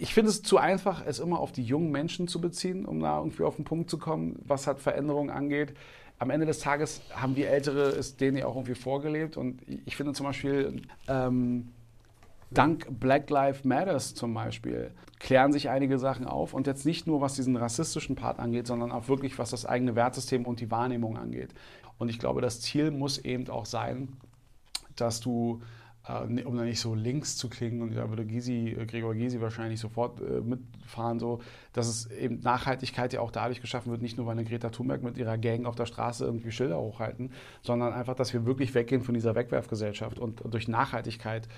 [0.00, 3.18] ich finde es zu einfach, es immer auf die jungen Menschen zu beziehen, um da
[3.18, 5.74] irgendwie auf den Punkt zu kommen, was hat Veränderungen angeht.
[6.18, 9.36] Am Ende des Tages haben wir Ältere es denen ja auch irgendwie vorgelebt.
[9.36, 11.68] Und ich finde zum Beispiel, ähm,
[12.50, 16.54] dank Black Lives Matters zum Beispiel, klären sich einige Sachen auf.
[16.54, 19.96] Und jetzt nicht nur, was diesen rassistischen Part angeht, sondern auch wirklich, was das eigene
[19.96, 21.52] Wertsystem und die Wahrnehmung angeht.
[21.98, 24.16] Und ich glaube, das Ziel muss eben auch sein,
[24.96, 25.60] dass du
[26.18, 29.80] um da nicht so links zu klingen, und da würde Gysi, äh, Gregor Gysi wahrscheinlich
[29.80, 31.40] sofort äh, mitfahren, so,
[31.72, 35.02] dass es eben Nachhaltigkeit ja auch dadurch geschaffen wird, nicht nur weil eine Greta Thunberg
[35.02, 37.32] mit ihrer Gang auf der Straße irgendwie Schilder hochhalten,
[37.62, 41.48] sondern einfach, dass wir wirklich weggehen von dieser Wegwerfgesellschaft und durch Nachhaltigkeit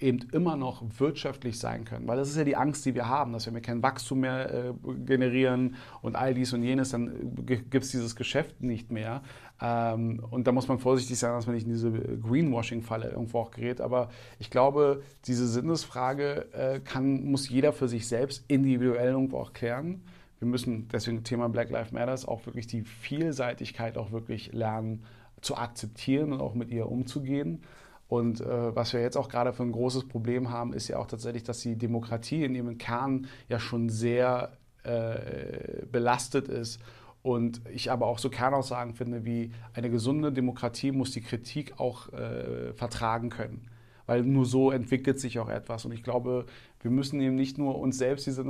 [0.00, 2.06] eben immer noch wirtschaftlich sein können.
[2.06, 4.52] Weil das ist ja die Angst, die wir haben, dass wenn wir kein Wachstum mehr
[4.52, 4.72] äh,
[5.04, 9.22] generieren und all dies und jenes, dann gibt es dieses Geschäft nicht mehr.
[9.60, 13.50] Ähm, und da muss man vorsichtig sein, dass man nicht in diese Greenwashing-Falle irgendwo auch
[13.50, 13.80] gerät.
[13.80, 19.52] Aber ich glaube, diese Sinnesfrage äh, kann, muss jeder für sich selbst individuell irgendwo auch
[19.52, 20.02] klären.
[20.38, 25.02] Wir müssen deswegen Thema Black Lives Matters auch wirklich die Vielseitigkeit auch wirklich lernen
[25.40, 27.62] zu akzeptieren und auch mit ihr umzugehen.
[28.08, 31.06] Und äh, was wir jetzt auch gerade für ein großes Problem haben, ist ja auch
[31.06, 34.52] tatsächlich, dass die Demokratie in ihrem Kern ja schon sehr
[34.82, 36.80] äh, belastet ist.
[37.22, 42.10] Und ich aber auch so Kernaussagen finde, wie eine gesunde Demokratie muss die Kritik auch
[42.12, 43.68] äh, vertragen können.
[44.06, 45.84] Weil nur so entwickelt sich auch etwas.
[45.84, 46.46] Und ich glaube,
[46.80, 48.42] wir müssen eben nicht nur uns selbst diese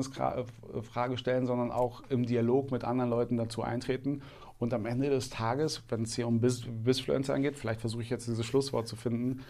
[0.83, 4.23] Frage stellen, sondern auch im Dialog mit anderen Leuten dazu eintreten.
[4.59, 8.27] Und am Ende des Tages, wenn es hier um Bisfluencer angeht, vielleicht versuche ich jetzt
[8.27, 9.45] dieses Schlusswort zu finden,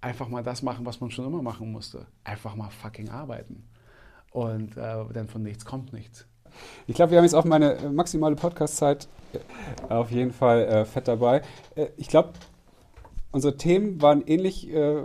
[0.00, 2.06] einfach mal das machen, was man schon immer machen musste.
[2.24, 3.68] Einfach mal fucking arbeiten.
[4.30, 6.26] Und äh, denn von nichts kommt nichts.
[6.86, 10.84] Ich glaube, wir haben jetzt auch meine äh, maximale Podcast-Zeit äh, auf jeden Fall äh,
[10.84, 11.42] fett dabei.
[11.74, 12.32] Äh, ich glaube,
[13.32, 15.02] unsere Themen waren ähnlich äh,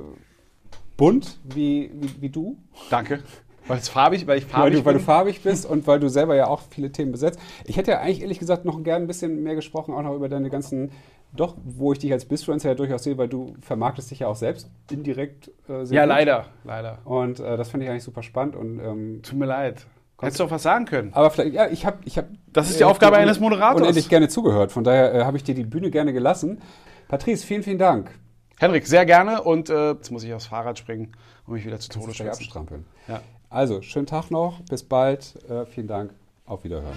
[0.97, 2.57] bunt wie, wie, wie, du.
[2.89, 3.23] Danke.
[3.69, 4.85] Weil farbig, weil ich farbig weil du, bin.
[4.85, 7.39] Weil du farbig bist und weil du selber ja auch viele Themen besetzt.
[7.65, 10.27] Ich hätte ja eigentlich ehrlich gesagt noch gern ein bisschen mehr gesprochen, auch noch über
[10.27, 10.91] deine ganzen,
[11.31, 14.35] doch, wo ich dich als Bisfluencer ja durchaus sehe, weil du vermarktest dich ja auch
[14.35, 16.09] selbst indirekt äh, sehr Ja, gut.
[16.09, 16.97] leider, leider.
[17.05, 18.55] Und äh, das finde ich eigentlich super spannend.
[18.55, 19.85] Und, ähm, Tut mir leid.
[20.21, 21.13] Hättest du auch was sagen können.
[21.13, 21.99] Aber vielleicht, ja, ich habe.
[22.03, 23.81] Ich hab, das ist die äh, Aufgabe eines Moderators.
[23.81, 24.71] Unendlich gerne zugehört.
[24.71, 26.61] Von daher äh, habe ich dir die Bühne gerne gelassen.
[27.07, 28.11] Patrice, vielen, vielen Dank.
[28.59, 29.41] Henrik, sehr gerne.
[29.41, 31.13] Und äh, jetzt muss ich aufs Fahrrad springen
[31.47, 32.85] und mich wieder zu Tode abstrampeln.
[33.07, 33.21] Ja.
[33.49, 36.13] Also, schönen Tag noch, bis bald, äh, vielen Dank,
[36.45, 36.95] auf Wiederhören.